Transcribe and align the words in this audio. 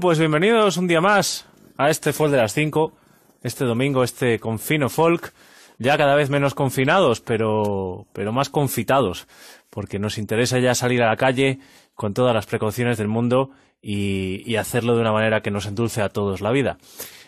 Pues 0.00 0.18
bienvenidos 0.20 0.76
un 0.76 0.86
día 0.86 1.00
más 1.00 1.46
a 1.76 1.90
este 1.90 2.12
Folk 2.12 2.30
de 2.30 2.36
las 2.36 2.52
5, 2.52 2.92
este 3.42 3.64
domingo, 3.64 4.04
este 4.04 4.38
confino 4.38 4.88
folk, 4.88 5.32
ya 5.78 5.96
cada 5.98 6.14
vez 6.14 6.30
menos 6.30 6.54
confinados, 6.54 7.20
pero, 7.20 8.06
pero 8.12 8.32
más 8.32 8.48
confitados, 8.48 9.26
porque 9.70 9.98
nos 9.98 10.18
interesa 10.18 10.60
ya 10.60 10.76
salir 10.76 11.02
a 11.02 11.08
la 11.08 11.16
calle 11.16 11.58
con 11.94 12.14
todas 12.14 12.32
las 12.32 12.46
precauciones 12.46 12.96
del 12.98 13.08
mundo 13.08 13.50
y, 13.82 14.42
y 14.46 14.56
hacerlo 14.56 14.94
de 14.94 15.00
una 15.00 15.12
manera 15.12 15.40
que 15.40 15.50
nos 15.50 15.66
endulce 15.66 16.00
a 16.00 16.10
todos 16.10 16.42
la 16.42 16.52
vida. 16.52 16.78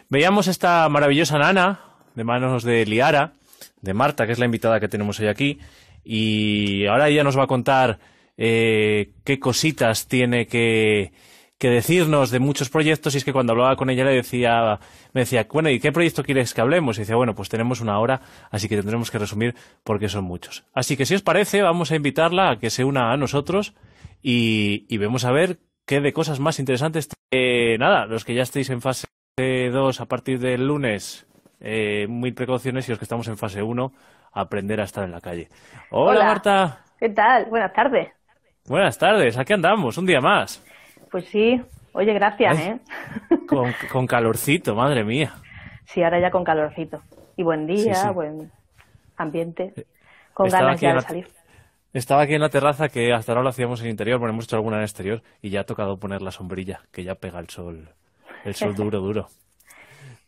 Veíamos 0.09 0.47
esta 0.47 0.89
maravillosa 0.89 1.39
nana 1.39 1.81
de 2.15 2.25
manos 2.25 2.63
de 2.63 2.87
Liara, 2.87 3.33
de 3.81 3.95
Marta, 3.95 4.27
que 4.27 4.33
es 4.33 4.39
la 4.39 4.47
invitada 4.47 4.79
que 4.79 4.89
tenemos 4.89 5.19
hoy 5.19 5.27
aquí, 5.27 5.59
y 6.05 6.87
ahora 6.87 7.09
ella 7.09 7.25
nos 7.25 7.37
va 7.37 7.45
a 7.45 7.49
contar 7.49 7.99
eh, 8.37 9.11
qué 9.25 9.41
cositas 9.41 10.07
tiene 10.07 10.47
que, 10.47 11.13
que 11.61 11.69
decirnos 11.69 12.31
de 12.31 12.39
muchos 12.39 12.71
proyectos 12.71 13.15
y 13.15 13.19
es 13.19 13.25
que 13.25 13.35
cuando 13.35 13.53
hablaba 13.53 13.77
con 13.77 13.91
ella 13.91 14.03
le 14.03 14.15
decía, 14.15 14.81
me 15.13 15.21
decía, 15.21 15.47
bueno, 15.53 15.69
¿y 15.69 15.79
qué 15.79 15.93
proyecto 15.93 16.25
quieres 16.25 16.55
que 16.55 16.63
hablemos? 16.63 16.97
Y 16.97 17.03
decía, 17.03 17.17
bueno, 17.17 17.35
pues 17.35 17.51
tenemos 17.51 17.83
una 17.83 17.99
hora, 18.01 18.23
así 18.51 18.67
que 18.67 18.77
tendremos 18.77 19.11
que 19.11 19.19
resumir 19.19 19.55
porque 19.85 20.09
son 20.09 20.25
muchos. 20.25 20.65
Así 20.73 20.97
que 20.97 21.05
si 21.05 21.15
os 21.15 21.21
parece, 21.21 21.61
vamos 21.61 21.93
a 21.93 21.97
invitarla 21.97 22.51
a 22.51 22.59
que 22.59 22.71
se 22.71 22.83
una 22.83 23.13
a 23.13 23.17
nosotros 23.19 23.75
y, 24.23 24.87
y 24.89 24.97
vemos 24.97 25.27
a 25.27 25.33
ver 25.33 25.59
qué 25.85 26.01
de 26.01 26.15
cosas 26.15 26.41
más 26.41 26.59
interesantes. 26.61 27.11
Eh, 27.31 27.77
nada, 27.79 28.07
los 28.07 28.25
que 28.25 28.35
ya 28.35 28.43
estéis 28.43 28.71
en 28.71 28.81
fase 28.81 29.07
2 29.37 30.01
a 30.01 30.07
partir 30.07 30.39
del 30.39 30.67
lunes, 30.67 31.27
eh, 31.61 32.07
muy 32.09 32.33
precauciones 32.33 32.89
y 32.89 32.93
los 32.93 32.99
que 32.99 33.05
estamos 33.05 33.29
en 33.29 33.37
fase 33.37 33.63
1, 33.63 33.93
aprender 34.33 34.81
a 34.81 34.85
estar 34.85 35.05
en 35.05 35.13
la 35.13 35.21
calle. 35.21 35.51
Hola, 35.91 36.21
Hola. 36.21 36.25
Marta. 36.25 36.85
¿Qué 36.99 37.11
tal? 37.11 37.45
Buenas 37.51 37.75
tardes. 37.75 38.09
Buenas 38.65 38.97
tardes, 38.97 39.37
aquí 39.37 39.53
andamos, 39.53 39.99
un 39.99 40.07
día 40.07 40.23
más. 40.23 40.65
Pues 41.11 41.25
sí, 41.27 41.61
oye, 41.93 42.13
gracias, 42.15 42.59
Ay. 42.59 42.65
¿eh? 42.69 43.39
Con, 43.47 43.73
con 43.93 44.07
calorcito, 44.07 44.75
madre 44.75 45.05
mía. 45.05 45.35
Sí, 45.87 46.03
ahora 46.03 46.21
ya 46.21 46.31
con 46.31 46.45
calorcito. 46.45 47.03
Y 47.37 47.43
buen 47.43 47.67
día, 47.67 47.95
Sí, 47.95 48.07
sí. 48.07 48.09
buen 48.13 48.51
ambiente. 49.17 49.75
Con 50.35 50.47
Estaba 50.47 50.67
ganas 50.67 50.81
ya 50.81 50.89
de 50.91 50.95
la- 50.97 51.03
salir. 51.03 51.29
Estaba 51.93 52.23
aquí 52.23 52.35
en 52.35 52.41
la 52.41 52.51
terraza 52.51 52.89
que 52.89 53.13
hasta 53.13 53.33
ahora 53.33 53.43
lo 53.43 53.49
hacíamos 53.49 53.83
en 53.83 53.89
interior, 53.89 54.21
bueno, 54.21 54.33
hemos 54.33 54.45
hecho 54.45 54.55
alguna 54.55 54.77
en 54.77 54.85
exterior 54.85 55.23
y 55.43 55.51
ya 55.51 55.63
ha 55.63 55.65
tocado 55.65 55.97
poner 55.99 56.23
la 56.23 56.31
sombrilla, 56.31 56.83
que 56.93 57.03
ya 57.03 57.17
pega 57.17 57.41
el 57.41 57.49
sol, 57.49 57.89
el 58.45 58.55
sol 58.55 58.77
duro, 58.77 59.01
duro. 59.01 59.27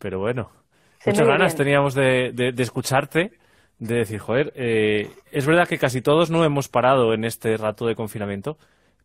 Pero 0.00 0.18
bueno, 0.18 0.50
Se 0.98 1.10
muchas 1.10 1.28
ganas 1.28 1.52
bien. 1.52 1.58
teníamos 1.58 1.94
de, 1.94 2.32
de- 2.34 2.50
de 2.50 2.62
escucharte, 2.64 3.30
de 3.78 3.94
decir, 3.94 4.18
joder, 4.18 4.52
eh, 4.56 5.08
es 5.30 5.46
verdad 5.46 5.68
que 5.68 5.78
casi 5.78 6.02
todos 6.02 6.30
no 6.30 6.44
hemos 6.44 6.68
parado 6.68 7.14
en 7.14 7.24
este 7.24 7.56
rato 7.56 7.86
de 7.86 7.94
confinamiento, 7.94 8.58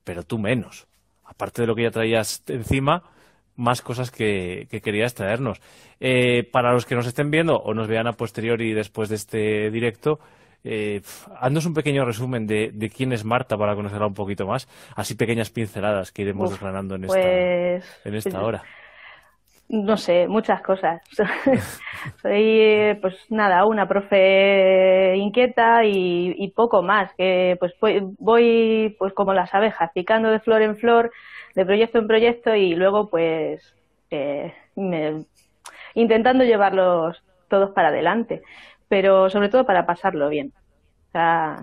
pero 0.04 0.24
tú 0.24 0.40
menos. 0.40 0.88
Aparte 1.28 1.62
de 1.62 1.68
lo 1.68 1.76
que 1.76 1.84
ya 1.84 1.92
traías 1.92 2.44
encima, 2.48 3.04
más 3.56 3.82
cosas 3.82 4.12
que, 4.12 4.68
que 4.72 4.82
querías 4.82 5.14
traernos. 5.14 5.60
Eh, 6.00 6.44
para 6.52 6.72
los 6.72 6.86
que 6.86 6.96
nos 6.96 7.06
estén 7.08 7.30
viendo 7.30 7.58
o 7.58 7.74
nos 7.74 7.88
vean 7.88 8.08
a 8.08 8.14
posteriori 8.14 8.74
después 8.74 9.10
de 9.10 9.16
este 9.16 9.72
directo, 9.72 10.20
eh, 10.64 11.02
haznos 11.40 11.66
un 11.66 11.74
pequeño 11.74 12.06
resumen 12.06 12.46
de, 12.46 12.72
de 12.74 12.90
quién 12.90 13.14
es 13.14 13.24
Marta 13.24 13.58
para 13.58 13.76
conocerla 13.76 14.08
un 14.08 14.14
poquito 14.14 14.46
más. 14.46 14.68
Así 14.96 15.16
pequeñas 15.16 15.50
pinceladas 15.50 16.12
que 16.12 16.22
iremos 16.24 16.46
Uf, 16.46 16.52
desgranando 16.52 16.96
en 16.96 17.06
esta, 17.06 17.20
Pues, 17.20 18.02
en 18.06 18.16
esta 18.16 18.42
hora. 18.42 18.64
No 19.70 19.98
sé, 19.98 20.28
muchas 20.28 20.62
cosas. 20.62 21.02
Soy, 22.22 22.98
pues 23.02 23.16
nada, 23.30 23.66
una 23.66 23.88
profe 23.88 25.16
inquieta 25.18 25.84
y, 25.86 26.34
y 26.38 26.52
poco 26.52 26.82
más, 26.84 27.14
que 27.16 27.58
pues 27.60 27.74
voy, 27.82 28.02
voy, 28.20 28.96
pues 29.00 29.14
como 29.14 29.34
las 29.34 29.54
abejas, 29.54 29.92
picando 29.94 30.30
de 30.30 30.40
flor 30.40 30.62
en 30.62 30.78
flor, 30.78 31.12
de 31.56 31.66
proyecto 31.66 32.00
en 32.00 32.08
proyecto 32.08 32.56
y 32.56 32.76
luego 32.76 33.10
pues 33.10 33.76
eh, 34.10 34.54
me- 34.76 35.26
intentando 35.96 36.44
llevarlos 36.44 37.24
todos 37.50 37.72
para 37.72 37.90
adelante, 37.90 38.42
pero 38.88 39.30
sobre 39.30 39.50
todo 39.50 39.66
para 39.66 39.86
pasarlo 39.86 40.30
bien. 40.30 40.54
O 41.10 41.12
sea, 41.12 41.58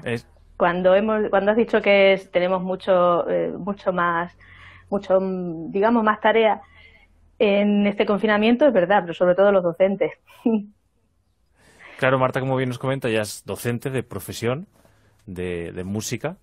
cuando 0.56 0.94
hemos, 0.94 1.28
cuando 1.30 1.50
has 1.52 1.56
dicho 1.56 1.82
que 1.82 2.20
tenemos 2.32 2.62
mucho, 2.62 3.28
eh, 3.28 3.52
mucho 3.56 3.92
más, 3.92 4.36
mucho, 4.90 5.18
digamos, 5.20 6.04
más 6.04 6.20
tarea 6.20 6.62
en 7.44 7.86
este 7.86 8.06
confinamiento, 8.06 8.66
es 8.66 8.72
verdad, 8.72 9.00
pero 9.02 9.14
sobre 9.14 9.34
todo 9.34 9.52
los 9.52 9.62
docentes. 9.62 10.12
Claro, 11.96 12.18
Marta, 12.18 12.40
como 12.40 12.56
bien 12.56 12.68
nos 12.68 12.78
comenta, 12.78 13.08
ya 13.08 13.20
es 13.20 13.44
docente 13.46 13.88
de 13.88 14.02
profesión 14.02 14.66
de, 15.26 15.72
música 15.84 16.36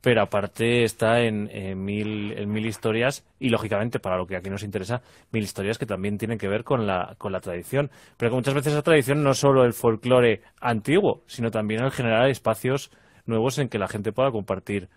pero 0.00 0.22
aparte 0.22 0.84
está 0.84 1.20
en, 1.20 1.48
mil, 1.84 2.32
en 2.32 2.50
mil 2.50 2.64
historias 2.66 3.26
y 3.38 3.50
lógicamente 3.50 3.98
para 3.98 4.16
lo 4.16 4.26
que 4.26 4.36
aquí 4.36 4.48
nos 4.48 4.62
interesa, 4.62 5.02
mil 5.30 5.42
historias 5.42 5.76
que 5.76 5.86
también 5.86 6.18
tienen 6.18 6.38
que 6.38 6.48
ver 6.48 6.64
con 6.64 6.86
la, 6.86 7.16
con 7.18 7.32
la 7.32 7.40
tradición. 7.40 7.90
Pero 8.16 8.30
que 8.30 8.36
muchas 8.36 8.54
veces 8.54 8.72
esa 8.72 8.82
tradición 8.82 9.22
no 9.22 9.32
es 9.32 9.38
solo 9.38 9.64
el 9.64 9.72
folclore 9.72 10.40
antiguo, 10.60 11.22
sino 11.26 11.50
también 11.50 11.82
el 11.82 11.90
generar 11.90 12.28
espacios 12.30 12.90
nuevos 13.26 13.58
en 13.58 13.68
que 13.68 13.78
la 13.78 13.88
gente 13.88 14.12
pueda 14.12 14.30
compartir 14.30 14.88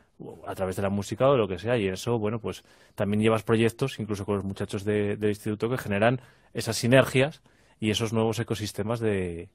a 0.46 0.56
través 0.56 0.76
de 0.76 0.82
la 0.82 0.90
música 0.90 1.30
o 1.30 1.38
lo 1.38 1.48
que 1.48 1.60
sea 1.60 1.78
y 1.78 1.88
eso, 1.88 2.20
bueno, 2.20 2.40
pues 2.40 2.64
también 2.96 3.22
llevas 3.22 3.44
proyectos, 3.44 4.00
incluso 4.00 4.26
con 4.26 4.36
los 4.36 4.44
muchachos 4.44 4.84
del 4.84 5.24
instituto, 5.24 5.70
que 5.70 5.78
generan 5.78 6.22
esas 6.54 6.78
sinergias 6.78 7.42
y 7.80 7.92
esos 7.92 8.14
nuevos 8.14 8.40
ecosistemas 8.40 9.00
de, 9.00 9.50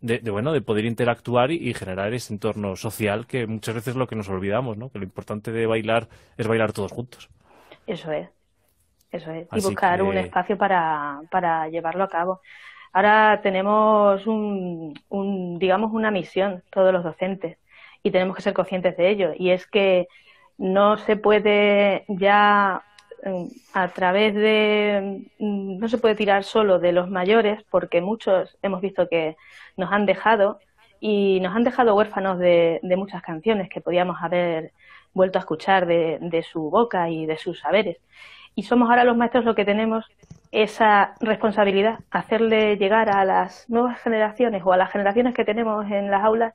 de, 0.00 0.30
bueno, 0.30 0.52
de 0.52 0.60
poder 0.60 0.84
interactuar 0.84 1.50
y, 1.50 1.72
generar 1.74 2.12
ese 2.14 2.32
entorno 2.32 2.76
social 2.76 3.26
que 3.26 3.46
muchas 3.46 3.74
veces 3.74 3.88
es 3.88 3.96
lo 3.96 4.06
que 4.06 4.16
nos 4.16 4.28
olvidamos, 4.28 4.76
¿no? 4.76 4.90
Que 4.90 4.98
lo 4.98 5.04
importante 5.04 5.52
de 5.52 5.66
bailar 5.66 6.08
es 6.36 6.46
bailar 6.46 6.72
todos 6.72 6.92
juntos. 6.92 7.28
Eso 7.86 8.10
es, 8.12 8.28
eso 9.10 9.30
es. 9.30 9.46
y 9.52 9.60
buscar 9.60 10.02
un 10.02 10.16
espacio 10.16 10.56
para, 10.56 11.20
para 11.30 11.68
llevarlo 11.68 12.04
a 12.04 12.08
cabo. 12.08 12.40
Ahora 12.92 13.40
tenemos 13.42 14.26
un, 14.26 14.98
un, 15.10 15.58
digamos, 15.58 15.92
una 15.92 16.10
misión 16.10 16.62
todos 16.70 16.92
los 16.92 17.04
docentes 17.04 17.58
y 18.06 18.12
tenemos 18.12 18.36
que 18.36 18.42
ser 18.42 18.54
conscientes 18.54 18.96
de 18.96 19.10
ello. 19.10 19.32
Y 19.36 19.50
es 19.50 19.66
que 19.66 20.06
no 20.58 20.96
se 20.96 21.16
puede 21.16 22.04
ya 22.06 22.84
a 23.74 23.88
través 23.88 24.32
de 24.34 25.26
mm, 25.40 25.78
no 25.78 25.88
se 25.88 25.98
puede 25.98 26.14
tirar 26.14 26.44
solo 26.44 26.78
de 26.78 26.92
los 26.92 27.10
mayores 27.10 27.64
porque 27.68 28.00
muchos 28.00 28.56
hemos 28.62 28.80
visto 28.80 29.08
que 29.08 29.36
nos 29.76 29.90
han 29.90 30.06
dejado 30.06 30.60
y 31.00 31.40
nos 31.40 31.56
han 31.56 31.64
dejado 31.64 31.96
huérfanos 31.96 32.38
de, 32.38 32.80
muchas 32.96 33.22
canciones 33.22 33.68
que 33.68 33.80
podíamos 33.80 34.18
haber 34.22 34.70
vuelto 35.12 35.38
a 35.38 35.40
escuchar 35.40 35.86
de, 35.86 36.18
de, 36.20 36.42
su 36.44 36.70
boca 36.70 37.10
y 37.10 37.26
de 37.26 37.38
sus 37.38 37.58
saberes. 37.58 37.98
Y 38.54 38.62
somos 38.62 38.88
ahora 38.88 39.02
los 39.04 39.16
maestros 39.16 39.44
los 39.44 39.56
que 39.56 39.64
tenemos 39.64 40.04
esa 40.52 41.14
responsabilidad, 41.20 41.98
hacerle 42.10 42.76
llegar 42.76 43.10
a 43.10 43.24
las 43.24 43.68
nuevas 43.68 44.00
generaciones 44.00 44.62
o 44.64 44.72
a 44.72 44.76
las 44.76 44.92
generaciones 44.92 45.34
que 45.34 45.44
tenemos 45.44 45.84
en 45.90 46.10
las 46.10 46.22
aulas 46.22 46.54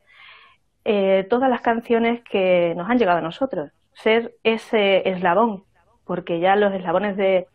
eh, 0.86 1.26
todas 1.30 1.50
las 1.50 1.62
canciones 1.62 2.24
que 2.24 2.74
nos 2.76 2.90
han 2.90 2.98
llegado 2.98 3.20
a 3.20 3.22
nosotros, 3.22 3.72
ser 3.94 4.34
ese 4.44 5.08
eslabón 5.10 5.64
porque 6.12 6.42
ya 6.42 6.58
los 6.58 6.74
eslabones 6.74 7.16
de, 7.16 7.48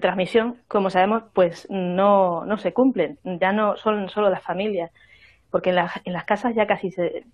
transmisión, 0.00 0.56
como 0.68 0.88
sabemos, 0.88 1.24
pues 1.34 1.66
no, 1.68 2.46
no 2.46 2.56
se 2.56 2.72
cumplen, 2.72 3.18
ya 3.24 3.52
no 3.52 3.76
son 3.76 4.08
solo 4.08 4.30
las 4.30 4.42
familias, 4.42 4.90
porque 5.50 5.68
en, 5.68 5.76
en 6.04 6.12
las 6.14 6.24
casas 6.24 6.54
ya 6.54 6.66
casi 6.66 6.90
se, 6.90 7.24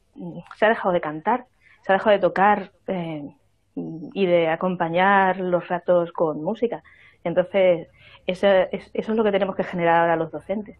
ha 0.60 0.68
dejado 0.68 0.92
de 0.92 1.00
cantar, 1.00 1.44
se 1.82 1.92
ha 1.92 1.94
dejado 1.94 2.10
de 2.10 2.18
tocar 2.18 2.72
eh, 2.88 3.28
y 3.76 4.26
de 4.26 4.48
acompañar 4.48 5.38
los 5.38 5.68
ratos 5.68 6.10
con 6.10 6.42
música. 6.42 6.82
Entonces, 7.22 7.86
eso 8.26 8.48
es, 8.48 8.90
eso 8.92 9.12
es 9.12 9.16
lo 9.16 9.22
que 9.22 9.30
tenemos 9.30 9.54
que 9.54 9.62
generar 9.62 10.00
ahora 10.00 10.16
los 10.16 10.32
docentes. 10.32 10.76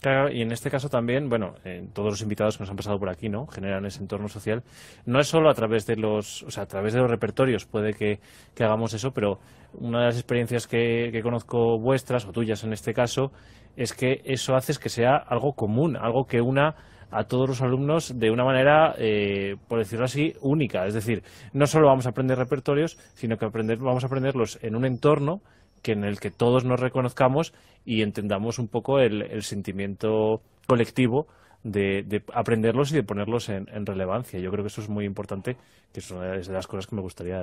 Claro, 0.00 0.32
y 0.32 0.40
en 0.40 0.50
este 0.50 0.70
caso 0.70 0.88
también, 0.88 1.28
bueno, 1.28 1.54
todos 1.92 2.08
los 2.08 2.22
invitados 2.22 2.56
que 2.56 2.62
nos 2.62 2.70
han 2.70 2.76
pasado 2.76 2.98
por 2.98 3.10
aquí, 3.10 3.28
¿no? 3.28 3.46
Generan 3.46 3.84
ese 3.84 4.00
entorno 4.00 4.28
social. 4.28 4.62
No 5.04 5.20
es 5.20 5.28
solo 5.28 5.50
a 5.50 5.54
través 5.54 5.86
de 5.86 5.96
los, 5.96 6.42
o 6.44 6.50
sea, 6.50 6.62
a 6.62 6.66
través 6.66 6.94
de 6.94 7.00
los 7.00 7.10
repertorios 7.10 7.66
puede 7.66 7.92
que, 7.92 8.18
hagamos 8.58 8.94
eso, 8.94 9.10
pero 9.10 9.40
una 9.74 10.00
de 10.00 10.06
las 10.06 10.16
experiencias 10.16 10.66
que, 10.66 11.20
conozco 11.22 11.78
vuestras, 11.78 12.24
o 12.24 12.32
tuyas 12.32 12.64
en 12.64 12.72
este 12.72 12.94
caso, 12.94 13.30
es 13.76 13.92
que 13.92 14.22
eso 14.24 14.54
hace 14.56 14.72
que 14.80 14.88
sea 14.88 15.16
algo 15.16 15.52
común, 15.52 15.96
algo 15.96 16.24
que 16.24 16.40
una 16.40 16.74
a 17.10 17.24
todos 17.24 17.48
los 17.48 17.60
alumnos 17.60 18.18
de 18.18 18.30
una 18.30 18.44
manera, 18.44 18.94
eh, 18.96 19.56
por 19.68 19.80
decirlo 19.80 20.06
así, 20.06 20.32
única. 20.40 20.86
Es 20.86 20.94
decir, 20.94 21.24
no 21.52 21.66
solo 21.66 21.88
vamos 21.88 22.06
a 22.06 22.10
aprender 22.10 22.38
repertorios, 22.38 22.96
sino 23.14 23.36
que 23.36 23.44
aprender, 23.44 23.78
vamos 23.78 24.04
a 24.04 24.06
aprenderlos 24.06 24.58
en 24.62 24.76
un 24.76 24.86
entorno 24.86 25.42
que 25.82 25.92
en 25.92 26.04
el 26.04 26.20
que 26.20 26.30
todos 26.30 26.64
nos 26.64 26.80
reconozcamos 26.80 27.54
y 27.84 28.02
entendamos 28.02 28.58
un 28.58 28.68
poco 28.68 28.98
el, 28.98 29.42
sentimiento 29.42 30.40
colectivo 30.66 31.26
de, 31.62 32.22
aprenderlos 32.34 32.92
y 32.92 32.96
de 32.96 33.02
ponerlos 33.02 33.48
en, 33.48 33.86
relevancia. 33.86 34.38
Yo 34.40 34.50
creo 34.50 34.64
que 34.64 34.68
eso 34.68 34.80
es 34.80 34.88
muy 34.88 35.04
importante, 35.04 35.56
que 35.92 36.00
es 36.00 36.10
una 36.10 36.32
de 36.32 36.52
las 36.52 36.66
cosas 36.66 36.86
que 36.86 36.96
me 36.96 37.02
gustaría 37.02 37.42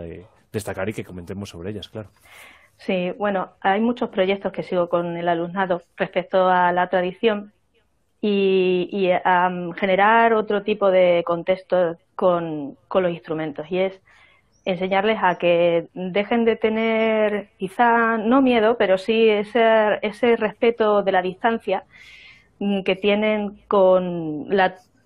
destacar 0.52 0.90
y 0.90 0.94
que 0.94 1.04
comentemos 1.04 1.50
sobre 1.50 1.72
ellas, 1.72 1.90
claro. 1.90 2.10
Sí, 2.78 3.12
bueno, 3.18 3.54
hay 3.62 3.82
muchos 3.82 4.10
proyectos 4.10 4.52
que 4.52 4.62
sigo 4.62 4.88
con 4.88 5.18
el 5.18 5.28
alumnado 5.28 5.82
respecto 5.96 6.48
a 6.48 6.72
la 6.72 6.88
tradición 6.90 7.52
y, 8.22 9.10
a 9.12 9.50
generar 9.76 10.34
otro 10.34 10.64
tipo 10.64 10.92
de 10.92 11.24
contexto 11.26 11.98
con, 12.16 12.78
con 12.88 13.04
los 13.04 13.12
instrumentos. 13.12 13.66
Y 13.72 13.80
es 13.80 14.00
enseñarles 14.68 15.18
a 15.22 15.38
que 15.38 15.88
dejen 15.94 16.44
de 16.44 16.58
tener 16.58 17.50
quizá 17.58 18.18
no 18.18 18.42
miedo, 18.42 18.78
pero 18.78 18.98
sí 18.98 19.30
ese, 19.30 19.98
ese 20.02 20.36
respeto 20.36 21.04
de 21.04 21.12
la 21.14 21.22
distancia 21.22 21.86
mm, 22.60 22.82
que 22.84 22.98
tienen 22.98 23.62
con 23.70 24.50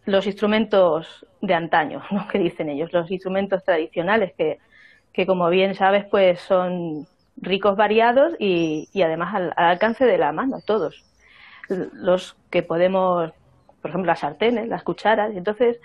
los 0.06 0.26
instrumentos 0.26 1.28
de 1.42 1.54
antaño, 1.54 2.02
¿no? 2.12 2.28
que 2.28 2.40
dicen 2.40 2.70
ellos, 2.70 2.92
los 2.92 3.12
instrumentos 3.12 3.64
tradicionales 3.64 4.34
que, 4.36 4.58
que 5.14 5.28
como 5.28 5.48
bien 5.50 5.76
sabes 5.76 6.06
pues 6.06 6.40
son 6.40 7.08
ricos, 7.38 7.76
variados 7.76 8.34
y, 8.40 8.90
y 8.94 9.04
además 9.04 9.36
al, 9.36 9.54
alcance 9.56 10.06
de 10.06 10.18
la 10.18 10.32
mano, 10.32 10.58
todos. 10.66 11.06
Los 11.70 12.36
que 12.50 12.64
podemos, 12.64 13.32
por 13.80 13.90
ejemplo, 13.90 14.10
las 14.10 14.22
sartenes, 14.22 14.68
las 14.68 14.82
cucharas, 14.82 15.36
entonces 15.36 15.80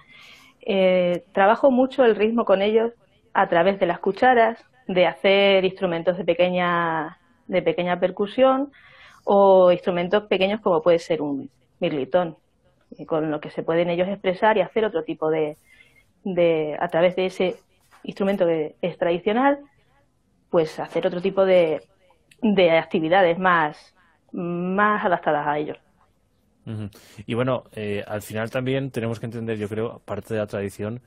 eh, 0.63 1.25
trabajo 1.33 1.71
mucho 1.71 2.07
el 2.07 2.17
ritmo 2.17 2.47
con 2.47 2.63
ellos 2.63 2.93
a 3.37 3.49
través 3.49 3.79
de 3.79 3.85
las 3.85 3.99
cucharas, 3.99 4.65
de 4.89 5.07
hacer 5.07 5.63
instrumentos 5.67 6.17
de 6.17 6.25
pequeña, 6.25 7.19
de 7.47 7.61
pequeña 7.61 8.01
percusión 8.01 8.73
o 9.25 9.71
instrumentos 9.71 10.23
pequeños 10.25 10.63
como 10.63 10.83
puede 10.83 10.99
ser 10.99 11.21
un 11.21 11.51
mirlitón, 11.79 12.39
con 13.07 13.31
lo 13.31 13.39
que 13.39 13.51
se 13.51 13.63
pueden 13.63 13.91
ellos 13.91 14.09
expresar 14.09 14.57
y 14.57 14.63
hacer 14.63 14.87
otro 14.87 15.05
tipo 15.05 15.29
de, 15.31 15.59
de 16.25 16.79
a 16.81 16.89
través 16.89 17.15
de 17.15 17.27
ese 17.27 17.57
instrumento 18.05 18.47
que 18.47 18.77
es 18.81 18.97
tradicional, 18.97 19.59
pues 20.49 20.81
hacer 20.81 21.07
otro 21.07 21.21
tipo 21.21 21.45
de, 21.45 21.83
de 22.41 22.71
actividades 22.71 23.39
más, 23.39 23.95
más 24.33 25.05
adaptadas 25.05 25.47
a 25.47 25.59
ellos. 25.59 25.77
Y 27.27 27.35
bueno, 27.35 27.65
eh, 27.73 28.03
al 28.09 28.23
final 28.23 28.51
también 28.51 28.91
tenemos 28.91 29.21
que 29.21 29.27
entender, 29.27 29.59
yo 29.59 29.69
creo, 29.69 30.01
parte 30.07 30.33
de 30.33 30.41
la 30.41 30.47
tradición, 30.47 31.03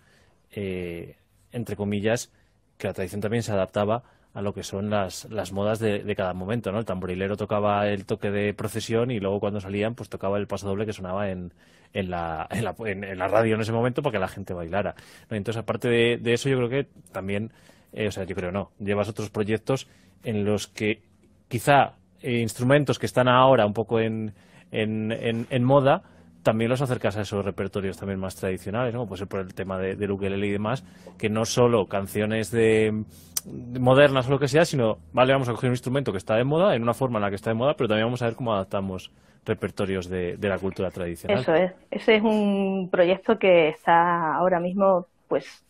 eh, 0.52 1.18
entre 1.52 1.76
comillas, 1.76 2.32
que 2.78 2.88
la 2.88 2.94
tradición 2.94 3.22
también 3.22 3.44
se 3.44 3.52
adaptaba 3.52 4.04
a 4.34 4.42
lo 4.42 4.54
que 4.54 4.64
son 4.64 4.90
las, 4.90 5.26
las 5.32 5.52
modas 5.52 5.80
de, 5.80 6.04
de, 6.04 6.16
cada 6.16 6.34
momento, 6.34 6.72
¿no? 6.72 6.80
El 6.80 6.86
tamborilero 6.86 7.36
tocaba 7.36 7.88
el 7.88 8.06
toque 8.06 8.30
de 8.30 8.54
procesión 8.54 9.10
y 9.12 9.20
luego 9.20 9.40
cuando 9.40 9.60
salían 9.60 9.96
pues 9.96 10.08
tocaba 10.08 10.38
el 10.38 10.48
paso 10.48 10.68
doble 10.68 10.86
que 10.86 10.94
sonaba 10.94 11.30
en, 11.30 11.52
en, 11.94 12.12
la, 12.12 12.48
en, 12.52 12.64
la, 12.64 12.76
en, 12.86 13.18
la 13.18 13.28
radio 13.28 13.56
en 13.56 13.62
ese 13.62 13.72
momento 13.72 14.02
para 14.04 14.14
que 14.14 14.20
la 14.20 14.28
gente 14.28 14.54
bailara. 14.54 14.96
Entonces, 15.30 15.62
aparte 15.62 15.90
de, 15.90 16.34
eso, 16.34 16.48
yo 16.48 16.58
creo 16.58 16.70
que 16.70 16.88
también, 17.12 17.52
eh, 17.92 18.08
o 18.08 18.12
sea, 18.12 18.24
yo 18.26 18.36
creo 18.36 18.52
no, 18.52 18.72
llevas 18.80 19.10
otros 19.10 19.30
proyectos 19.30 19.88
en 20.24 20.46
los 20.46 20.68
que 20.68 21.02
quizá 21.48 21.96
eh, 22.22 22.40
instrumentos 22.40 23.00
que 23.00 23.08
están 23.08 23.28
ahora 23.28 23.66
un 23.66 23.74
poco 23.74 24.00
en, 24.00 24.34
en 24.72 25.64
moda, 25.64 26.04
también 26.44 26.70
los 26.70 26.82
acercas 26.82 27.18
a 27.18 27.22
esos 27.22 27.44
repertorios 27.44 27.98
también 27.98 28.20
más 28.20 28.36
tradicionales, 28.36 28.94
¿no? 28.94 29.06
Pues 29.06 29.24
por 29.26 29.42
el 29.42 29.54
tema 29.54 29.78
de, 29.78 29.96
de 29.96 30.12
ukelele 30.12 30.48
y 30.48 30.52
demás, 30.52 30.84
que 31.18 31.30
no 31.30 31.46
solo 31.46 31.88
canciones 31.88 32.52
de, 32.52 33.04
modernas 33.46 34.28
o 34.28 34.32
lo 34.32 34.40
que 34.40 34.48
sea, 34.48 34.66
sino, 34.66 34.98
vale, 35.12 35.34
vamos 35.34 35.50
a 35.50 35.54
coger 35.54 35.70
un 35.70 35.74
instrumento 35.74 36.12
que 36.12 36.18
está 36.18 36.36
de 36.36 36.44
moda, 36.44 36.76
en 36.76 36.84
una 36.84 36.94
forma 36.94 37.20
en 37.20 37.24
la 37.24 37.30
que 37.30 37.36
está 37.36 37.50
de 37.50 37.56
moda, 37.56 37.74
pero 37.76 37.88
también 37.88 38.08
vamos 38.08 38.22
a 38.22 38.26
ver 38.26 38.36
cómo 38.36 38.54
adaptamos 38.54 39.12
repertorios 39.46 40.10
de, 40.10 40.38
de 40.38 40.50
la 40.50 40.58
cultura 40.58 40.92
tradicional. 40.92 41.40
Eso 41.40 41.54
es, 41.54 41.72
ese 41.92 42.16
es 42.18 42.24
un 42.24 42.90
proyecto 42.92 43.38
que 43.38 43.70
está 43.70 44.36
ahora 44.36 44.60
mismo, 44.60 45.08
pues, 45.28 45.64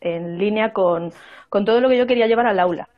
en 0.00 0.38
línea 0.38 0.72
con, 0.72 1.12
con 1.48 1.64
todo 1.64 1.80
lo 1.80 1.88
que 1.88 1.98
yo 1.98 2.06
quería 2.06 2.26
llevar 2.26 2.46
al 2.46 2.60
aula. 2.60 2.88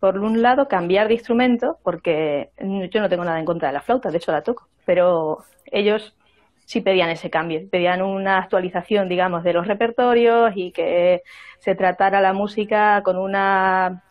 Por 0.00 0.18
un 0.18 0.42
lado, 0.42 0.68
cambiar 0.68 1.08
de 1.08 1.14
instrumento, 1.14 1.78
porque 1.82 2.50
yo 2.58 3.00
no 3.00 3.08
tengo 3.08 3.24
nada 3.24 3.38
en 3.38 3.46
contra 3.46 3.68
de 3.68 3.74
la 3.74 3.80
flauta, 3.80 4.10
de 4.10 4.18
hecho 4.18 4.32
la 4.32 4.42
toco, 4.42 4.68
pero 4.84 5.38
ellos 5.66 6.14
sí 6.64 6.80
pedían 6.80 7.10
ese 7.10 7.30
cambio, 7.30 7.60
pedían 7.70 8.02
una 8.02 8.38
actualización, 8.38 9.08
digamos, 9.08 9.44
de 9.44 9.52
los 9.52 9.66
repertorios 9.66 10.52
y 10.56 10.72
que 10.72 11.22
se 11.58 11.74
tratara 11.74 12.20
la 12.20 12.32
música 12.32 13.02
con 13.04 13.16
una, 13.16 14.02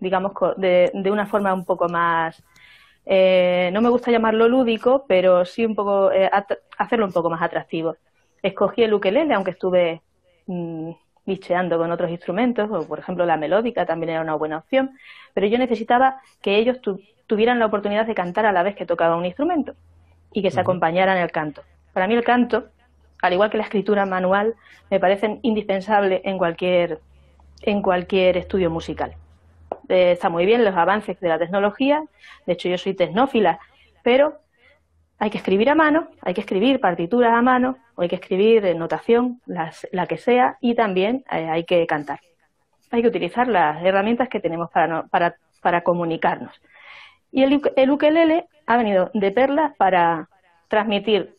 digamos, 0.00 0.32
de, 0.56 0.90
de 0.94 1.10
una 1.10 1.26
forma 1.26 1.54
un 1.54 1.64
poco 1.64 1.88
más 1.88 2.42
eh, 3.10 3.70
no 3.72 3.80
me 3.80 3.88
gusta 3.88 4.10
llamarlo 4.10 4.48
lúdico, 4.48 5.06
pero 5.08 5.46
sí 5.46 5.64
un 5.64 5.74
poco 5.74 6.12
eh, 6.12 6.30
hacerlo 6.76 7.06
un 7.06 7.12
poco 7.12 7.30
más 7.30 7.40
atractivo. 7.40 7.96
Escogí 8.42 8.82
el 8.82 8.92
ukelele, 8.92 9.32
aunque 9.32 9.52
estuve 9.52 10.02
mm, 10.46 10.90
bicheando 11.24 11.78
con 11.78 11.90
otros 11.90 12.10
instrumentos, 12.10 12.70
o 12.70 12.86
por 12.86 12.98
ejemplo 12.98 13.24
la 13.24 13.38
melódica 13.38 13.86
también 13.86 14.10
era 14.10 14.20
una 14.20 14.34
buena 14.34 14.58
opción, 14.58 14.90
pero 15.32 15.46
yo 15.46 15.56
necesitaba 15.56 16.20
que 16.42 16.56
ellos 16.56 16.80
tuvieran 17.26 17.58
la 17.58 17.66
oportunidad 17.66 18.04
de 18.04 18.14
cantar 18.14 18.44
a 18.44 18.52
la 18.52 18.62
vez 18.62 18.76
que 18.76 18.84
tocaba 18.84 19.16
un 19.16 19.24
instrumento 19.24 19.74
y 20.30 20.42
que 20.42 20.50
se 20.50 20.60
acompañaran 20.60 21.16
el 21.16 21.32
canto. 21.32 21.62
Para 21.98 22.06
mí 22.06 22.14
el 22.14 22.22
canto, 22.22 22.68
al 23.22 23.32
igual 23.32 23.50
que 23.50 23.56
la 23.56 23.64
escritura 23.64 24.06
manual, 24.06 24.54
me 24.88 25.00
parecen 25.00 25.40
indispensables 25.42 26.20
en 26.22 26.38
cualquier, 26.38 27.00
en 27.62 27.82
cualquier 27.82 28.36
estudio 28.36 28.70
musical. 28.70 29.16
Eh, 29.88 30.12
está 30.12 30.28
muy 30.28 30.46
bien 30.46 30.64
los 30.64 30.76
avances 30.76 31.18
de 31.18 31.28
la 31.28 31.40
tecnología, 31.40 32.04
de 32.46 32.52
hecho 32.52 32.68
yo 32.68 32.78
soy 32.78 32.94
tecnófila, 32.94 33.58
pero 34.04 34.38
hay 35.18 35.30
que 35.30 35.38
escribir 35.38 35.70
a 35.70 35.74
mano, 35.74 36.06
hay 36.22 36.34
que 36.34 36.42
escribir 36.42 36.78
partituras 36.78 37.32
a 37.32 37.42
mano, 37.42 37.78
o 37.96 38.02
hay 38.02 38.08
que 38.08 38.14
escribir 38.14 38.76
notación, 38.76 39.40
la 39.46 40.06
que 40.06 40.18
sea, 40.18 40.56
y 40.60 40.76
también 40.76 41.24
eh, 41.32 41.48
hay 41.50 41.64
que 41.64 41.84
cantar. 41.88 42.20
Hay 42.92 43.02
que 43.02 43.08
utilizar 43.08 43.48
las 43.48 43.84
herramientas 43.84 44.28
que 44.28 44.38
tenemos 44.38 44.70
para, 44.70 45.04
para, 45.60 45.80
comunicarnos. 45.82 46.52
Y 47.32 47.42
el, 47.42 47.60
el 47.74 47.90
ukelele 47.90 48.46
ha 48.68 48.76
venido 48.76 49.10
de 49.14 49.32
perlas 49.32 49.74
para 49.76 50.28
transmitir 50.68 51.34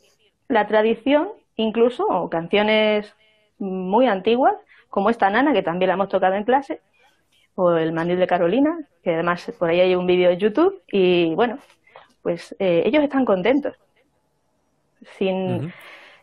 la 0.49 0.67
tradición, 0.67 1.29
incluso, 1.55 2.05
o 2.07 2.29
canciones 2.29 3.15
muy 3.59 4.07
antiguas, 4.07 4.55
como 4.89 5.09
esta 5.09 5.29
nana, 5.29 5.53
que 5.53 5.63
también 5.63 5.87
la 5.87 5.93
hemos 5.93 6.09
tocado 6.09 6.35
en 6.35 6.43
clase, 6.43 6.81
o 7.55 7.71
el 7.73 7.93
mandil 7.93 8.19
de 8.19 8.27
Carolina, 8.27 8.77
que 9.03 9.13
además 9.13 9.51
por 9.57 9.69
ahí 9.69 9.79
hay 9.79 9.95
un 9.95 10.07
vídeo 10.07 10.29
de 10.29 10.37
YouTube, 10.37 10.81
y 10.91 11.33
bueno, 11.35 11.59
pues 12.21 12.55
eh, 12.59 12.83
ellos 12.85 13.03
están 13.03 13.25
contentos. 13.25 13.75
Sin, 15.17 15.71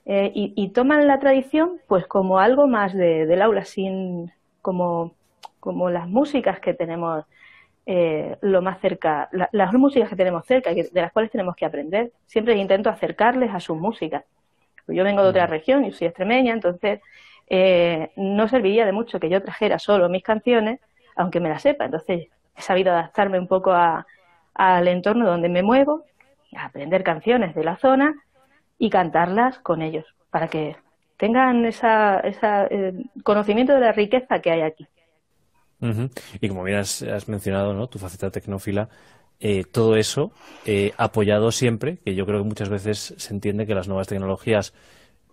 eh, 0.05 0.31
y, 0.35 0.69
toman 0.69 1.07
la 1.07 1.19
tradición 1.19 1.81
pues 1.87 2.07
como 2.07 2.39
algo 2.39 2.67
más 2.67 2.93
del 2.93 3.41
aula, 3.41 3.65
sin 3.65 4.33
como, 4.61 5.15
como 5.61 5.89
las 5.89 6.09
músicas 6.09 6.61
que 6.61 6.75
tenemos 6.75 7.25
eh, 7.87 8.37
lo 8.41 8.61
más 8.63 8.81
cerca, 8.81 9.29
las 9.53 9.73
músicas 9.73 10.11
que 10.11 10.17
tenemos 10.17 10.45
cerca, 10.45 10.75
de 10.75 10.91
las 10.93 11.13
cuales 11.13 11.31
tenemos 11.31 11.57
que 11.57 11.65
aprender. 11.65 12.13
Siempre 12.27 12.57
intento 12.57 12.91
acercarles 12.91 13.55
a 13.55 13.61
sus 13.61 13.77
músicas. 13.77 14.25
Yo 14.89 15.05
vengo 15.05 15.23
de 15.23 15.29
otra 15.29 15.47
región 15.47 15.85
y 15.85 15.93
soy 15.93 16.09
extremeña, 16.09 16.53
entonces 16.53 17.01
no 18.17 18.49
serviría 18.49 18.85
de 18.85 18.93
mucho 18.93 19.21
que 19.21 19.29
yo 19.29 19.41
trajera 19.41 19.79
solo 19.79 20.09
mis 20.09 20.23
canciones 20.23 20.81
aunque 21.17 21.41
me 21.41 21.49
la 21.49 21.59
sepa. 21.59 21.87
Entonces 21.87 22.29
he 22.55 22.63
sabido 22.63 22.93
adaptarme 22.93 23.39
un 23.39 23.49
poco 23.49 23.73
al 23.75 24.89
entorno 24.89 25.27
donde 25.27 25.49
me 25.49 25.63
muevo, 25.63 26.05
aprender 26.57 27.03
canciones 27.03 27.55
de 27.55 27.65
la 27.65 27.77
zona 27.77 28.15
y 28.79 28.91
cantarlas 28.91 29.59
con 29.59 29.83
ellos, 29.83 30.05
para 30.31 30.49
que 30.49 30.77
tengan 31.17 31.65
ese 31.65 31.87
eh, 32.71 32.93
conocimiento 33.25 33.73
de 33.73 33.81
la 33.81 33.93
riqueza 33.93 34.41
que 34.41 34.51
hay 34.51 34.61
aquí. 34.61 34.87
Y 36.41 36.49
como 36.49 36.65
bien 36.65 36.79
has, 36.79 37.29
mencionado, 37.29 37.89
tu 37.89 37.99
faceta 37.99 38.31
tecnófila, 38.31 38.89
eh, 39.39 39.65
todo 39.71 39.97
eso 39.97 40.33
eh, 40.65 40.93
apoyado 40.97 41.53
siempre, 41.53 41.99
que 41.99 42.15
yo 42.15 42.25
creo 42.25 42.43
que 42.43 42.49
muchas 42.49 42.71
veces 42.71 43.15
se 43.17 43.35
entiende 43.35 43.67
que 43.67 43.75
las 43.75 43.87
nuevas 43.87 44.09
tecnologías 44.09 44.73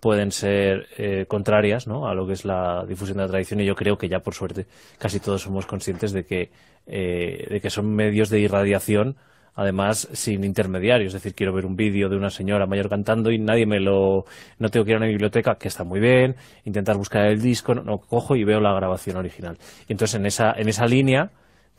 pueden 0.04 0.34
ser 0.34 0.90
eh, 0.98 1.26
contrarias 1.30 1.88
¿no? 1.88 2.10
a 2.10 2.14
lo 2.14 2.28
que 2.28 2.34
es 2.34 2.44
la 2.44 2.86
difusión 2.86 3.20
de 3.20 3.24
la 3.24 3.30
tradición 3.30 3.62
y 3.62 3.66
yo 3.66 3.74
creo 3.74 3.98
que 3.98 4.10
ya 4.10 4.20
por 4.20 4.34
suerte 4.34 4.66
casi 4.98 5.22
todos 5.22 5.44
somos 5.44 5.66
conscientes 5.66 6.12
de 6.12 6.26
que, 6.26 6.52
eh, 6.88 7.48
de 7.50 7.62
que 7.62 7.70
son 7.70 7.96
medios 7.96 8.30
de 8.30 8.42
irradiación 8.42 9.16
además 9.56 10.08
sin 10.14 10.44
intermediarios, 10.44 11.14
es 11.14 11.22
decir, 11.22 11.36
quiero 11.36 11.54
ver 11.54 11.66
un 11.66 11.76
vídeo 11.76 12.10
de 12.10 12.16
una 12.16 12.30
señora 12.30 12.66
mayor 12.66 12.90
cantando 12.90 13.32
y 13.32 13.40
nadie 13.40 13.66
me 13.66 13.80
lo, 13.80 14.26
no 14.60 14.70
tengo 14.70 14.86
que 14.86 14.92
ir 14.92 14.96
a 14.96 15.00
una 15.00 15.08
biblioteca, 15.08 15.56
que 15.56 15.68
está 15.68 15.84
muy 15.84 16.00
bien, 16.00 16.36
intentar 16.66 16.98
buscar 16.98 17.26
el 17.28 17.42
disco, 17.42 17.76
no, 17.76 17.98
cojo 17.98 18.36
y 18.36 18.44
veo 18.44 18.60
la 18.60 18.74
grabación 18.74 19.18
original. 19.18 19.58
Y 19.88 19.94
entonces 19.94 20.20
en 20.20 20.26
esa, 20.26 20.54
en 20.54 20.70
esa 20.70 20.86
línea, 20.86 21.32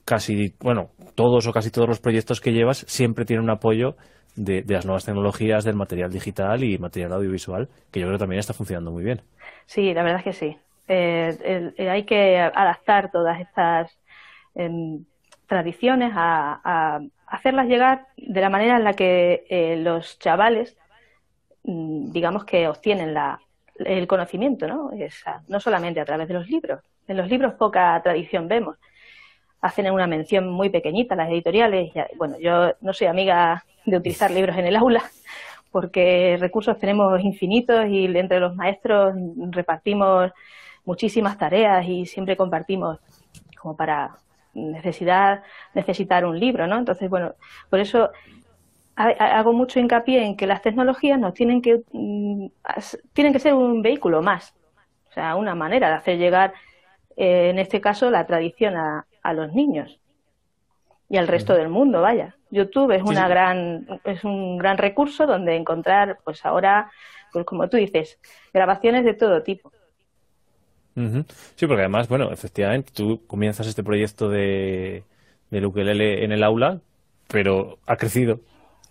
casi, 0.04 0.54
bueno, 0.61 0.90
todos 1.14 1.47
o 1.47 1.52
casi 1.52 1.71
todos 1.71 1.88
los 1.88 2.00
proyectos 2.00 2.40
que 2.40 2.52
llevas 2.52 2.85
siempre 2.87 3.25
tienen 3.25 3.45
un 3.45 3.50
apoyo 3.50 3.97
de, 4.37 4.64
las 4.66 4.85
nuevas 4.85 5.04
tecnologías, 5.04 5.64
del 5.64 5.76
material 5.76 6.11
digital 6.11 6.62
y 6.64 6.78
material 6.78 7.12
audiovisual, 7.12 7.69
que 7.93 8.00
yo 8.00 8.07
creo 8.07 8.19
también 8.19 8.40
está 8.40 8.52
funcionando 8.52 8.90
muy 8.90 9.04
bien. 9.04 9.21
Sí, 9.66 9.95
la 9.95 10.02
verdad 10.02 10.19
es 10.21 10.25
que 10.25 10.33
sí. 10.33 10.57
Eh, 10.87 11.73
hay 11.78 12.04
que 12.04 12.38
adaptar 12.38 13.11
todas 13.11 13.40
estas 13.40 13.97
em, 14.54 15.04
tradiciones 15.47 16.12
a, 16.14 17.00
hacerlas 17.26 17.66
llegar 17.66 18.07
de 18.16 18.40
la 18.40 18.50
manera 18.50 18.76
en 18.76 18.85
la 18.85 18.95
que 18.95 19.45
eh, 19.49 19.76
los 19.76 20.19
chavales, 20.19 20.76
mm, 21.64 22.12
digamos 22.12 22.45
que 22.45 22.69
obtienen 22.69 23.14
la, 23.14 23.40
el 23.76 24.07
conocimiento, 24.07 24.66
¿no? 24.66 24.90
no 25.49 25.61
solamente 25.61 26.00
a 26.00 26.04
través 26.04 26.28
de 26.28 26.35
los 26.35 26.49
libros. 26.49 26.81
En 27.09 27.16
los 27.16 27.28
libros 27.28 27.54
poca 27.54 28.00
tradición 28.02 28.49
vemos. 28.49 28.76
Hacen 29.61 29.90
una 29.90 30.07
mención 30.07 30.49
muy 30.49 30.69
pequeñita 30.69 31.16
las 31.16 31.31
editoriales. 31.31 31.93
bueno, 32.16 32.37
yo 32.38 32.73
no 32.81 32.93
soy 32.93 33.07
amiga 33.07 33.64
de 33.85 33.97
utilizar 33.97 34.31
libros 34.31 34.57
en 34.57 34.66
el 34.66 34.76
aula, 34.76 35.02
porque 35.71 36.37
recursos 36.38 36.78
tenemos 36.78 37.21
infinitos 37.23 37.87
y 37.88 38.04
entre 38.16 38.40
los 38.40 38.54
maestros 38.54 39.14
repartimos 39.50 40.31
muchísimas 40.85 41.38
tareas 41.38 41.87
y 41.87 42.07
siempre 42.07 42.37
compartimos 42.37 42.99
como 43.61 43.76
para 43.76 44.16
necesidad 44.54 45.42
necesitar 45.75 46.25
un 46.25 46.38
libro, 46.38 46.66
¿no? 46.66 46.78
Entonces, 46.78 47.08
bueno, 47.11 47.34
por 47.70 47.80
eso 47.80 48.11
hago 48.96 49.52
mucho 49.52 49.80
hincapié 49.80 50.25
en 50.25 50.37
que 50.37 50.46
las 50.46 50.62
tecnologías 50.62 51.18
nos 51.18 51.34
tienen 51.34 51.61
que 51.61 51.82
mm, 51.92 52.46
tienen 53.12 53.32
que 53.32 53.40
ser 53.40 53.54
un 53.54 53.82
vehículo 53.82 54.23
más, 54.23 54.54
o 55.11 55.12
sea, 55.12 55.37
una 55.37 55.54
manera 55.54 55.88
de 55.88 55.94
hacer 55.94 56.18
llegar, 56.18 56.54
eh, 57.16 57.50
en 57.50 57.58
este 57.58 57.80
caso, 57.80 58.11
la 58.11 58.26
tradición 58.26 58.76
a, 58.76 59.06
a 59.23 59.32
los 59.32 59.52
niños 59.52 60.00
y 61.08 61.16
al 61.16 61.28
resto 61.28 61.54
del 61.54 61.68
mundo, 61.68 62.02
vaya. 62.02 62.37
YouTube 62.50 62.92
es 62.92 63.02
una 63.02 63.26
gran 63.26 63.87
es 64.04 64.23
un 64.23 64.58
gran 64.58 64.78
recurso 64.78 65.26
donde 65.26 65.56
encontrar 65.56 66.18
pues 66.25 66.44
ahora 66.46 66.90
pues 67.32 67.44
como 67.44 67.68
tú 67.68 67.76
dices, 67.76 68.18
grabaciones 68.52 69.04
de 69.04 69.14
todo 69.14 69.42
tipo. 69.42 69.73
Sí, 70.94 71.66
porque 71.66 71.82
además, 71.82 72.08
bueno, 72.08 72.30
efectivamente, 72.32 72.92
tú 72.94 73.20
comienzas 73.26 73.66
este 73.66 73.82
proyecto 73.82 74.28
de, 74.28 75.04
de 75.50 75.66
ukelele 75.66 76.24
en 76.24 76.32
el 76.32 76.42
aula, 76.44 76.80
pero 77.28 77.78
ha 77.86 77.96
crecido. 77.96 78.40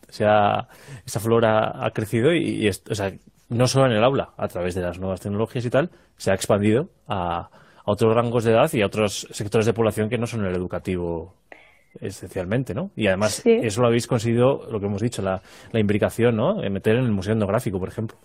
O 0.09 0.11
sea, 0.11 0.67
esta 1.05 1.19
flor 1.19 1.45
ha, 1.45 1.89
crecido 1.91 2.33
y, 2.33 2.67
o 2.67 2.95
sea, 2.95 3.11
no 3.49 3.67
solo 3.67 3.87
en 3.87 3.93
el 3.93 4.03
aula, 4.03 4.29
a 4.37 4.47
través 4.47 4.75
de 4.75 4.81
las 4.81 4.99
nuevas 4.99 5.21
tecnologías 5.21 5.65
y 5.65 5.69
tal, 5.69 5.89
se 6.17 6.31
ha 6.31 6.35
expandido 6.35 6.89
a, 7.07 7.49
a 7.85 7.91
otros 7.91 8.13
rangos 8.13 8.43
de 8.43 8.51
edad 8.51 8.71
y 8.73 8.81
a 8.81 8.85
otros 8.85 9.27
sectores 9.31 9.65
de 9.65 9.73
población 9.73 10.09
que 10.09 10.17
no 10.17 10.27
son 10.27 10.45
el 10.45 10.55
educativo 10.55 11.33
esencialmente, 11.99 12.73
¿no? 12.73 12.91
Y 12.95 13.07
además 13.07 13.41
eso 13.45 13.81
lo 13.81 13.87
habéis 13.87 14.07
conseguido, 14.07 14.67
lo 14.69 14.79
que 14.79 14.85
hemos 14.85 15.01
dicho, 15.01 15.21
la, 15.21 15.41
la 15.71 15.79
imbricación, 15.79 16.35
¿no? 16.35 16.63
En 16.63 16.73
meter 16.73 16.95
en 16.95 17.05
el 17.05 17.11
Museo 17.11 17.33
Etnográfico, 17.33 17.79
por 17.79 17.89
ejemplo. 17.89 18.17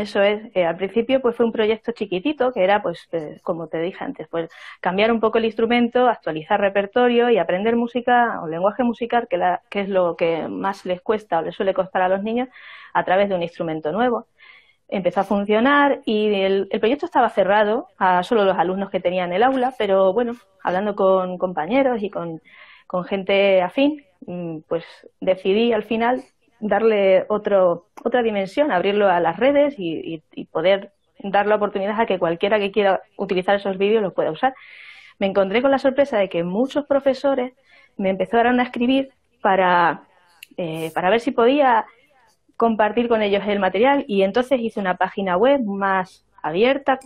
Eso 0.00 0.22
es. 0.22 0.40
Eh, 0.54 0.64
al 0.64 0.78
principio 0.78 1.20
pues 1.20 1.36
fue 1.36 1.44
un 1.44 1.52
proyecto 1.52 1.92
chiquitito 1.92 2.52
que 2.52 2.64
era, 2.64 2.80
pues, 2.82 3.06
eh, 3.12 3.38
como 3.42 3.68
te 3.68 3.80
dije 3.82 4.02
antes, 4.02 4.26
pues 4.28 4.50
cambiar 4.80 5.12
un 5.12 5.20
poco 5.20 5.36
el 5.36 5.44
instrumento, 5.44 6.08
actualizar 6.08 6.58
repertorio 6.58 7.28
y 7.28 7.36
aprender 7.36 7.76
música 7.76 8.40
o 8.42 8.48
lenguaje 8.48 8.82
musical, 8.82 9.28
que, 9.28 9.36
la, 9.36 9.60
que 9.68 9.80
es 9.82 9.90
lo 9.90 10.16
que 10.16 10.48
más 10.48 10.86
les 10.86 11.02
cuesta 11.02 11.38
o 11.40 11.42
les 11.42 11.54
suele 11.54 11.74
costar 11.74 12.00
a 12.00 12.08
los 12.08 12.22
niños, 12.22 12.48
a 12.94 13.04
través 13.04 13.28
de 13.28 13.34
un 13.34 13.42
instrumento 13.42 13.92
nuevo. 13.92 14.26
Empezó 14.88 15.20
a 15.20 15.24
funcionar 15.24 16.00
y 16.06 16.32
el, 16.34 16.68
el 16.70 16.80
proyecto 16.80 17.04
estaba 17.04 17.28
cerrado 17.28 17.88
a 17.98 18.22
solo 18.22 18.46
los 18.46 18.56
alumnos 18.56 18.90
que 18.90 19.00
tenían 19.00 19.34
el 19.34 19.42
aula, 19.42 19.74
pero 19.78 20.14
bueno, 20.14 20.34
hablando 20.62 20.96
con 20.96 21.36
compañeros 21.36 22.02
y 22.02 22.08
con 22.08 22.40
con 22.90 23.04
gente 23.04 23.62
afín, 23.62 24.04
mm, 24.26 24.62
pues 24.68 24.84
decidí 25.20 25.72
al 25.72 25.84
final 25.84 26.24
darle 26.60 27.24
otro, 27.28 27.88
otra 28.04 28.22
dimensión, 28.22 28.70
abrirlo 28.70 29.08
a 29.08 29.20
las 29.20 29.38
redes 29.38 29.74
y, 29.78 30.22
poder 30.50 30.92
dar 31.18 31.46
la 31.46 31.56
oportunidad 31.56 32.00
a 32.00 32.06
que 32.06 32.18
cualquiera 32.18 32.58
que 32.58 32.70
quiera 32.70 33.02
utilizar 33.16 33.56
esos 33.56 33.78
vídeos 33.78 34.02
los 34.02 34.14
pueda 34.14 34.30
usar. 34.30 34.54
Me 35.18 35.26
encontré 35.26 35.60
con 35.62 35.70
la 35.70 35.78
sorpresa 35.78 36.18
de 36.18 36.28
que 36.28 36.44
muchos 36.44 36.86
profesores 36.86 37.52
me 37.96 38.10
empezaron 38.10 38.60
a 38.60 38.62
escribir 38.62 39.10
para, 39.42 40.02
eh, 40.56 40.90
para 40.94 41.10
ver 41.10 41.20
si 41.20 41.30
podía 41.30 41.86
compartir 42.56 43.08
con 43.08 43.22
ellos 43.22 43.42
el 43.46 43.58
material 43.58 44.04
y 44.06 44.22
entonces 44.22 44.60
hice 44.60 44.80
una 44.80 44.96
página 44.96 45.36
web 45.36 45.62
más 45.64 46.26
abierta 46.42 46.98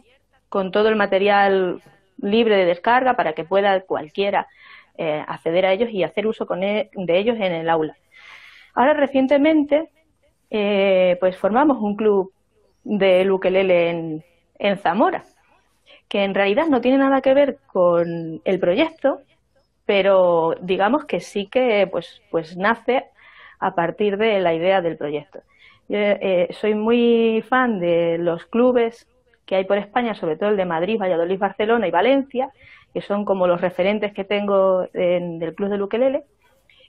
con 0.48 0.70
todo 0.70 0.88
el 0.88 0.96
material 0.96 1.80
libre 2.18 2.56
de 2.56 2.64
descarga 2.64 3.14
para 3.14 3.32
que 3.32 3.44
pueda 3.44 3.80
cualquiera 3.80 4.46
eh, 4.96 5.24
acceder 5.26 5.66
a 5.66 5.72
ellos 5.72 5.90
y 5.90 6.04
hacer 6.04 6.26
uso 6.26 6.46
con 6.46 6.62
e, 6.62 6.90
de 6.94 7.18
ellos 7.18 7.36
en 7.36 7.52
el 7.52 7.68
aula. 7.68 7.96
Ahora 8.74 8.94
recientemente 8.94 9.88
eh, 10.50 11.16
pues 11.20 11.36
formamos 11.36 11.78
un 11.78 11.96
club 11.96 12.32
de 12.84 13.30
ukelele 13.30 13.90
en, 13.90 14.24
en 14.58 14.78
Zamora, 14.78 15.24
que 16.08 16.24
en 16.24 16.34
realidad 16.34 16.66
no 16.68 16.80
tiene 16.80 16.98
nada 16.98 17.20
que 17.20 17.34
ver 17.34 17.58
con 17.66 18.40
el 18.44 18.60
proyecto, 18.60 19.20
pero 19.86 20.54
digamos 20.60 21.04
que 21.04 21.20
sí 21.20 21.46
que 21.46 21.88
pues, 21.90 22.22
pues 22.30 22.56
nace 22.56 23.04
a 23.58 23.74
partir 23.74 24.16
de 24.16 24.40
la 24.40 24.54
idea 24.54 24.82
del 24.82 24.96
proyecto. 24.96 25.40
Yo, 25.88 25.98
eh, 25.98 26.48
soy 26.52 26.74
muy 26.74 27.44
fan 27.48 27.78
de 27.78 28.18
los 28.18 28.46
clubes 28.46 29.06
que 29.44 29.56
hay 29.56 29.64
por 29.64 29.78
España, 29.78 30.14
sobre 30.14 30.36
todo 30.36 30.50
el 30.50 30.56
de 30.56 30.64
Madrid, 30.64 30.98
Valladolid, 30.98 31.38
Barcelona 31.38 31.86
y 31.86 31.90
Valencia, 31.90 32.50
que 32.92 33.02
son 33.02 33.24
como 33.24 33.46
los 33.46 33.60
referentes 33.60 34.12
que 34.12 34.24
tengo 34.24 34.86
en, 34.94 35.38
del 35.38 35.54
Club 35.54 35.68
de 35.68 35.78
Luquelele, 35.78 36.24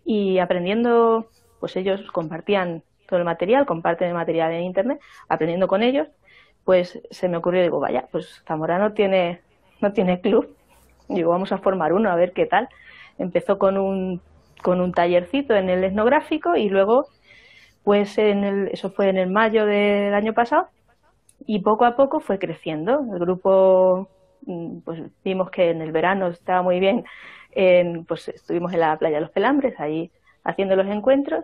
y 0.06 0.38
aprendiendo, 0.40 1.28
pues 1.60 1.76
ellos 1.76 2.02
compartían 2.12 2.84
todo 3.08 3.20
el 3.20 3.26
material, 3.26 3.66
comparten 3.66 4.10
el 4.10 4.14
material 4.14 4.52
en 4.52 4.64
Internet, 4.64 5.00
aprendiendo 5.28 5.68
con 5.68 5.84
ellos, 5.84 6.08
pues 6.64 7.00
se 7.12 7.30
me 7.30 7.38
ocurrió, 7.38 7.62
digo, 7.62 7.80
vaya, 7.80 8.08
pues 8.12 8.44
Zamorano 8.48 8.94
tiene, 8.94 9.42
no 9.82 9.94
tiene 9.94 10.22
club, 10.22 10.56
digo, 11.08 11.30
vamos 11.32 11.52
a 11.52 11.60
formar 11.60 11.94
uno, 11.94 12.10
a 12.10 12.16
ver 12.16 12.34
qué 12.34 12.46
tal. 12.46 12.68
Empezó 13.18 13.58
con 13.58 13.78
un, 13.78 14.22
con 14.62 14.82
un 14.82 14.92
tallercito 14.92 15.56
en 15.56 15.70
el 15.70 15.84
etnográfico 15.84 16.56
y 16.56 16.70
luego, 16.70 17.08
pues 17.84 18.18
en 18.18 18.44
el, 18.44 18.68
eso 18.70 18.90
fue 18.90 19.10
en 19.10 19.18
el 19.18 19.30
mayo 19.30 19.66
del 19.66 20.14
año 20.14 20.34
pasado, 20.34 20.70
y 21.46 21.60
poco 21.60 21.86
a 21.86 21.96
poco 21.96 22.20
fue 22.20 22.40
creciendo. 22.40 23.06
El 23.14 23.20
grupo, 23.20 24.10
mm, 24.46 24.80
pues 24.80 25.02
vimos 25.24 25.52
que 25.52 25.70
en 25.70 25.82
el 25.82 25.92
verano 25.92 26.28
estaba 26.28 26.62
muy 26.62 26.80
bien, 26.80 27.06
en, 27.52 28.06
pues 28.06 28.28
estuvimos 28.30 28.74
en 28.74 28.80
la 28.82 28.98
playa 28.98 29.18
de 29.18 29.22
los 29.22 29.32
Pelambres, 29.32 29.80
ahí 29.80 30.12
haciendo 30.46 30.76
los 30.76 30.88
encuentros, 30.88 31.44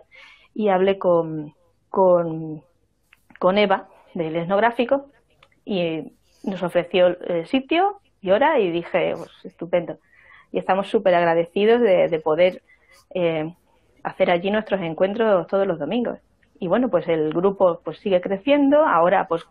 y 0.54 0.68
hablé 0.68 0.98
con, 0.98 1.54
con, 1.90 2.62
Eva 3.58 3.88
del 4.14 4.36
etnográfico 4.36 5.06
y 5.64 6.12
nos 6.44 6.62
ofreció 6.62 7.08
el 7.08 7.46
sitio 7.46 8.00
y 8.20 8.30
hora 8.30 8.58
y 8.60 8.70
dije, 8.70 9.14
pues 9.16 9.30
estupendo. 9.44 9.98
Y 10.52 10.58
estamos 10.58 10.88
súper 10.88 11.14
agradecidos 11.14 11.80
de, 11.80 12.08
de 12.08 12.20
poder 12.20 12.62
eh, 13.14 13.52
hacer 14.02 14.30
allí 14.30 14.50
nuestros 14.50 14.80
encuentros 14.80 15.46
todos 15.48 15.66
los 15.66 15.78
domingos. 15.78 16.18
Y 16.58 16.68
bueno, 16.68 16.88
pues 16.88 17.08
el 17.08 17.32
grupo 17.32 17.80
pues 17.84 17.98
sigue 17.98 18.20
creciendo. 18.20 18.84
Ahora, 18.84 19.26
pues 19.26 19.44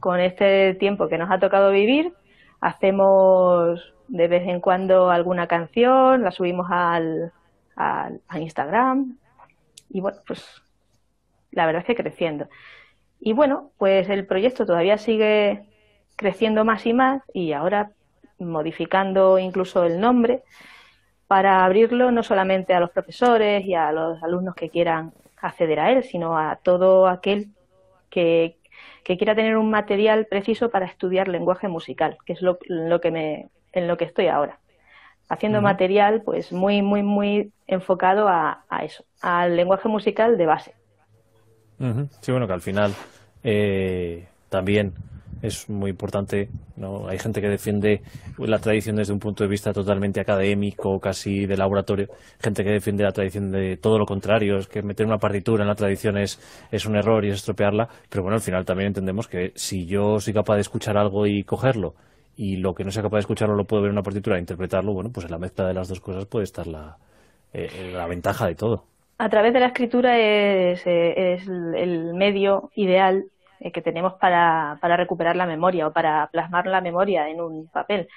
con 0.00 0.20
este 0.20 0.74
tiempo 0.74 1.08
que 1.08 1.18
nos 1.18 1.30
ha 1.30 1.38
tocado 1.38 1.70
vivir, 1.70 2.12
hacemos 2.60 3.94
de 4.08 4.28
vez 4.28 4.46
en 4.46 4.60
cuando 4.60 5.10
alguna 5.10 5.46
canción, 5.46 6.22
la 6.22 6.30
subimos 6.30 6.66
al, 6.70 7.32
al 7.76 8.20
a 8.28 8.40
Instagram. 8.40 9.18
Y 9.88 10.00
bueno, 10.00 10.18
pues 10.26 10.44
la 11.52 11.66
verdad 11.66 11.82
es 11.82 11.86
que 11.86 11.94
creciendo. 12.02 12.48
Y 13.20 13.32
bueno, 13.32 13.70
pues 13.78 14.08
el 14.08 14.26
proyecto 14.26 14.66
todavía 14.66 14.98
sigue 14.98 15.68
creciendo 16.16 16.64
más 16.64 16.84
y 16.86 16.92
más 16.92 17.22
y 17.32 17.52
ahora 17.52 17.92
modificando 18.38 19.38
incluso 19.38 19.84
el 19.84 20.00
nombre 20.00 20.42
para 21.26 21.64
abrirlo 21.64 22.10
no 22.10 22.22
solamente 22.22 22.74
a 22.74 22.80
los 22.80 22.90
profesores 22.90 23.64
y 23.64 23.74
a 23.74 23.92
los 23.92 24.22
alumnos 24.22 24.54
que 24.54 24.70
quieran 24.70 25.12
acceder 25.40 25.80
a 25.80 25.90
él, 25.92 26.04
sino 26.04 26.38
a 26.38 26.56
todo 26.56 27.08
aquel 27.08 27.48
que, 28.10 28.58
que 29.02 29.16
quiera 29.16 29.34
tener 29.34 29.56
un 29.56 29.70
material 29.70 30.26
preciso 30.26 30.70
para 30.70 30.86
estudiar 30.86 31.28
lenguaje 31.28 31.68
musical, 31.68 32.18
que 32.24 32.34
es 32.34 32.42
lo, 32.42 32.58
lo 32.68 33.00
que 33.00 33.10
me, 33.10 33.48
en 33.72 33.88
lo 33.88 33.96
que 33.96 34.04
estoy 34.04 34.28
ahora. 34.28 34.58
Haciendo 35.28 35.60
material 35.60 36.22
pues 36.22 36.52
muy, 36.52 36.82
muy, 36.82 37.02
muy 37.02 37.52
enfocado 37.66 38.28
a, 38.28 38.64
a 38.68 38.84
eso, 38.84 39.04
al 39.20 39.56
lenguaje 39.56 39.88
musical 39.88 40.38
de 40.38 40.46
base. 40.46 40.74
Sí, 42.20 42.32
bueno, 42.32 42.46
que 42.46 42.52
al 42.52 42.60
final 42.62 42.94
eh, 43.42 44.26
también 44.48 44.94
es 45.42 45.68
muy 45.68 45.90
importante. 45.90 46.48
¿no? 46.76 47.08
Hay 47.08 47.18
gente 47.18 47.40
que 47.40 47.48
defiende 47.48 48.02
la 48.38 48.58
tradición 48.58 48.96
desde 48.96 49.12
un 49.12 49.18
punto 49.18 49.44
de 49.44 49.50
vista 49.50 49.72
totalmente 49.72 50.20
académico, 50.20 50.98
casi 51.00 51.46
de 51.46 51.56
laboratorio. 51.56 52.08
Gente 52.40 52.64
que 52.64 52.70
defiende 52.70 53.04
la 53.04 53.12
tradición 53.12 53.50
de 53.50 53.76
todo 53.76 53.98
lo 53.98 54.06
contrario, 54.06 54.58
es 54.58 54.68
que 54.68 54.82
meter 54.82 55.06
una 55.06 55.18
partitura 55.18 55.62
en 55.62 55.68
la 55.68 55.74
tradición 55.74 56.16
es, 56.18 56.40
es 56.70 56.86
un 56.86 56.96
error 56.96 57.24
y 57.24 57.28
es 57.28 57.36
estropearla. 57.36 57.88
Pero 58.08 58.22
bueno, 58.22 58.36
al 58.36 58.42
final 58.42 58.64
también 58.64 58.88
entendemos 58.88 59.28
que 59.28 59.52
si 59.54 59.86
yo 59.86 60.18
soy 60.20 60.32
capaz 60.32 60.54
de 60.56 60.62
escuchar 60.62 60.96
algo 60.96 61.26
y 61.26 61.44
cogerlo, 61.44 61.94
y 62.36 62.56
lo 62.56 62.74
que 62.74 62.84
no 62.84 62.90
sea 62.90 63.02
capaz 63.02 63.16
de 63.16 63.20
escucharlo 63.20 63.54
lo 63.54 63.64
puedo 63.64 63.82
ver 63.82 63.88
en 63.88 63.94
una 63.94 64.02
partitura 64.02 64.36
e 64.36 64.40
interpretarlo, 64.40 64.92
bueno, 64.92 65.10
pues 65.10 65.24
en 65.26 65.32
la 65.32 65.38
mezcla 65.38 65.66
de 65.66 65.74
las 65.74 65.88
dos 65.88 66.00
cosas 66.00 66.26
puede 66.26 66.44
estar 66.44 66.66
la, 66.66 66.98
eh, 67.52 67.90
la 67.92 68.06
ventaja 68.06 68.46
de 68.46 68.54
todo 68.54 68.84
a 69.18 69.30
través 69.30 69.54
de 69.54 69.60
la 69.60 69.68
escritura 69.68 70.18
es, 70.18 70.86
eh, 70.86 71.34
es 71.34 71.48
el 71.48 72.12
medio 72.12 72.70
ideal 72.74 73.24
eh, 73.60 73.72
que 73.72 73.80
tenemos 73.80 74.14
para, 74.14 74.76
para, 74.82 74.98
recuperar 74.98 75.36
la 75.36 75.46
memoria 75.46 75.86
o 75.86 75.92
para 75.92 76.28
plasmar 76.30 76.66
la 76.66 76.82
memoria 76.82 77.30
en 77.30 77.40
un 77.40 77.66
papel. 77.68 78.08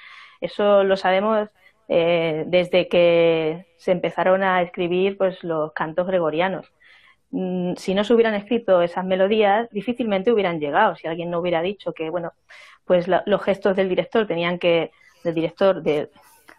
Eso 0.42 0.84
lo 0.84 0.98
sabemos 0.98 1.48
desde 1.88 2.88
que 2.88 3.66
se 3.78 3.92
empezaron 3.92 4.44
a 4.44 4.62
escribir 4.62 5.18
pues, 5.18 5.44
los 5.44 5.72
cantos 5.74 6.06
gregorianos. 6.06 6.72
Mm, 7.32 7.76
si 7.76 7.94
no 7.94 8.04
se 8.04 8.14
hubieran 8.14 8.36
escrito 8.36 8.82
esas 8.82 9.06
melodías, 9.06 9.70
difícilmente 9.72 10.32
hubieran 10.32 10.60
llegado. 10.60 10.96
Si 10.96 11.08
alguien 11.08 11.30
no 11.30 11.40
hubiera 11.40 11.62
dicho 11.62 11.94
que, 11.94 12.10
bueno, 12.10 12.34
pues 12.90 13.08
la, 13.08 13.22
los 13.28 13.44
gestos 13.44 13.76
del 13.76 13.88
director 13.88 14.26
tenían 14.26 14.58
que, 14.58 14.90
del 15.24 15.36
director 15.36 15.84
de, 15.84 16.10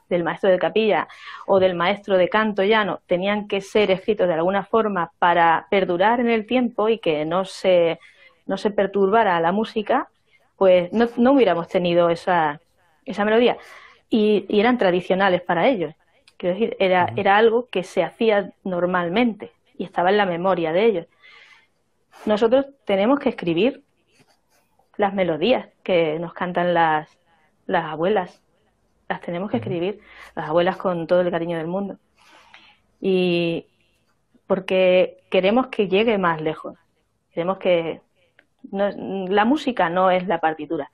del 0.08 0.22
maestro 0.22 0.48
de 0.48 0.60
capilla 0.60 1.08
o 1.44 1.58
del 1.58 1.74
maestro 1.74 2.16
de 2.16 2.28
canto 2.28 2.62
llano 2.62 3.00
tenían 3.08 3.48
que 3.48 3.60
ser 3.60 3.90
escritos 3.90 4.28
de 4.28 4.34
alguna 4.34 4.62
forma 4.64 5.10
para 5.18 5.66
perdurar 5.72 6.20
en 6.20 6.30
el 6.30 6.46
tiempo 6.46 6.88
y 6.88 6.98
que 6.98 7.24
no 7.24 7.44
se, 7.44 7.98
no 8.46 8.58
se 8.58 8.70
perturbara 8.70 9.40
la 9.40 9.50
música, 9.50 10.08
pues 10.54 10.92
no, 10.92 11.08
no 11.16 11.32
hubiéramos 11.32 11.66
tenido 11.66 12.10
esa, 12.10 12.60
esa 13.04 13.24
melodía. 13.24 13.56
Y, 14.08 14.46
y, 14.48 14.60
eran 14.60 14.78
tradicionales 14.78 15.42
para 15.42 15.66
ellos. 15.66 15.96
Quiero 16.36 16.54
decir, 16.54 16.76
era, 16.78 17.12
era 17.16 17.38
algo 17.38 17.66
que 17.72 17.82
se 17.82 18.04
hacía 18.04 18.52
normalmente 18.62 19.50
y 19.76 19.82
estaba 19.82 20.10
en 20.10 20.16
la 20.16 20.26
memoria 20.26 20.72
de 20.72 20.84
ellos. 20.84 21.06
Nosotros 22.24 22.66
tenemos 22.84 23.18
que 23.18 23.30
escribir 23.30 23.82
las 25.00 25.14
melodías 25.14 25.66
que 25.82 26.18
nos 26.18 26.34
cantan 26.34 26.74
las, 26.74 27.18
las 27.66 27.86
abuelas 27.86 28.42
las 29.08 29.22
tenemos 29.22 29.50
que 29.50 29.56
escribir, 29.56 29.98
las 30.36 30.50
abuelas 30.50 30.76
con 30.76 31.06
todo 31.06 31.22
el 31.22 31.30
cariño 31.30 31.56
del 31.56 31.66
mundo. 31.66 31.96
Y 33.00 33.66
porque 34.46 35.22
queremos 35.30 35.68
que 35.68 35.88
llegue 35.88 36.18
más 36.18 36.40
lejos. 36.40 36.76
Queremos 37.32 37.58
que 37.58 38.02
la 38.70 39.44
música 39.44 39.88
no 39.88 40.10
es 40.10 40.28
la 40.28 40.38
partitura. 40.38 40.92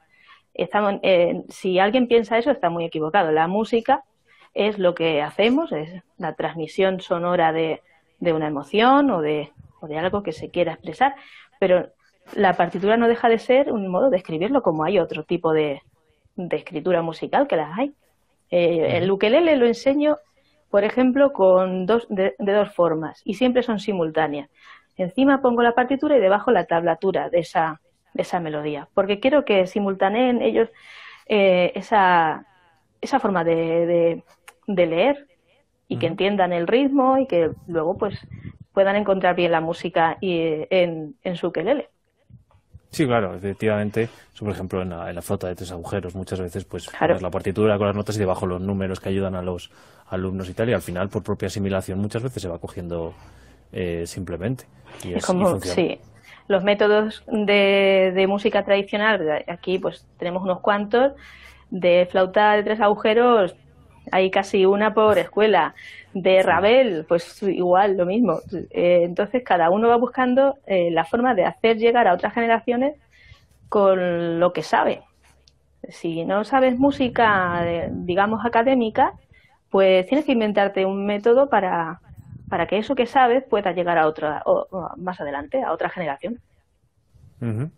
Estamos, 0.55 0.95
eh, 1.03 1.43
si 1.49 1.79
alguien 1.79 2.07
piensa 2.07 2.39
eso, 2.39 2.53
está 2.53 2.71
muy 2.71 2.85
equivocado. 2.85 3.33
La 3.33 3.49
música 3.49 4.05
es 4.55 4.79
lo 4.79 4.95
que 4.95 5.21
hacemos, 5.21 5.73
es 5.73 6.03
la 6.17 6.35
transmisión 6.35 7.01
sonora 7.01 7.53
de, 7.53 7.83
de 8.21 8.33
una 8.33 8.47
emoción 8.47 9.11
o 9.11 9.21
de, 9.21 9.53
o 9.81 9.89
de 9.89 9.99
algo 9.99 10.23
que 10.23 10.33
se 10.33 10.49
quiera 10.49 10.75
expresar, 10.75 11.17
pero 11.59 11.91
la 12.35 12.55
partitura 12.55 12.97
no 12.97 13.09
deja 13.09 13.29
de 13.29 13.39
ser 13.39 13.73
un 13.73 13.89
modo 13.89 14.11
de 14.11 14.17
escribirlo 14.17 14.63
como 14.63 14.85
hay 14.85 14.99
otro 14.99 15.25
tipo 15.25 15.53
de, 15.53 15.83
de 16.37 16.57
escritura 16.57 17.03
musical 17.03 17.47
que 17.47 17.57
las 17.57 17.79
hay. 17.79 17.95
Eh, 18.51 18.99
el 18.99 19.11
ukelele 19.11 19.57
lo 19.57 19.67
enseño, 19.67 20.17
por 20.71 20.85
ejemplo, 20.85 21.33
con 21.33 21.87
dos, 21.87 22.07
de, 22.09 22.35
de, 22.39 22.53
dos 22.53 22.73
formas 22.75 23.23
y 23.25 23.35
siempre 23.35 23.63
son 23.63 23.81
simultáneas. 23.81 24.51
Encima 24.97 25.43
pongo 25.43 25.63
la 25.63 25.75
partitura 25.75 26.17
y 26.17 26.21
debajo 26.21 26.51
la 26.51 26.67
tablatura 26.67 27.29
de 27.29 27.41
esa, 27.41 27.81
de 28.15 28.23
esa 28.23 28.41
melodía, 28.41 28.89
porque 28.95 29.21
quiero 29.21 29.45
que 29.45 29.67
simultaneen 29.67 30.43
ellos 30.43 30.71
eh, 31.27 31.73
esa, 31.75 32.47
esa 33.01 33.21
forma 33.21 33.45
de, 33.45 33.55
de, 33.87 34.25
de 34.67 34.87
leer 34.87 35.27
y 35.89 35.99
que 35.99 36.07
entiendan 36.07 36.53
el 36.53 36.67
ritmo 36.67 37.19
y 37.19 37.27
que 37.27 37.51
luego 37.67 37.97
pues 37.99 38.19
puedan 38.73 38.97
encontrar 38.97 39.35
bien 39.37 39.53
la 39.53 39.61
música 39.61 40.19
y, 40.21 40.67
en, 40.71 41.17
en 41.23 41.37
su 41.37 41.49
ukelele. 41.49 41.91
Sí, 42.91 43.07
claro, 43.07 43.35
efectivamente. 43.35 44.09
Por 44.39 44.51
ejemplo, 44.51 44.83
en 44.83 44.91
la, 44.91 45.09
en 45.09 45.15
la, 45.15 45.23
flota 45.23 45.49
de 45.49 45.55
tres 45.55 45.71
agujeros, 45.73 46.15
muchas 46.15 46.41
veces, 46.41 46.65
pues 46.65 46.89
claro. 46.89 47.19
la 47.21 47.31
partitura 47.31 47.77
con 47.79 47.87
las 47.87 47.97
notas 47.97 48.17
y 48.17 48.19
debajo 48.19 48.47
los 48.47 48.61
números 48.61 49.01
que 49.01 49.09
ayudan 49.09 49.35
a 49.35 49.43
los 49.43 49.71
alumnos 50.09 50.49
y 50.49 50.55
tal, 50.55 50.71
y 50.71 50.73
al 50.73 50.83
final, 50.83 51.09
por 51.09 51.23
propia 51.23 51.47
asimilación, 51.47 51.99
muchas 51.99 52.23
veces 52.23 52.43
se 52.43 52.49
va 52.49 52.59
cogiendo 52.59 53.15
eh, 53.73 54.05
simplemente. 54.07 54.65
Y 55.05 55.15
es, 55.15 55.27
como, 55.27 55.57
y 55.57 55.61
sí. 55.61 56.01
Los 56.49 56.63
métodos 56.63 57.25
de, 57.27 58.13
de, 58.15 58.27
música 58.29 58.65
tradicional, 58.65 59.45
aquí 59.49 59.79
pues 59.79 60.07
tenemos 60.17 60.45
unos 60.45 60.61
cuantos, 60.61 61.13
de 61.71 62.07
flauta 62.11 62.53
de 62.53 62.63
tres 62.63 62.81
agujeros, 62.81 63.57
hay 64.13 64.31
casi 64.31 64.67
una 64.67 64.95
por 64.95 65.19
escuela. 65.27 65.75
De 66.15 66.43
Ravel, 66.43 67.05
pues 67.07 67.43
igual, 67.43 67.99
lo 67.99 68.07
mismo. 68.07 68.41
Eh, 68.71 69.03
entonces, 69.03 69.43
cada 69.45 69.69
uno 69.69 69.89
va 69.89 69.97
buscando 69.97 70.57
eh, 70.67 70.91
la 70.91 71.05
forma 71.05 71.35
de 71.35 71.45
hacer 71.45 71.77
llegar 71.77 72.09
a 72.09 72.15
otras 72.15 72.33
generaciones 72.33 72.97
con 73.69 74.41
lo 74.41 74.55
que 74.55 74.63
sabe. 74.63 75.03
Si 75.91 76.25
no 76.25 76.45
sabes 76.45 76.79
música, 76.79 77.63
digamos, 77.91 78.47
académica, 78.47 79.13
pues 79.69 80.07
tienes 80.07 80.25
que 80.25 80.33
inventarte 80.33 80.87
un 80.87 81.05
método 81.05 81.51
para, 81.51 82.01
para 82.49 82.67
que 82.67 82.79
eso 82.79 82.95
que 82.95 83.07
sabes 83.07 83.45
pueda 83.45 83.73
llegar 83.73 83.99
a 83.99 84.07
otra, 84.07 84.43
o, 84.47 84.67
o 84.71 84.97
más 84.97 85.21
adelante, 85.21 85.63
a 85.63 85.73
otra 85.73 85.91
generación. 85.91 86.41
Uh 87.43 87.45
-huh. 87.45 87.71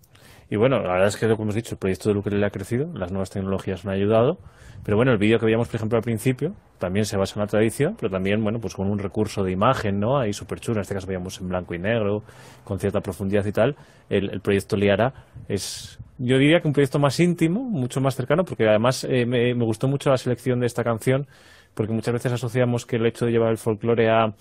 Y 0.51 0.57
bueno, 0.57 0.81
la 0.81 0.93
verdad 0.93 1.09
es 1.09 1.17
que 1.17 1.27
que 1.27 1.33
hemos 1.33 1.55
dicho, 1.55 1.75
el 1.75 1.79
proyecto 1.79 2.13
de 2.13 2.31
le 2.31 2.47
ha 2.47 2.51
crecido, 2.51 2.91
las 2.95 3.11
nuevas 3.11 3.31
tecnologías 3.31 3.85
han 3.85 3.93
ayudado, 3.93 4.39
pero 4.83 4.97
bueno, 4.97 5.13
el 5.13 5.19
vídeo 5.19 5.39
que 5.39 5.45
veíamos, 5.45 5.69
por 5.69 5.77
ejemplo, 5.77 5.99
al 5.99 6.03
principio, 6.03 6.55
también 6.79 7.05
se 7.05 7.19
basa 7.19 7.35
en 7.35 7.41
la 7.41 7.47
tradición, 7.47 7.97
pero 7.99 8.11
también, 8.11 8.43
bueno, 8.43 8.59
pues 8.59 8.75
con 8.75 8.89
un 8.89 8.99
recurso 8.99 9.45
de 9.45 9.53
imagen, 9.53 10.01
¿no? 10.01 10.19
Ahí 10.19 10.33
súper 10.33 10.61
chulo, 10.61 10.79
en 10.79 10.83
este 10.83 10.95
caso 10.95 11.07
veíamos 11.07 11.39
en 11.41 11.49
blanco 11.49 11.75
y 11.75 11.79
negro, 11.79 12.23
con 12.65 12.79
cierta 12.79 13.01
profundidad 13.01 13.45
y 13.45 13.53
tal. 13.53 13.77
El, 14.09 14.41
proyecto 14.41 14.77
Liara 14.77 15.13
es, 15.49 15.99
yo 16.17 16.39
diría 16.39 16.61
que 16.61 16.69
un 16.69 16.73
proyecto 16.73 16.99
más 16.99 17.21
íntimo, 17.21 17.63
mucho 17.63 18.01
más 18.01 18.15
cercano, 18.15 18.45
porque 18.45 18.67
además 18.67 19.05
eh, 19.05 19.27
me 19.27 19.65
gustó 19.65 19.87
mucho 19.87 20.09
la 20.09 20.17
selección 20.17 20.61
de 20.61 20.67
esta 20.67 20.83
canción, 20.83 21.27
porque 21.75 21.93
muchas 21.93 22.15
veces 22.15 22.33
asociamos 22.33 22.87
que 22.87 22.97
el 22.97 23.05
hecho 23.05 23.27
de 23.27 23.33
llevar 23.33 23.51
el 23.51 23.59
folclore 23.59 24.09
a 24.09 24.33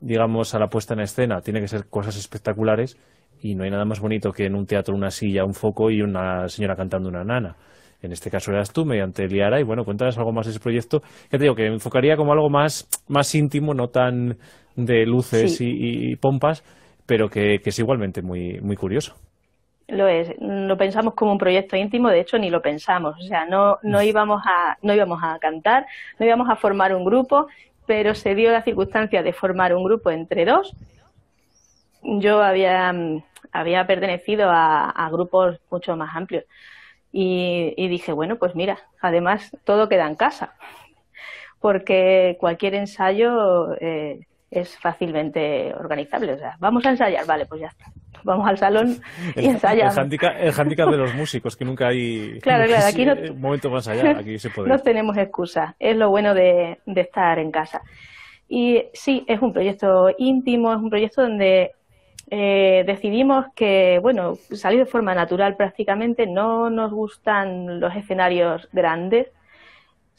digamos, 0.00 0.54
a 0.54 0.58
la 0.58 0.68
puesta 0.68 0.94
en 0.94 1.00
escena, 1.00 1.42
tiene 1.42 1.60
que 1.60 1.68
ser 1.68 1.86
cosas 1.86 2.16
espectaculares 2.16 2.96
y 3.42 3.54
no 3.54 3.64
hay 3.64 3.70
nada 3.70 3.84
más 3.84 4.00
bonito 4.00 4.32
que 4.32 4.46
en 4.46 4.54
un 4.54 4.66
teatro 4.66 4.94
una 4.94 5.10
silla, 5.10 5.44
un 5.44 5.54
foco 5.54 5.90
y 5.90 6.02
una 6.02 6.48
señora 6.48 6.76
cantando 6.76 7.08
una 7.08 7.24
nana. 7.24 7.56
En 8.02 8.12
este 8.12 8.30
caso 8.30 8.50
eras 8.50 8.72
tú, 8.72 8.84
mediante 8.84 9.26
Liara, 9.26 9.60
y 9.60 9.62
bueno, 9.62 9.84
cuéntanos 9.84 10.16
algo 10.16 10.32
más 10.32 10.46
de 10.46 10.52
ese 10.52 10.60
proyecto. 10.60 11.02
Ya 11.30 11.38
te 11.38 11.44
digo 11.44 11.54
que 11.54 11.64
me 11.64 11.74
enfocaría 11.74 12.16
como 12.16 12.32
algo 12.32 12.48
más, 12.48 12.88
más 13.08 13.34
íntimo, 13.34 13.74
no 13.74 13.88
tan 13.88 14.38
de 14.74 15.04
luces 15.04 15.58
y, 15.60 16.16
pompas, 16.16 16.64
pero 17.06 17.28
que, 17.28 17.60
es 17.62 17.78
igualmente 17.78 18.22
muy, 18.22 18.58
muy 18.60 18.76
curioso. 18.76 19.14
Lo 19.88 20.06
es, 20.06 20.32
lo 20.38 20.76
pensamos 20.76 21.14
como 21.14 21.32
un 21.32 21.38
proyecto 21.38 21.76
íntimo, 21.76 22.08
de 22.08 22.20
hecho 22.20 22.38
ni 22.38 22.48
lo 22.48 22.62
pensamos, 22.62 23.16
o 23.18 23.22
sea, 23.22 23.44
no, 23.44 23.78
no, 23.82 24.00
íbamos 24.00 24.40
a, 24.46 24.78
no 24.82 24.94
íbamos 24.94 25.18
a 25.22 25.36
cantar, 25.40 25.84
no 26.18 26.26
íbamos 26.26 26.48
a 26.48 26.54
formar 26.54 26.94
un 26.94 27.04
grupo, 27.04 27.48
pero 27.86 28.14
se 28.14 28.36
dio 28.36 28.52
la 28.52 28.62
circunstancia 28.62 29.22
de 29.22 29.32
formar 29.32 29.74
un 29.74 29.82
grupo 29.82 30.10
entre 30.12 30.44
dos. 30.44 30.76
Yo 32.02 32.40
había, 32.40 32.94
había 33.52 33.86
pertenecido 33.86 34.48
a, 34.50 35.08
grupos 35.10 35.58
mucho 35.70 35.96
más 35.96 36.14
amplios 36.14 36.44
y, 37.12 37.88
dije, 37.88 38.12
bueno, 38.12 38.36
pues 38.36 38.54
mira, 38.54 38.78
además 39.00 39.56
todo 39.64 39.88
queda 39.88 40.06
en 40.06 40.14
casa, 40.14 40.54
porque 41.58 42.36
cualquier 42.38 42.74
ensayo 42.74 43.74
eh, 43.80 44.20
es 44.50 44.78
fácilmente 44.78 45.74
organizable. 45.74 46.34
O 46.34 46.38
sea, 46.38 46.56
vamos 46.60 46.84
a 46.86 46.90
ensayar, 46.90 47.26
vale, 47.26 47.46
pues 47.46 47.60
ya 47.60 47.68
está. 47.68 47.86
Vamos 48.22 48.46
al 48.46 48.58
salón 48.58 49.00
y 49.34 49.46
ensayamos. 49.46 49.96
El 49.96 50.52
handicap, 50.52 50.90
de 50.90 50.96
los 50.96 51.14
músicos, 51.14 51.56
que 51.56 51.64
nunca 51.64 51.88
hay 51.88 52.38
claro, 52.40 52.66
claro, 52.66 52.86
aquí 52.86 53.04
no, 53.06 53.14
momento 53.34 53.70
más 53.70 53.88
allá, 53.88 54.18
aquí 54.18 54.38
se 54.38 54.50
puede. 54.50 54.68
No 54.68 54.78
tenemos 54.78 55.16
excusa, 55.16 55.74
es 55.78 55.96
lo 55.96 56.10
bueno 56.10 56.34
de, 56.34 56.78
de 56.84 57.00
estar 57.00 57.38
en 57.38 57.50
casa. 57.50 57.82
Y 58.48 58.82
sí, 58.92 59.24
es 59.28 59.40
un 59.40 59.52
proyecto 59.52 60.08
íntimo, 60.18 60.72
es 60.72 60.78
un 60.78 60.90
proyecto 60.90 61.22
donde 61.22 61.72
eh, 62.30 62.84
decidimos 62.86 63.46
que, 63.54 63.98
bueno, 64.00 64.36
salir 64.52 64.78
de 64.78 64.86
forma 64.86 65.14
natural 65.14 65.56
prácticamente, 65.56 66.26
no 66.26 66.70
nos 66.70 66.92
gustan 66.92 67.80
los 67.80 67.94
escenarios 67.94 68.68
grandes, 68.72 69.28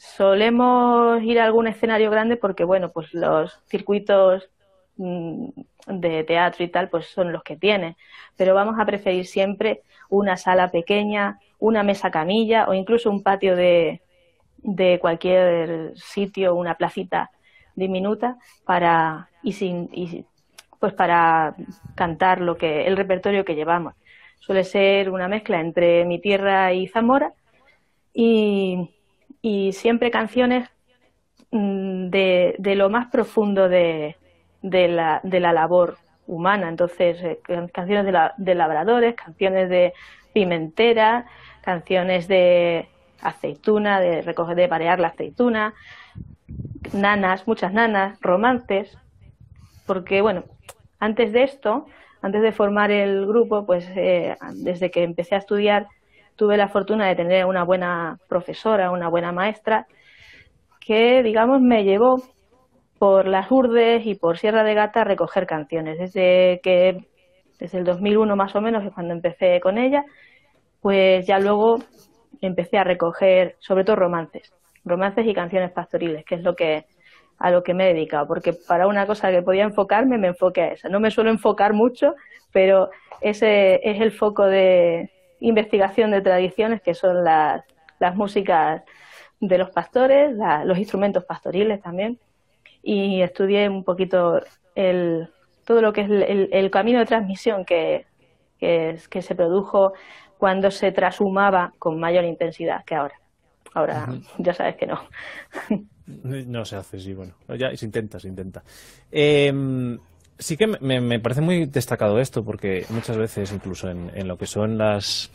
Solemos 0.02 1.22
ir 1.22 1.38
a 1.38 1.44
algún 1.44 1.68
escenario 1.68 2.10
grande 2.10 2.36
porque, 2.36 2.64
bueno, 2.64 2.90
pues 2.90 3.14
los 3.14 3.60
circuitos 3.68 4.50
mm, 4.96 5.50
de 5.86 6.24
teatro 6.24 6.64
y 6.64 6.68
tal, 6.68 6.88
pues 6.88 7.06
son 7.06 7.30
los 7.32 7.44
que 7.44 7.56
tienen. 7.56 7.96
Pero 8.36 8.52
vamos 8.52 8.80
a 8.80 8.84
preferir 8.84 9.26
siempre 9.26 9.82
una 10.08 10.36
sala 10.36 10.72
pequeña, 10.72 11.38
una 11.60 11.84
mesa 11.84 12.10
camilla 12.10 12.66
o 12.68 12.74
incluso 12.74 13.10
un 13.10 13.22
patio 13.22 13.54
de, 13.54 14.02
de 14.56 14.98
cualquier 15.00 15.92
sitio, 15.94 16.56
una 16.56 16.74
placita 16.74 17.30
diminuta 17.76 18.38
para 18.64 19.30
y 19.44 19.52
sin 19.52 19.88
y, 19.92 20.24
pues 20.82 20.94
para 20.94 21.54
cantar 21.94 22.42
lo 22.42 22.58
que 22.58 22.86
el 22.86 22.98
repertorio 22.98 23.46
que 23.46 23.54
llevamos. 23.54 23.94
Suele 24.40 24.64
ser 24.64 25.08
una 25.08 25.28
mezcla 25.28 25.60
entre 25.60 26.04
mi 26.04 26.20
tierra 26.20 26.72
y 26.72 26.88
Zamora 26.88 27.32
y 28.12 28.90
y 29.42 29.72
siempre 29.72 30.10
canciones 30.10 30.70
mm, 31.50 32.08
de, 32.08 32.54
de 32.58 32.74
lo 32.76 32.88
más 32.88 33.08
profundo 33.08 33.68
de, 33.68 34.16
de, 34.62 34.88
la, 34.88 35.20
de 35.24 35.40
la 35.40 35.52
labor 35.52 35.98
humana. 36.26 36.68
Entonces, 36.68 37.20
eh, 37.22 37.40
canciones 37.72 38.06
de, 38.06 38.12
la, 38.12 38.34
de 38.38 38.54
labradores, 38.54 39.16
canciones 39.16 39.68
de 39.68 39.92
pimentera, 40.32 41.26
canciones 41.62 42.28
de 42.28 42.88
aceituna, 43.20 44.00
de 44.00 44.22
recoger, 44.22 44.56
de 44.56 44.68
parear 44.68 45.00
la 45.00 45.08
aceituna, 45.08 45.74
nanas, 46.92 47.46
muchas 47.46 47.72
nanas, 47.72 48.18
romances, 48.20 48.96
porque 49.92 50.22
bueno, 50.22 50.44
antes 51.00 51.34
de 51.34 51.42
esto, 51.42 51.84
antes 52.22 52.40
de 52.40 52.52
formar 52.52 52.90
el 52.90 53.26
grupo, 53.26 53.66
pues 53.66 53.86
eh, 53.94 54.34
desde 54.54 54.90
que 54.90 55.02
empecé 55.02 55.34
a 55.34 55.38
estudiar 55.38 55.86
tuve 56.34 56.56
la 56.56 56.68
fortuna 56.68 57.06
de 57.06 57.14
tener 57.14 57.44
una 57.44 57.62
buena 57.62 58.16
profesora, 58.26 58.90
una 58.90 59.10
buena 59.10 59.32
maestra, 59.32 59.86
que, 60.80 61.22
digamos, 61.22 61.60
me 61.60 61.84
llevó 61.84 62.22
por 62.98 63.28
las 63.28 63.52
Urdes 63.52 64.06
y 64.06 64.14
por 64.14 64.38
Sierra 64.38 64.64
de 64.64 64.72
Gata 64.72 65.02
a 65.02 65.04
recoger 65.04 65.46
canciones. 65.46 65.98
Desde 65.98 66.60
que, 66.62 66.96
desde 67.58 67.76
el 67.76 67.84
2001 67.84 68.34
más 68.34 68.56
o 68.56 68.62
menos, 68.62 68.82
es 68.82 68.94
cuando 68.94 69.12
empecé 69.12 69.60
con 69.60 69.76
ella, 69.76 70.04
pues 70.80 71.26
ya 71.26 71.38
luego 71.38 71.76
empecé 72.40 72.78
a 72.78 72.84
recoger, 72.84 73.56
sobre 73.58 73.84
todo 73.84 73.96
romances, 73.96 74.54
romances 74.86 75.26
y 75.26 75.34
canciones 75.34 75.70
pastoriles, 75.70 76.24
que 76.24 76.36
es 76.36 76.42
lo 76.42 76.54
que 76.54 76.86
a 77.38 77.50
lo 77.50 77.62
que 77.62 77.74
me 77.74 77.90
he 77.90 77.94
dedicado, 77.94 78.26
porque 78.26 78.52
para 78.52 78.86
una 78.86 79.06
cosa 79.06 79.30
que 79.30 79.42
podía 79.42 79.64
enfocarme, 79.64 80.18
me 80.18 80.28
enfoqué 80.28 80.62
a 80.62 80.68
esa. 80.68 80.88
No 80.88 81.00
me 81.00 81.10
suelo 81.10 81.30
enfocar 81.30 81.72
mucho, 81.72 82.14
pero 82.52 82.90
ese 83.20 83.80
es 83.82 84.00
el 84.00 84.12
foco 84.12 84.44
de, 84.46 85.10
investigación 85.42 86.12
de 86.12 86.20
tradiciones, 86.20 86.80
que 86.80 86.94
son 86.94 87.24
las, 87.24 87.62
las 87.98 88.14
músicas 88.14 88.82
de 89.40 89.58
los 89.58 89.70
pastores, 89.70 90.36
los 90.64 90.78
instrumentos 90.78 91.24
pastoriles 91.24 91.82
también, 91.82 92.18
y 92.82 93.20
estudié 93.22 93.68
un 93.68 93.84
poquito 93.84 94.40
el, 94.74 95.28
todo 95.64 95.82
lo 95.82 95.92
que 95.92 96.02
es 96.02 96.10
el, 96.10 96.70
camino 96.70 97.00
de 97.00 97.06
transmisión 97.06 97.64
que, 97.64 98.06
que, 98.58 98.98
que, 99.10 99.22
se 99.22 99.34
produjo 99.34 99.92
cuando 100.38 100.70
se 100.70 100.92
trashumaba 100.92 101.72
con 101.78 101.98
mayor 101.98 102.24
intensidad 102.24 102.84
que 102.84 102.94
ahora. 102.94 103.14
Ahora 103.74 104.08
ya 104.38 104.54
sabes 104.54 104.76
que 104.76 104.86
no. 104.86 105.00
No 106.06 106.64
se 106.64 106.76
hace, 106.76 106.98
sí, 106.98 107.14
bueno. 107.14 107.34
Ya 107.58 107.74
se 107.76 107.86
intenta, 107.86 108.18
se 108.18 108.28
intenta. 108.28 108.62
Eh, 109.10 109.52
sí 110.38 110.56
que 110.56 110.66
me, 110.66 111.00
me, 111.00 111.20
parece 111.20 111.40
muy 111.40 111.66
destacado 111.66 112.18
esto, 112.18 112.42
porque 112.42 112.84
muchas 112.90 113.16
veces, 113.16 113.52
incluso 113.52 113.88
en, 113.88 114.10
en 114.14 114.26
lo 114.26 114.36
que 114.36 114.46
son 114.46 114.78
las 114.78 115.30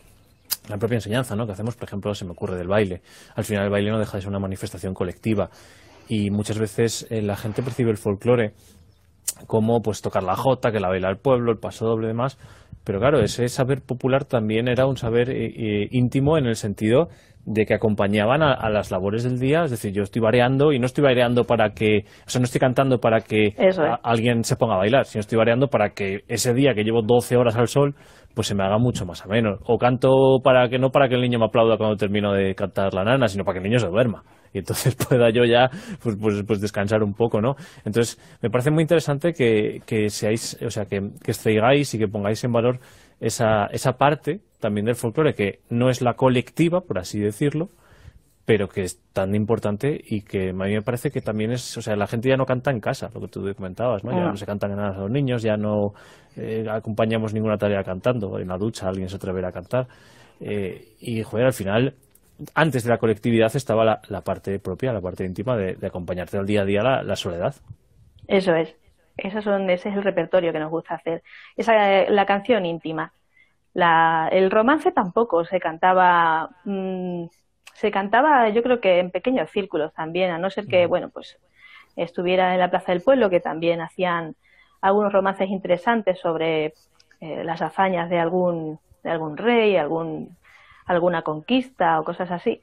la 0.70 0.78
propia 0.78 0.96
enseñanza 0.96 1.36
¿no? 1.36 1.46
que 1.46 1.54
hacemos, 1.54 1.76
por 1.76 1.88
ejemplo, 1.88 2.14
se 2.14 2.26
me 2.26 2.32
ocurre 2.32 2.58
del 2.58 2.68
baile. 2.68 3.02
Al 3.36 3.44
final 3.44 3.66
el 3.66 3.70
baile 3.70 3.92
no 3.92 4.00
deja 4.00 4.18
de 4.18 4.22
ser 4.22 4.30
una 4.30 4.40
manifestación 4.40 4.94
colectiva 4.94 5.50
y 6.10 6.30
muchas 6.30 6.60
veces 6.60 7.08
eh, 7.10 7.22
la 7.22 7.36
gente 7.36 7.64
percibe 7.64 7.92
el 7.92 7.98
folclore 7.98 8.54
como 9.46 9.82
pues 9.82 10.02
tocar 10.02 10.24
la 10.24 10.36
jota, 10.36 10.72
que 10.72 10.80
la 10.80 10.90
baila 10.90 11.10
el 11.10 11.18
pueblo, 11.18 11.52
el 11.52 11.60
paso 11.60 11.86
doble 11.86 12.08
y 12.08 12.10
demás, 12.10 12.38
pero 12.84 13.00
claro, 13.00 13.20
ese 13.20 13.48
saber 13.50 13.82
popular 13.82 14.26
también 14.26 14.68
era 14.68 14.88
un 14.88 14.98
saber 14.98 15.30
eh, 15.30 15.48
eh, 15.48 15.88
íntimo 15.92 16.38
en 16.38 16.46
el 16.46 16.56
sentido 16.56 17.10
de 17.48 17.66
que 17.66 17.74
acompañaban 17.74 18.44
a, 18.44 18.70
las 18.70 18.92
labores 18.92 19.24
del 19.24 19.40
día, 19.40 19.64
es 19.64 19.72
decir, 19.72 19.94
yo 19.94 20.04
estoy 20.04 20.22
variando 20.22 20.74
y 20.74 20.80
no 20.80 20.86
estoy 20.86 21.06
variando 21.06 21.46
para 21.46 21.70
que, 21.70 22.04
o 22.26 22.30
sea, 22.30 22.40
no 22.40 22.46
estoy 22.46 22.60
cantando 22.60 23.00
para 23.00 23.22
que 23.22 23.56
alguien 24.04 24.44
se 24.44 24.58
ponga 24.58 24.76
a 24.76 24.80
bailar, 24.80 25.06
sino 25.06 25.22
estoy 25.22 25.38
variando 25.38 25.68
para 25.68 25.92
que 25.92 26.26
ese 26.28 26.54
día 26.54 26.74
que 26.74 26.84
llevo 26.84 27.02
12 27.02 27.38
horas 27.38 27.56
al 27.56 27.70
sol, 27.70 27.96
pues 28.36 28.48
se 28.48 28.54
me 28.54 28.66
haga 28.66 28.78
mucho 28.78 29.06
más 29.06 29.24
ameno. 29.24 29.60
O 29.66 29.78
canto 29.78 30.10
para 30.44 30.68
que 30.68 30.78
no 30.78 30.90
para 30.90 31.08
que 31.08 31.16
el 31.16 31.22
niño 31.22 31.40
me 31.40 31.46
aplauda 31.46 31.78
cuando 31.78 31.96
termino 31.96 32.34
de 32.34 32.54
cantar 32.54 32.94
la 32.94 33.06
nana, 33.06 33.30
sino 33.30 33.46
para 33.46 33.54
que 33.54 33.60
el 33.60 33.70
niño 33.70 33.80
se 33.80 33.88
duerma 33.88 34.24
y 34.54 34.60
entonces 34.60 34.96
pueda 35.10 35.30
yo 35.30 35.46
ya 35.46 35.70
pues, 36.04 36.18
pues, 36.20 36.44
pues, 36.46 36.60
descansar 36.60 37.02
un 37.02 37.14
poco, 37.14 37.40
¿no? 37.40 37.56
Entonces, 37.86 38.20
me 38.42 38.50
parece 38.50 38.72
muy 38.72 38.82
interesante 38.82 39.32
que, 39.32 39.80
que 39.86 40.10
seáis, 40.10 40.58
o 40.66 40.70
sea, 40.70 40.86
que, 40.86 41.00
que 41.24 41.32
y 41.32 41.98
que 41.98 42.08
pongáis 42.08 42.44
en 42.44 42.52
valor 42.52 42.80
esa, 43.20 43.68
esa 43.68 43.94
parte 43.94 44.42
también 44.60 44.86
del 44.86 44.96
folclore 44.96 45.34
que 45.34 45.60
no 45.70 45.90
es 45.90 46.02
la 46.02 46.16
colectiva, 46.16 46.82
por 46.82 47.00
así 47.00 47.20
decirlo, 47.20 47.70
pero 48.48 48.70
que 48.70 48.84
es 48.84 49.02
tan 49.12 49.36
importante 49.36 50.00
y 50.02 50.22
que 50.22 50.52
a 50.52 50.54
mí 50.54 50.74
me 50.74 50.82
parece 50.82 51.12
que 51.12 51.20
también 51.20 51.52
es, 51.52 51.76
o 51.78 51.82
sea, 51.82 51.98
la 51.98 52.08
gente 52.08 52.30
ya 52.30 52.38
no 52.38 52.46
canta 52.46 52.72
en 52.72 52.80
casa, 52.80 53.10
lo 53.14 53.20
que 53.20 53.28
tú 53.28 53.54
comentabas, 53.54 54.06
¿no? 54.06 54.12
Ya 54.12 54.26
ah. 54.26 54.30
no 54.30 54.38
se 54.38 54.46
cantan 54.46 54.74
nada 54.74 54.96
a 54.96 55.00
los 55.00 55.12
niños, 55.12 55.42
ya 55.42 55.58
no 55.58 55.94
eh, 56.38 56.66
acompañamos 56.70 57.34
ninguna 57.34 57.58
tarea 57.58 57.84
cantando, 57.84 58.40
en 58.40 58.48
la 58.48 58.58
ducha 58.58 58.88
alguien 58.88 59.10
se 59.10 59.18
atreverá 59.18 59.50
a 59.50 59.52
cantar. 59.52 59.88
Eh, 60.40 60.94
y, 61.02 61.22
joder, 61.24 61.48
al 61.48 61.54
final, 61.54 61.96
antes 62.54 62.86
de 62.86 62.90
la 62.90 62.98
colectividad 63.00 63.54
estaba 63.54 64.00
la, 64.08 64.22
parte 64.22 64.60
propia, 64.60 64.94
la 64.94 65.02
parte 65.02 65.26
íntima 65.26 65.58
de, 65.58 65.86
acompañarte 65.86 66.38
al 66.38 66.46
día 66.46 66.62
a 66.62 66.66
día 66.66 66.84
la, 66.84 67.16
soledad. 67.18 67.54
Eso 68.28 68.56
es. 68.56 68.74
Eso 69.18 69.42
son, 69.42 69.70
ese 69.70 69.90
es 69.90 69.96
el 69.96 70.04
repertorio 70.04 70.54
que 70.54 70.60
nos 70.60 70.72
gusta 70.72 70.96
hacer. 70.96 71.22
Esa 71.58 72.10
la 72.10 72.26
canción 72.26 72.66
íntima. 72.66 73.12
La, 73.78 74.28
el 74.32 74.50
romance 74.50 74.92
tampoco 74.92 75.46
se 75.46 75.60
cantaba, 75.60 76.50
mm, 76.66 77.26
se 77.76 77.92
cantaba 77.92 78.50
yo 78.50 78.64
creo 78.64 78.82
que 78.82 78.98
en 78.98 79.12
pequeños 79.12 79.52
círculos 79.52 79.94
también, 79.94 80.32
a 80.32 80.40
no 80.40 80.50
ser 80.50 80.66
que, 80.66 80.88
bueno, 80.88 81.10
pues 81.10 81.38
estuviera 81.96 82.56
en 82.56 82.60
la 82.60 82.72
Plaza 82.72 82.92
del 82.92 83.04
Pueblo, 83.04 83.30
que 83.30 83.40
también 83.40 83.80
hacían 83.82 84.36
algunos 84.82 85.14
romances 85.14 85.50
interesantes 85.52 86.20
sobre 86.20 86.74
eh, 87.22 87.44
las 87.44 87.62
hazañas 87.62 88.10
de 88.10 88.18
algún, 88.18 88.80
de 89.04 89.12
algún 89.12 89.38
rey, 89.38 89.78
algún, 89.78 90.36
alguna 90.88 91.22
conquista 91.22 92.00
o 92.00 92.04
cosas 92.04 92.32
así. 92.32 92.60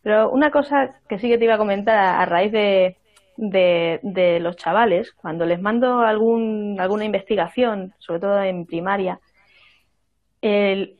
Pero 0.00 0.30
una 0.30 0.52
cosa 0.52 1.00
que 1.08 1.18
sí 1.18 1.28
que 1.28 1.38
te 1.38 1.44
iba 1.46 1.54
a 1.54 1.58
comentar 1.58 1.96
a, 1.96 2.24
raíz 2.24 2.52
de, 2.52 2.98
de, 3.36 4.38
los 4.38 4.54
chavales, 4.54 5.10
cuando 5.10 5.44
les 5.44 5.60
mando 5.60 6.02
algún, 6.02 6.76
alguna 6.78 7.04
investigación, 7.04 7.94
sobre 7.98 8.20
todo 8.20 8.40
en 8.44 8.64
primaria, 8.64 9.18
el, 10.40 10.96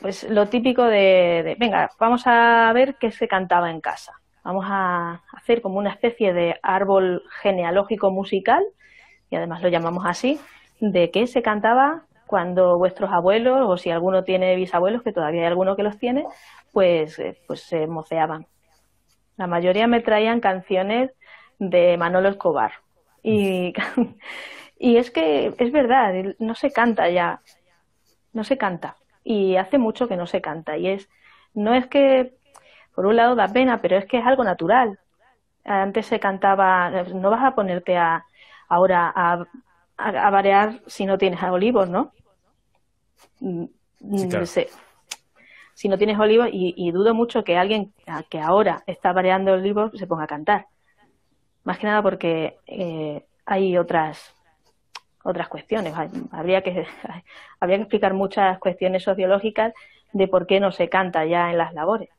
pues 0.00 0.28
lo 0.28 0.48
típico 0.48 0.84
de, 0.84 1.56
venga, 1.58 1.90
vamos 1.98 2.22
a 2.26 2.72
ver 2.74 2.96
qué 2.96 3.10
se 3.12 3.28
cantaba 3.28 3.70
en 3.70 3.80
casa. 3.80 4.14
Vamos 4.44 4.64
a 4.68 5.22
hacer 5.32 5.62
como 5.62 5.78
una 5.78 5.90
especie 5.90 6.32
de 6.32 6.58
árbol 6.62 7.22
genealógico 7.40 8.10
musical, 8.10 8.64
y 9.30 9.36
además 9.36 9.62
lo 9.62 9.68
llamamos 9.68 10.04
así, 10.06 10.40
de 10.80 11.10
qué 11.12 11.28
se 11.28 11.42
cantaba 11.42 12.06
cuando 12.26 12.78
vuestros 12.78 13.12
abuelos, 13.12 13.60
o 13.68 13.76
si 13.76 13.90
alguno 13.90 14.24
tiene 14.24 14.56
bisabuelos, 14.56 15.02
que 15.02 15.12
todavía 15.12 15.42
hay 15.42 15.46
alguno 15.46 15.76
que 15.76 15.84
los 15.84 15.98
tiene, 15.98 16.26
pues, 16.72 17.18
eh, 17.18 17.38
pues 17.46 17.62
se 17.62 17.86
moceaban. 17.86 18.46
La 19.36 19.46
mayoría 19.46 19.86
me 19.86 20.00
traían 20.00 20.40
canciones 20.40 21.12
de 21.58 21.96
Manolo 21.96 22.28
Escobar. 22.28 22.72
Y, 23.22 23.72
y 24.78 24.96
es 24.96 25.10
que 25.12 25.54
es 25.56 25.72
verdad, 25.72 26.12
no 26.40 26.54
se 26.56 26.72
canta 26.72 27.08
ya, 27.08 27.40
no 28.32 28.44
se 28.44 28.58
canta. 28.58 28.96
Y 29.24 29.56
hace 29.56 29.78
mucho 29.78 30.08
que 30.08 30.16
no 30.16 30.26
se 30.26 30.40
canta. 30.40 30.76
Y 30.76 30.88
es 30.88 31.08
no 31.54 31.74
es 31.74 31.86
que 31.86 32.34
por 32.94 33.06
un 33.06 33.16
lado 33.16 33.34
da 33.34 33.48
pena 33.48 33.80
pero 33.80 33.96
es 33.96 34.06
que 34.06 34.18
es 34.18 34.26
algo 34.26 34.44
natural. 34.44 34.98
Antes 35.64 36.06
se 36.06 36.20
cantaba 36.20 36.90
no 36.90 37.30
vas 37.30 37.44
a 37.44 37.54
ponerte 37.54 37.96
a 37.96 38.24
ahora 38.68 39.12
a, 39.14 39.44
a, 39.96 40.30
variar 40.30 40.80
si 40.86 41.06
no 41.06 41.18
tienes 41.18 41.42
olivos 41.42 41.88
no 41.88 42.10
mm, 43.40 43.64
mm, 44.00 44.18
si 45.74 45.88
no 45.88 45.98
tienes 45.98 46.18
olivos 46.18 46.48
y, 46.52 46.90
dudo 46.92 47.14
mucho 47.14 47.44
que 47.44 47.56
alguien 47.56 47.92
que 48.30 48.40
ahora 48.40 48.84
está 48.86 49.12
variando 49.12 49.52
olivos 49.52 49.90
se 49.94 50.06
ponga 50.06 50.24
a 50.24 50.28
cantar. 50.28 50.66
Más 51.64 51.78
que 51.78 51.86
nada 51.86 52.02
porque 52.02 52.58
eh, 52.66 53.24
hay 53.46 53.76
otras 53.76 54.31
otras 55.22 55.48
cuestiones. 55.48 55.94
Habría 56.30 56.62
que, 56.62 56.86
habría 57.60 57.76
que 57.76 57.82
explicar 57.82 58.14
muchas 58.14 58.58
cuestiones 58.58 59.02
sociológicas 59.02 59.72
de 60.12 60.28
por 60.28 60.46
qué 60.46 60.60
no 60.60 60.72
se 60.72 60.88
canta 60.88 61.24
ya 61.24 61.50
en 61.50 61.58
las 61.58 61.72
labores. 61.74 62.10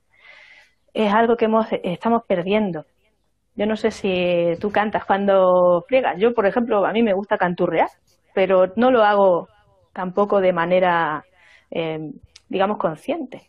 Es 0.94 1.12
algo 1.14 1.36
que 1.38 1.46
hemos, 1.46 1.68
estamos 1.84 2.24
perdiendo. 2.28 2.86
Yo 3.56 3.66
no 3.66 3.76
sé 3.76 3.92
si 3.92 4.54
tú 4.60 4.72
cantas 4.72 5.06
cuando 5.06 5.84
friegas. 5.88 6.20
Yo, 6.20 6.34
por 6.34 6.46
ejemplo, 6.46 6.86
a 6.86 6.92
mí 6.92 7.04
me 7.04 7.14
gusta 7.14 7.38
canturrear, 7.38 7.90
pero 8.34 8.74
no 8.76 8.90
lo 8.90 9.04
hago 9.04 9.48
tampoco 9.94 10.42
de 10.42 10.54
manera, 10.54 11.24
eh, 11.70 12.12
digamos, 12.50 12.78
consciente. 12.78 13.44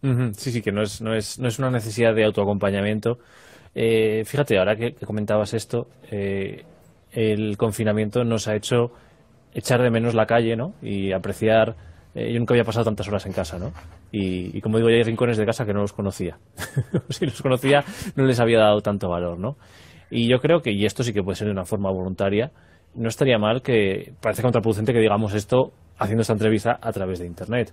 Sí, 0.00 0.52
sí, 0.52 0.62
que 0.62 0.70
no 0.70 0.82
es, 0.82 1.00
no 1.00 1.12
es, 1.14 1.40
no 1.40 1.48
es 1.48 1.58
una 1.58 1.70
necesidad 1.70 2.14
de 2.14 2.24
autoacompañamiento. 2.24 3.18
Eh, 3.74 4.22
fíjate, 4.24 4.58
ahora 4.58 4.76
que, 4.76 4.94
comentabas 4.94 5.54
esto, 5.54 5.88
eh, 6.10 6.64
el 7.12 7.56
confinamiento 7.56 8.24
nos 8.24 8.48
ha 8.48 8.54
hecho 8.54 8.92
echar 9.52 9.82
de 9.82 9.90
menos 9.90 10.14
la 10.14 10.26
calle, 10.26 10.56
¿no? 10.56 10.74
Y 10.82 11.12
apreciar. 11.12 11.76
Eh, 12.14 12.32
yo 12.32 12.38
nunca 12.38 12.54
había 12.54 12.64
pasado 12.64 12.84
tantas 12.84 13.08
horas 13.08 13.26
en 13.26 13.32
casa, 13.32 13.58
¿no? 13.58 13.72
Y, 14.10 14.60
como 14.60 14.78
digo, 14.78 14.88
hay 14.88 15.02
rincones 15.02 15.36
de 15.36 15.44
casa 15.44 15.66
que 15.66 15.74
no 15.74 15.80
los 15.80 15.92
conocía. 15.92 16.38
si 17.10 17.26
los 17.26 17.42
conocía, 17.42 17.84
no 18.16 18.24
les 18.24 18.40
había 18.40 18.58
dado 18.58 18.80
tanto 18.80 19.08
valor, 19.08 19.38
¿no? 19.38 19.56
Y 20.10 20.28
yo 20.28 20.38
creo 20.38 20.60
que, 20.60 20.72
y 20.72 20.86
esto 20.86 21.02
sí 21.02 21.12
que 21.12 21.22
puede 21.22 21.36
ser 21.36 21.46
de 21.46 21.52
una 21.52 21.64
forma 21.64 21.90
voluntaria, 21.90 22.50
no 22.94 23.08
estaría 23.08 23.38
mal 23.38 23.62
que, 23.62 24.12
parece 24.20 24.42
contraproducente 24.42 24.92
que 24.92 25.00
digamos 25.00 25.34
esto 25.34 25.72
haciendo 25.98 26.22
esta 26.22 26.32
entrevista 26.32 26.78
a 26.80 26.92
través 26.92 27.18
de 27.18 27.26
Internet, 27.26 27.72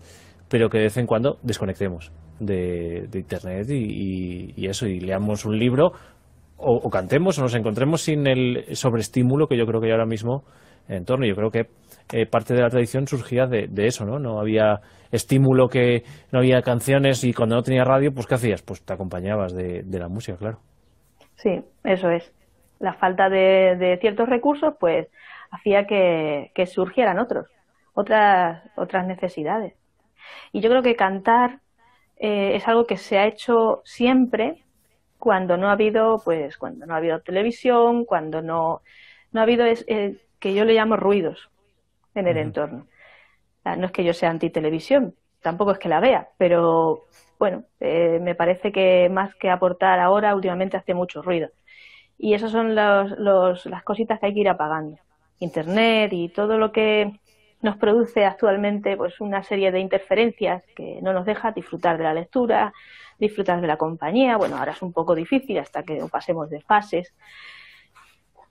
pero 0.49 0.69
que 0.69 0.77
de 0.77 0.83
vez 0.85 0.97
en 0.97 1.07
cuando 1.07 1.37
desconectemos 1.41 2.11
de, 2.39 3.07
Internet 3.13 3.69
y, 3.69 4.67
eso, 4.67 4.87
y 4.87 4.99
leamos 4.99 5.45
un 5.45 5.57
libro 5.57 5.93
o, 6.57 6.89
cantemos 6.89 7.37
o 7.37 7.41
nos 7.41 7.55
encontremos 7.55 8.01
sin 8.01 8.27
el 8.27 8.75
sobreestímulo 8.75 9.47
que 9.47 9.57
yo 9.57 9.65
creo 9.65 9.81
que 9.81 9.87
hay 9.87 9.91
ahora 9.91 10.05
mismo 10.05 10.43
en 10.87 11.05
torno. 11.05 11.25
Yo 11.25 11.35
creo 11.35 11.49
que 11.49 11.67
eh, 12.13 12.25
parte 12.25 12.53
de 12.53 12.61
la 12.61 12.69
tradición 12.69 13.07
surgía 13.07 13.45
de, 13.47 13.67
eso, 13.85 14.05
¿no? 14.05 14.19
No 14.19 14.39
había 14.39 14.79
estímulo, 15.11 15.67
que 15.67 16.03
no 16.31 16.39
había 16.39 16.61
canciones 16.61 17.23
y 17.23 17.33
cuando 17.33 17.55
no 17.55 17.61
tenía 17.61 17.83
radio, 17.83 18.11
pues 18.13 18.27
¿qué 18.27 18.35
hacías? 18.35 18.61
Pues 18.61 18.83
te 18.83 18.93
acompañabas 18.93 19.53
de, 19.53 19.83
la 19.91 20.07
música, 20.07 20.37
claro. 20.37 20.59
Sí, 21.35 21.61
eso 21.83 22.09
es. 22.09 22.31
La 22.79 22.93
falta 22.93 23.29
de, 23.29 23.97
ciertos 24.01 24.29
recursos, 24.29 24.73
pues 24.79 25.07
hacía 25.51 25.85
que, 25.85 26.65
surgieran 26.65 27.19
otros, 27.19 27.47
otras, 27.93 28.63
otras 28.75 29.07
necesidades. 29.07 29.73
Y 30.51 30.61
yo 30.61 30.69
creo 30.69 30.81
que 30.81 30.95
cantar 30.95 31.59
eh, 32.17 32.55
es 32.55 32.67
algo 32.67 32.85
que 32.85 32.97
se 32.97 33.17
ha 33.17 33.27
hecho 33.27 33.81
siempre 33.83 34.64
cuando 35.25 35.57
no 35.57 35.69
ha 35.69 35.71
habido, 35.71 36.21
pues, 36.23 36.55
cuando 36.55 36.85
no 36.85 36.93
ha 36.93 36.97
habido 36.97 37.19
televisión, 37.19 38.05
cuando 38.05 38.43
no, 38.43 38.83
no 39.31 39.39
ha 39.39 39.43
habido 39.43 39.65
es, 39.65 39.83
eh, 39.87 40.21
que 40.37 40.53
yo 40.53 40.65
le 40.65 40.75
llamo 40.75 40.97
ruidos 40.97 41.49
en 42.13 42.27
el 42.27 42.37
entorno. 42.37 42.85
No 43.63 43.87
es 43.87 43.91
que 43.91 44.03
yo 44.03 44.13
sea 44.13 44.29
anti-televisión, 44.29 45.15
tampoco 45.41 45.71
es 45.71 45.79
que 45.79 45.89
la 45.89 45.99
vea, 45.99 46.29
pero 46.37 47.05
bueno, 47.39 47.63
eh, 47.79 48.19
me 48.21 48.35
parece 48.35 48.71
que 48.71 49.09
más 49.09 49.33
que 49.33 49.49
aportar 49.49 49.99
ahora, 49.99 50.35
últimamente 50.35 50.77
hace 50.77 50.93
mucho 50.93 51.23
ruido. 51.23 51.49
Y 52.19 52.35
esas 52.35 52.51
son 52.51 52.75
los, 52.75 53.17
los, 53.17 53.65
las 53.65 53.81
cositas 53.81 54.19
que 54.19 54.27
hay 54.27 54.33
que 54.35 54.41
ir 54.41 54.49
apagando. 54.49 54.99
Internet 55.39 56.13
y 56.13 56.29
todo 56.29 56.59
lo 56.59 56.71
que 56.71 57.19
nos 57.65 57.77
produce 57.77 58.23
actualmente 58.23 58.95
pues 58.95 59.19
una 59.19 59.41
serie 59.41 59.71
de 59.71 59.79
interferencias 59.79 60.63
que 60.75 60.99
no 61.01 61.13
nos 61.13 61.25
deja 61.25 61.51
disfrutar 61.51 61.97
de 61.97 62.03
la 62.03 62.13
lectura, 62.13 62.71
disfrutar 63.17 63.59
de 63.59 63.65
la 63.65 63.75
compañía. 63.75 64.37
Bueno, 64.37 64.57
ahora 64.57 64.73
es 64.73 64.83
un 64.83 64.93
poco 64.93 65.15
difícil 65.15 65.57
hasta 65.57 65.81
que 65.81 65.99
pasemos 66.11 66.51
de 66.51 66.61
fases, 66.61 67.11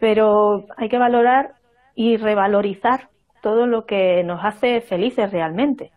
pero 0.01 0.67
hay 0.77 0.89
que 0.89 0.99
valorar 0.99 1.55
y 1.95 2.17
revalorizar 2.17 3.09
todo 3.41 3.69
lo 3.69 3.87
que 3.87 4.25
nos 4.25 4.45
hace 4.45 4.81
felices 4.81 5.31
realmente. 5.31 5.93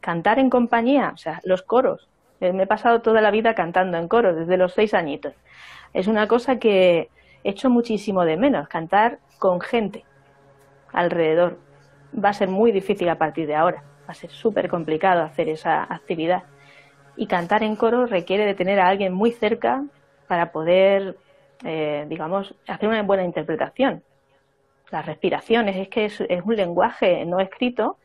Cantar 0.00 0.38
en 0.38 0.48
compañía, 0.48 1.10
o 1.12 1.18
sea, 1.18 1.42
los 1.44 1.60
coros. 1.60 2.08
Eh, 2.40 2.54
me 2.54 2.62
he 2.62 2.66
pasado 2.66 3.02
toda 3.02 3.20
la 3.20 3.30
vida 3.30 3.54
cantando 3.54 3.98
en 3.98 4.08
coros, 4.08 4.34
desde 4.36 4.56
los 4.56 4.72
seis 4.72 4.94
añitos. 4.94 5.34
Es 5.92 6.06
una 6.06 6.26
cosa 6.26 6.58
que 6.58 7.10
he 7.44 7.50
hecho 7.50 7.68
muchísimo 7.68 8.24
de 8.24 8.38
menos, 8.38 8.68
cantar 8.68 9.18
con 9.38 9.60
gente 9.60 10.06
alrededor. 10.92 11.58
Va 12.12 12.30
a 12.30 12.34
ser 12.34 12.48
muy 12.48 12.72
difícil 12.72 13.08
a 13.08 13.18
partir 13.18 13.46
de 13.46 13.54
ahora 13.54 13.84
va 14.02 14.12
a 14.12 14.14
ser 14.14 14.30
súper 14.30 14.68
complicado 14.68 15.22
hacer 15.22 15.48
esa 15.48 15.82
actividad. 15.82 16.44
Y 17.16 17.26
cantar 17.26 17.62
en 17.62 17.76
coro 17.76 18.06
requiere 18.06 18.44
de 18.44 18.54
tener 18.54 18.80
a 18.80 18.88
alguien 18.88 19.12
muy 19.12 19.32
cerca 19.32 19.84
para 20.26 20.50
poder, 20.50 21.16
eh, 21.64 22.06
digamos, 22.08 22.54
hacer 22.66 22.88
una 22.88 23.02
buena 23.02 23.24
interpretación. 23.24 24.02
Las 24.90 25.06
respiraciones, 25.06 25.76
es 25.76 25.88
que 25.88 26.06
es, 26.06 26.20
un 26.20 26.56
lenguaje 26.56 27.24
no 27.26 27.40
escrito 27.40 27.98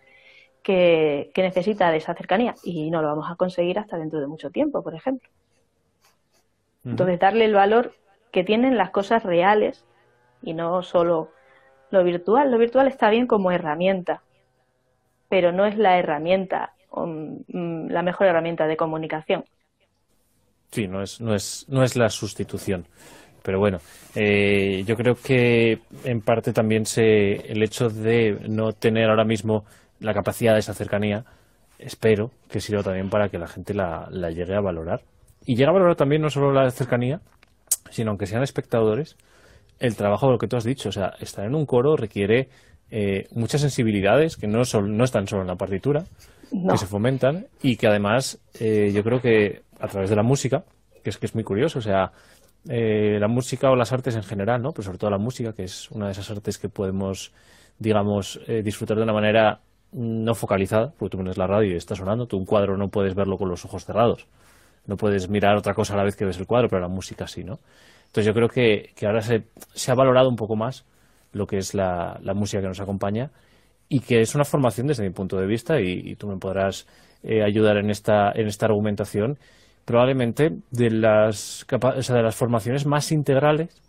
que, 0.61 1.31
necesita 1.35 1.91
de 1.91 1.97
esa 1.97 2.13
cercanía 2.13 2.55
y 2.63 2.89
no 2.91 3.01
lo 3.01 3.07
vamos 3.07 3.29
a 3.29 3.35
conseguir 3.35 3.79
hasta 3.79 3.97
dentro 3.97 4.19
de 4.19 4.27
mucho 4.27 4.49
tiempo, 4.51 4.83
por 4.83 4.93
ejemplo. 4.93 5.29
Entonces, 6.85 7.19
darle 7.19 7.45
el 7.45 7.53
valor 7.53 7.93
que 8.31 8.45
tienen 8.45 8.77
las 8.77 8.91
cosas 8.91 9.23
reales 9.23 9.85
y 10.41 10.53
no 10.53 10.83
solo 10.83 11.31
lo 11.91 12.03
virtual. 12.03 12.51
Lo 12.51 12.57
virtual 12.57 12.87
está 12.87 13.09
bien 13.09 13.27
como 13.27 13.51
herramienta, 13.51 14.21
pero 15.29 15.51
no 15.51 15.65
es 15.65 15.77
la 15.77 15.97
herramienta, 15.97 16.73
mm, 16.91 17.89
la 17.89 18.01
mejor 18.01 18.27
herramienta 18.27 18.67
de 18.67 18.77
comunicación. 18.77 19.45
Sí, 20.71 20.87
no 20.87 21.01
es, 21.01 21.21
no 21.21 21.33
es, 21.33 21.65
no 21.69 21.83
es 21.83 21.95
la 21.95 22.09
sustitución. 22.09 22.85
Pero 23.41 23.59
bueno, 23.59 23.79
eh, 24.13 24.83
yo 24.85 24.97
creo 24.97 25.15
que 25.15 25.79
en 26.03 26.21
parte 26.21 26.51
también 26.51 26.85
se, 26.85 27.35
el 27.49 27.63
hecho 27.63 27.89
de 27.89 28.37
no 28.49 28.73
tener 28.73 29.09
ahora 29.09 29.23
mismo 29.23 29.63
la 30.01 30.13
capacidad 30.13 30.53
de 30.53 30.59
esa 30.59 30.73
cercanía, 30.73 31.23
espero 31.79 32.31
que 32.49 32.59
sirva 32.59 32.83
también 32.83 33.09
para 33.09 33.29
que 33.29 33.37
la 33.37 33.47
gente 33.47 33.73
la, 33.73 34.07
la 34.11 34.31
llegue 34.31 34.53
a 34.53 34.59
valorar. 34.59 35.01
Y 35.45 35.55
llegue 35.55 35.69
a 35.69 35.71
valorar 35.71 35.95
también 35.95 36.21
no 36.21 36.29
solo 36.29 36.51
la 36.51 36.69
cercanía, 36.71 37.21
sino 37.89 38.11
aunque 38.11 38.25
sean 38.25 38.43
espectadores, 38.43 39.15
el 39.79 39.95
trabajo 39.95 40.27
de 40.27 40.33
lo 40.33 40.37
que 40.37 40.47
tú 40.47 40.57
has 40.57 40.63
dicho. 40.63 40.89
O 40.89 40.91
sea, 40.91 41.13
estar 41.19 41.45
en 41.45 41.55
un 41.55 41.65
coro 41.65 41.95
requiere 41.95 42.49
eh, 42.89 43.27
muchas 43.33 43.61
sensibilidades 43.61 44.37
que 44.37 44.47
no, 44.47 44.63
son, 44.65 44.97
no 44.97 45.03
están 45.03 45.27
solo 45.27 45.41
en 45.41 45.47
la 45.47 45.55
partitura, 45.55 46.05
que 46.49 46.77
se 46.77 46.85
fomentan 46.85 47.47
y 47.61 47.75
que 47.75 47.87
además 47.87 48.39
eh, 48.59 48.91
yo 48.93 49.03
creo 49.03 49.21
que 49.21 49.63
a 49.79 49.87
través 49.87 50.09
de 50.09 50.15
la 50.15 50.23
música, 50.23 50.63
que 51.03 51.09
es 51.09 51.17
que 51.17 51.25
es 51.25 51.35
muy 51.35 51.43
curioso, 51.43 51.79
o 51.79 51.81
sea, 51.81 52.11
eh, 52.69 53.17
la 53.19 53.27
música 53.27 53.69
o 53.69 53.75
las 53.75 53.91
artes 53.91 54.15
en 54.15 54.23
general, 54.23 54.61
¿no? 54.61 54.71
Pero 54.71 54.83
sobre 54.83 54.97
todo 54.97 55.09
la 55.09 55.17
música, 55.17 55.51
que 55.51 55.65
es 55.65 55.91
una 55.91 56.05
de 56.05 56.13
esas 56.13 56.31
artes 56.31 56.57
que 56.57 56.69
podemos, 56.69 57.33
digamos, 57.77 58.39
disfrutar 58.63 58.97
de 58.97 59.03
una 59.03 59.13
manera 59.13 59.59
no 59.91 60.35
focalizada, 60.35 60.93
porque 60.97 61.11
tú 61.11 61.17
pones 61.17 61.37
la 61.37 61.47
radio 61.47 61.73
y 61.73 61.75
está 61.75 61.95
sonando, 61.95 62.25
tú 62.25 62.37
un 62.37 62.45
cuadro 62.45 62.77
no 62.77 62.89
puedes 62.89 63.15
verlo 63.15 63.37
con 63.37 63.49
los 63.49 63.65
ojos 63.65 63.85
cerrados, 63.85 64.27
no 64.85 64.95
puedes 64.95 65.29
mirar 65.29 65.57
otra 65.57 65.73
cosa 65.73 65.93
a 65.93 65.97
la 65.97 66.03
vez 66.03 66.15
que 66.15 66.25
ves 66.25 66.37
el 66.37 66.47
cuadro, 66.47 66.69
pero 66.69 66.81
la 66.81 66.87
música 66.87 67.27
sí, 67.27 67.43
¿no? 67.43 67.59
Entonces 68.07 68.25
yo 68.25 68.33
creo 68.33 68.49
que, 68.49 68.91
que 68.95 69.05
ahora 69.05 69.21
se, 69.21 69.43
se 69.73 69.91
ha 69.91 69.95
valorado 69.95 70.27
un 70.29 70.35
poco 70.35 70.55
más 70.55 70.85
lo 71.37 71.45
que 71.45 71.57
es 71.57 71.73
la, 71.73 72.19
música 72.35 72.61
que 72.61 72.67
nos 72.67 72.81
acompaña 72.81 73.31
y 73.89 74.01
que 74.01 74.19
es 74.21 74.35
una 74.35 74.43
formación 74.43 74.87
desde 74.87 75.03
mi 75.03 75.11
punto 75.11 75.37
de 75.37 75.45
vista, 75.45 75.79
y, 75.79 76.15
tú 76.15 76.27
me 76.27 76.37
podrás 76.37 76.87
eh, 77.23 77.43
ayudar 77.43 77.77
en 77.77 77.89
esta, 77.89 78.31
en 78.33 78.47
esta 78.47 78.65
argumentación, 78.65 79.37
probablemente 79.85 80.57
de 80.71 80.89
las, 80.89 81.65
o 81.71 82.01
sea, 82.01 82.15
de 82.15 82.23
las 82.23 82.35
formaciones 82.35 82.85
más 82.85 83.11
integrales 83.13 83.81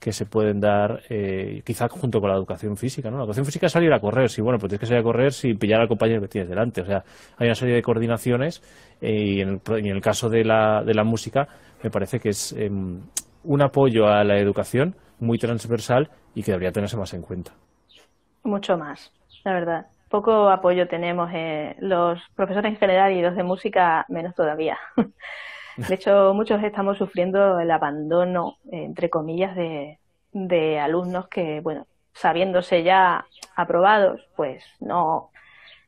que 0.00 0.12
se 0.12 0.26
pueden 0.26 0.60
dar 0.60 1.02
eh, 1.08 1.62
quizá 1.64 1.88
junto 1.88 2.20
con 2.20 2.28
la 2.28 2.36
educación 2.36 2.76
física, 2.76 3.08
¿no? 3.08 3.16
La 3.16 3.22
educación 3.22 3.46
física 3.46 3.66
es 3.66 3.72
salir 3.72 3.92
a 3.92 4.00
correr, 4.00 4.28
sí, 4.28 4.42
bueno, 4.42 4.58
pues 4.58 4.70
tienes 4.70 4.80
que 4.80 4.86
salir 4.86 5.00
a 5.00 5.04
correr 5.04 5.32
sin 5.32 5.56
pillar 5.58 5.80
al 5.80 5.88
compañero 5.88 6.20
que 6.20 6.28
tienes 6.28 6.50
delante, 6.50 6.82
o 6.82 6.84
sea, 6.84 7.02
hay 7.38 7.46
una 7.46 7.54
serie 7.54 7.76
de 7.76 7.82
coordinaciones 7.82 8.62
eh, 9.00 9.12
y, 9.12 9.40
en 9.40 9.60
el, 9.86 10.00
caso 10.00 10.28
de 10.28 10.44
la, 10.44 10.82
de 10.84 10.92
la 10.92 11.04
música 11.04 11.48
me 11.82 11.90
parece 11.90 12.18
que 12.18 12.30
es 12.30 12.52
em, 12.52 13.00
un 13.46 13.62
apoyo 13.62 14.08
a 14.08 14.24
la 14.24 14.38
educación 14.38 14.96
muy 15.18 15.38
transversal 15.38 16.10
y 16.34 16.42
que 16.42 16.52
debería 16.52 16.72
tenerse 16.72 16.96
más 16.96 17.14
en 17.14 17.22
cuenta. 17.22 17.52
Mucho 18.42 18.76
más, 18.76 19.12
la 19.44 19.52
verdad. 19.52 19.86
Poco 20.08 20.50
apoyo 20.50 20.86
tenemos 20.86 21.30
eh, 21.32 21.76
los 21.80 22.20
profesores 22.34 22.72
en 22.72 22.78
general 22.78 23.12
y 23.12 23.22
los 23.22 23.34
de 23.34 23.42
música 23.42 24.04
menos 24.08 24.34
todavía. 24.34 24.78
De 25.76 25.94
hecho, 25.94 26.32
muchos 26.32 26.62
estamos 26.62 26.96
sufriendo 26.96 27.60
el 27.60 27.70
abandono, 27.70 28.56
entre 28.70 29.10
comillas, 29.10 29.54
de, 29.54 29.98
de 30.32 30.80
alumnos 30.80 31.28
que, 31.28 31.60
bueno, 31.60 31.86
sabiéndose 32.14 32.82
ya 32.82 33.26
aprobados, 33.54 34.26
pues 34.36 34.64
no, 34.80 35.30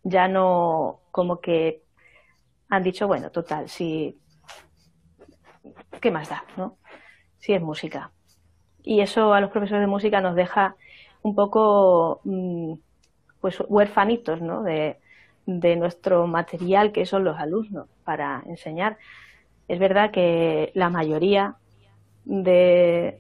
ya 0.03 0.29
no, 0.29 1.01
como 1.11 1.41
que 1.41 1.83
han 2.69 2.83
dicho, 2.83 3.07
bueno, 3.07 3.31
total, 3.31 3.71
si, 3.71 4.19
¿qué 6.03 6.11
más 6.11 6.29
da, 6.29 6.45
no? 6.59 6.77
Si 7.39 7.53
es 7.53 7.63
música. 7.63 8.11
Y 8.83 9.01
eso 9.01 9.35
a 9.35 9.41
los 9.41 9.51
profesores 9.51 9.83
de 9.83 9.87
música 9.87 10.21
nos 10.21 10.35
deja 10.35 10.77
un 11.23 11.35
poco, 11.35 12.21
mm, 12.25 12.75
pues, 13.41 13.59
huérfanitos, 13.69 14.41
¿no? 14.41 14.63
De, 14.63 14.99
de 15.47 15.77
nuestro 15.77 16.27
material 16.27 16.93
que 16.93 17.07
son 17.07 17.25
los 17.25 17.39
alumnos 17.39 17.89
para 18.05 18.43
enseñar 18.47 18.99
es 19.69 19.79
verdad 19.79 20.11
que 20.11 20.73
la 20.75 20.89
mayoría 20.89 21.57
de, 22.25 23.19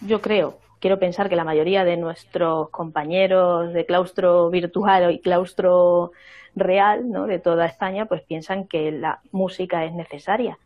yo 0.00 0.20
creo, 0.20 0.58
quiero 0.80 0.98
pensar 0.98 1.28
que 1.28 1.36
la 1.36 1.44
mayoría 1.44 1.84
de 1.84 1.96
nuestros 1.96 2.68
compañeros 2.70 3.72
de 3.72 3.86
claustro 3.86 4.50
virtual 4.50 5.12
y 5.12 5.20
claustro 5.20 6.10
real, 6.56 7.10
¿no? 7.10 7.26
de 7.26 7.38
toda 7.38 7.66
España, 7.66 8.06
pues 8.06 8.22
piensan 8.22 8.66
que 8.66 8.90
la 8.90 9.20
música 9.30 9.84
es 9.84 9.92
necesaria. 9.92 10.58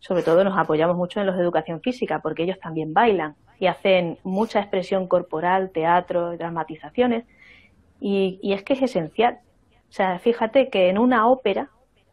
Sobre 0.00 0.22
todo 0.22 0.44
nos 0.44 0.58
apoyamos 0.58 0.96
mucho 0.96 1.20
en 1.20 1.26
los 1.26 1.36
de 1.36 1.42
educación 1.42 1.80
física, 1.80 2.20
porque 2.20 2.42
ellos 2.42 2.58
también 2.58 2.92
bailan 2.92 3.36
y 3.58 3.66
hacen 3.66 4.18
mucha 4.24 4.60
expresión 4.60 5.06
corporal, 5.06 5.70
teatro, 5.70 6.36
dramatizaciones, 6.36 7.24
y, 8.00 8.38
y 8.42 8.52
es 8.54 8.62
que 8.62 8.72
es 8.72 8.82
esencial. 8.82 9.40
O 9.88 9.92
sea, 9.92 10.18
fíjate 10.18 10.68
que 10.70 10.88
en 10.88 10.98
una 10.98 11.28
ópera, 11.28 11.70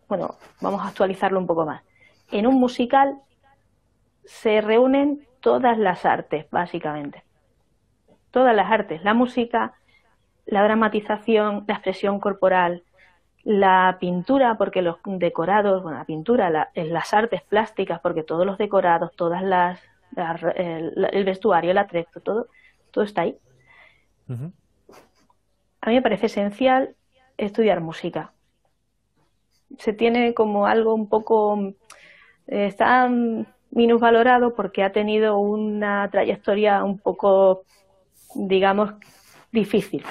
bueno, 0.07 0.35
vamos 0.61 0.81
a 0.81 0.89
actualizarlo 0.89 1.39
un 1.39 1.47
poco 1.47 1.65
más 1.65 1.81
en 2.31 2.47
un 2.47 2.55
musical 2.59 3.21
se 4.25 4.61
reúnen 4.61 5.27
todas 5.39 5.77
las 5.77 6.05
artes, 6.05 6.49
básicamente. 6.51 7.23
Todas 8.31 8.55
las 8.55 8.69
artes, 8.69 9.03
la 9.03 9.13
música, 9.13 9.73
la 10.45 10.63
dramatización, 10.63 11.63
la 11.67 11.75
expresión 11.75 12.19
corporal, 12.19 12.83
la 13.47 13.95
pintura, 13.97 14.57
porque 14.57 14.81
los 14.81 14.97
decorados, 15.05 15.81
bueno, 15.81 15.99
la 15.99 16.03
pintura, 16.03 16.69
las 16.75 17.13
artes 17.13 17.43
plásticas, 17.43 18.01
porque 18.01 18.21
todos 18.21 18.45
los 18.45 18.57
decorados, 18.57 19.15
todas 19.15 19.41
las, 19.41 19.79
el, 20.57 21.23
vestuario, 21.23 21.71
el 21.71 21.77
atrezo, 21.77 22.19
todo, 22.19 22.47
todo 22.91 23.05
está 23.05 23.21
ahí. 23.21 23.37
A 25.79 25.89
mí 25.89 25.95
me 25.95 26.01
parece 26.01 26.25
esencial 26.25 26.97
estudiar 27.37 27.79
música. 27.79 28.33
Se 29.77 29.93
tiene 29.93 30.33
como 30.33 30.67
algo 30.67 30.93
un 30.93 31.07
poco 31.07 31.73
está 32.47 33.09
minusvalorado 33.71 34.55
porque 34.55 34.83
ha 34.83 34.91
tenido 34.91 35.37
una 35.37 36.09
trayectoria 36.11 36.83
un 36.83 36.99
poco, 36.99 37.63
digamos, 38.35 38.91
difícil 39.53 40.03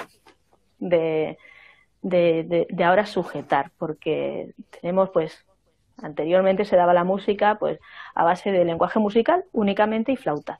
de, 2.09 2.43
de, 2.43 2.67
de, 2.69 2.83
ahora 2.83 3.05
sujetar, 3.05 3.71
porque 3.77 4.53
tenemos, 4.79 5.09
pues, 5.09 5.45
anteriormente 6.01 6.63
se 6.63 6.77
daba 6.77 6.93
la 6.93 7.03
música, 7.03 7.55
pues, 7.59 7.79
a 8.15 8.23
base 8.23 8.51
de 8.51 8.63
lenguaje 8.63 8.99
musical 8.99 9.43
únicamente 9.51 10.13
y 10.13 10.15
flauta. 10.15 10.59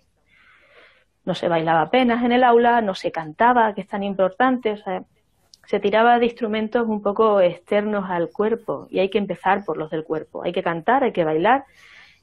No 1.23 1.35
se 1.35 1.47
bailaba 1.47 1.81
apenas 1.81 2.23
en 2.23 2.33
el 2.33 2.43
aula, 2.43 2.81
no 2.81 2.95
se 2.95 3.11
cantaba, 3.11 3.73
que 3.73 3.81
es 3.81 3.87
tan 3.87 4.03
importante, 4.03 4.73
o 4.73 4.77
sea, 4.77 5.03
se 5.65 5.79
tiraba 5.79 6.19
de 6.19 6.25
instrumentos 6.25 6.85
un 6.87 7.01
poco 7.01 7.39
externos 7.41 8.09
al 8.09 8.29
cuerpo 8.29 8.87
y 8.89 8.99
hay 8.99 9.09
que 9.09 9.17
empezar 9.17 9.63
por 9.65 9.77
los 9.77 9.89
del 9.89 10.03
cuerpo. 10.03 10.43
Hay 10.43 10.51
que 10.53 10.63
cantar, 10.63 11.03
hay 11.03 11.11
que 11.11 11.25
bailar 11.25 11.65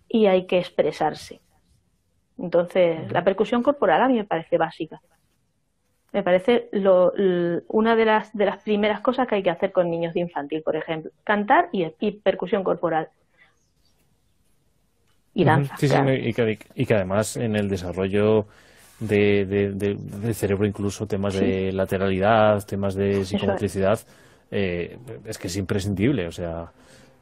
y 0.09 0.27
hay 0.27 0.47
que 0.47 0.59
expresarse. 0.59 1.41
Entonces, 2.39 3.11
la 3.13 3.23
percusión 3.23 3.63
corporal 3.63 4.03
a 4.03 4.09
mí 4.09 4.15
me 4.15 4.25
parece 4.25 4.59
básica. 4.59 5.01
Me 6.15 6.23
parece 6.23 6.69
lo, 6.71 7.13
una 7.67 7.97
de 7.97 8.05
las, 8.05 8.33
de 8.33 8.47
las 8.47 8.63
primeras 8.63 9.01
cosas 9.01 9.27
que 9.27 9.35
hay 9.35 9.43
que 9.43 9.51
hacer 9.51 9.73
con 9.73 9.91
niños 9.91 10.15
de 10.15 10.21
infantil, 10.21 10.63
por 10.63 10.77
ejemplo. 10.77 11.11
Cantar 11.25 11.69
y, 11.73 12.13
percusión 12.13 12.63
corporal. 12.63 13.09
Y 15.35 15.43
danza. 15.43 15.77
Sí, 15.77 15.89
sí, 15.89 15.97
y, 15.97 16.33
que, 16.87 16.95
además 16.95 17.37
en 17.37 17.57
el 17.57 17.69
desarrollo 17.69 18.47
de, 19.01 19.45
del 19.45 20.35
cerebro 20.37 20.65
incluso 20.65 21.05
temas 21.05 21.35
de 21.35 21.73
lateralidad, 21.73 22.65
temas 22.65 22.95
de 22.95 23.25
psicomotricidad, 23.25 23.99
eh, 24.53 24.97
es 25.25 25.37
que 25.37 25.49
es 25.49 25.57
imprescindible. 25.57 26.29
O 26.29 26.33
sea, 26.33 26.71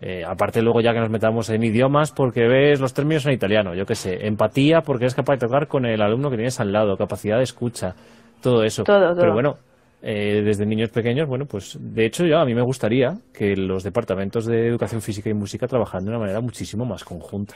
eh, 0.02 0.22
aparte 0.22 0.60
luego 0.60 0.82
ya 0.82 0.92
que 0.92 1.00
nos 1.00 1.08
metamos 1.08 1.48
en 1.48 1.64
idiomas 1.64 2.12
porque 2.12 2.46
ves 2.46 2.78
los 2.78 2.92
términos 2.92 3.24
en 3.24 3.32
italiano, 3.32 3.74
yo 3.74 3.86
qué 3.86 3.94
sé, 3.94 4.26
empatía 4.26 4.82
porque 4.82 5.04
eres 5.04 5.14
capaz 5.14 5.36
de 5.36 5.46
tocar 5.46 5.66
con 5.66 5.86
el 5.86 6.02
alumno 6.02 6.28
que 6.28 6.36
tienes 6.36 6.60
al 6.60 6.72
lado, 6.72 6.98
capacidad 6.98 7.38
de 7.38 7.44
escucha, 7.44 7.94
todo 8.42 8.62
eso. 8.64 8.84
Pero 8.84 9.32
bueno, 9.32 9.56
eh, 10.02 10.42
desde 10.44 10.66
niños 10.66 10.90
pequeños, 10.90 11.28
bueno, 11.28 11.46
pues 11.46 11.78
de 11.80 12.04
hecho 12.04 12.26
yo 12.26 12.38
a 12.38 12.44
mí 12.44 12.54
me 12.54 12.62
gustaría 12.62 13.16
que 13.32 13.56
los 13.56 13.84
departamentos 13.84 14.46
de 14.46 14.66
educación 14.66 15.00
física 15.00 15.30
y 15.30 15.34
música 15.34 15.68
trabajaran 15.68 16.04
de 16.04 16.10
una 16.10 16.18
manera 16.18 16.40
muchísimo 16.40 16.84
más 16.84 17.04
conjunta. 17.04 17.54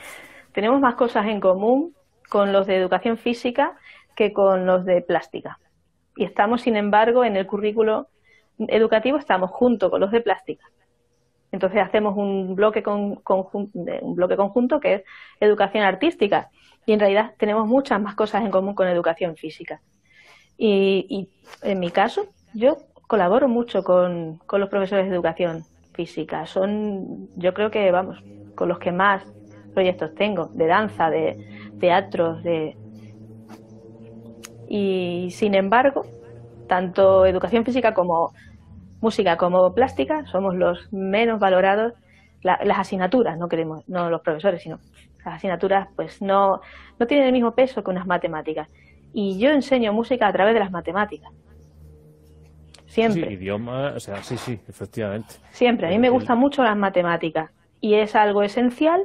Tenemos 0.53 0.79
más 0.79 0.95
cosas 0.95 1.27
en 1.27 1.39
común 1.39 1.93
con 2.29 2.53
los 2.53 2.65
de 2.65 2.77
educación 2.77 3.17
física 3.17 3.77
que 4.15 4.33
con 4.33 4.65
los 4.65 4.85
de 4.85 5.01
plástica. 5.01 5.59
Y 6.15 6.23
estamos, 6.23 6.61
sin 6.61 6.75
embargo, 6.75 7.23
en 7.23 7.35
el 7.35 7.45
currículo 7.45 8.07
educativo, 8.57 9.17
estamos 9.17 9.51
junto 9.51 9.91
con 9.91 9.99
los 9.99 10.11
de 10.11 10.21
plástica. 10.21 10.65
Entonces 11.51 11.81
hacemos 11.81 12.17
un 12.17 12.55
bloque, 12.55 12.83
un 12.85 14.15
bloque 14.15 14.35
conjunto 14.35 14.79
que 14.79 14.93
es 14.95 15.03
educación 15.39 15.83
artística. 15.83 16.49
Y 16.85 16.93
en 16.93 16.99
realidad 16.99 17.33
tenemos 17.37 17.67
muchas 17.67 18.01
más 18.01 18.15
cosas 18.15 18.43
en 18.43 18.51
común 18.51 18.73
con 18.73 18.87
educación 18.87 19.35
física. 19.35 19.81
Y, 20.57 21.29
en 21.61 21.79
mi 21.79 21.91
caso, 21.91 22.25
yo 22.53 22.77
colaboro 23.07 23.47
mucho 23.47 23.83
con, 23.83 24.37
con 24.45 24.59
los 24.59 24.69
profesores 24.69 25.07
de 25.07 25.13
educación 25.15 25.65
física. 25.93 26.45
Son, 26.45 27.29
yo 27.35 27.53
creo 27.53 27.71
que, 27.71 27.91
vamos, 27.91 28.17
con 28.55 28.67
los 28.69 28.79
que 28.79 28.91
más 28.91 29.23
proyectos 29.73 30.13
tengo, 30.15 30.49
de 30.53 30.67
danza, 30.67 31.09
de 31.09 31.37
teatros, 31.79 32.41
de, 32.43 32.75
y 34.67 35.29
sin 35.31 35.55
embargo, 35.55 36.05
tanto 36.67 37.25
educación 37.25 37.63
física 37.65 37.93
como 37.93 38.33
música 38.99 39.37
como 39.37 39.73
plástica 39.73 40.25
somos 40.27 40.55
los 40.55 40.91
menos 40.91 41.39
valorados. 41.39 41.93
las 42.41 42.79
asignaturas, 42.79 43.37
no 43.37 43.47
queremos, 43.49 43.83
no 43.87 44.09
los 44.09 44.21
profesores, 44.21 44.61
sino 44.61 44.79
las 45.25 45.35
asignaturas, 45.35 45.87
pues 45.95 46.21
no, 46.21 46.61
no 46.99 47.07
tienen 47.07 47.27
el 47.27 47.33
mismo 47.33 47.55
peso 47.55 47.83
que 47.83 47.91
unas 47.91 48.05
matemáticas. 48.07 48.69
Y 49.13 49.39
yo 49.39 49.49
enseño 49.49 49.93
música 49.93 50.27
a 50.27 50.33
través 50.33 50.53
de 50.53 50.59
las 50.59 50.71
matemáticas. 50.71 51.31
Siempre. 52.85 53.27
Sí, 53.27 53.33
idioma, 53.33 53.93
o 53.95 53.99
sea, 53.99 54.23
sí, 54.23 54.37
sí, 54.37 54.59
efectivamente. 54.67 55.35
Siempre. 55.51 55.87
A 55.87 55.89
mí 55.89 55.99
me 55.99 56.09
gustan 56.09 56.39
mucho 56.39 56.63
las 56.63 56.77
matemáticas 56.77 57.51
y 57.81 57.95
es 57.95 58.15
algo 58.15 58.43
esencial 58.43 59.01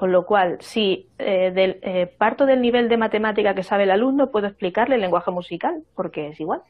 con 0.00 0.12
lo 0.12 0.24
cual, 0.24 0.56
si 0.60 1.08
eh, 1.18 1.50
del, 1.52 1.78
eh, 1.82 2.06
parto 2.06 2.46
del 2.46 2.62
nivel 2.62 2.88
de 2.88 2.96
matemática 2.96 3.52
que 3.52 3.62
sabe 3.62 3.82
el 3.82 3.90
alumno, 3.90 4.30
puedo 4.30 4.46
explicarle 4.46 4.94
el 4.94 5.02
lenguaje 5.02 5.30
musical, 5.30 5.82
porque 5.94 6.28
es 6.28 6.40
igual. 6.40 6.62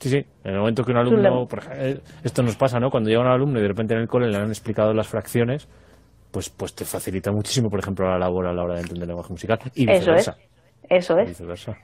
Sí, 0.00 0.08
sí. 0.08 0.26
En 0.42 0.54
el 0.54 0.58
momento 0.58 0.82
que 0.82 0.90
un 0.90 0.98
alumno, 0.98 1.46
por 1.46 1.60
ejemplo, 1.60 1.80
eh, 1.80 2.00
esto 2.24 2.42
nos 2.42 2.56
pasa, 2.56 2.80
¿no? 2.80 2.90
Cuando 2.90 3.08
llega 3.08 3.20
un 3.20 3.28
alumno 3.28 3.60
y 3.60 3.62
de 3.62 3.68
repente 3.68 3.94
en 3.94 4.00
el 4.00 4.08
cole 4.08 4.26
le 4.28 4.36
han 4.36 4.48
explicado 4.48 4.92
las 4.92 5.06
fracciones, 5.06 5.68
pues, 6.32 6.50
pues 6.50 6.74
te 6.74 6.84
facilita 6.84 7.30
muchísimo, 7.30 7.70
por 7.70 7.78
ejemplo, 7.78 8.08
la 8.08 8.18
labor 8.18 8.48
a 8.48 8.52
la 8.52 8.64
hora 8.64 8.74
de 8.74 8.80
entender 8.80 9.04
el 9.04 9.08
lenguaje 9.10 9.32
musical 9.32 9.60
y 9.76 9.86
viceversa. 9.86 10.32
Eso 10.32 10.40
es. 10.40 10.57
Eso 10.88 11.18
es. 11.18 11.28
Viceversa. 11.28 11.78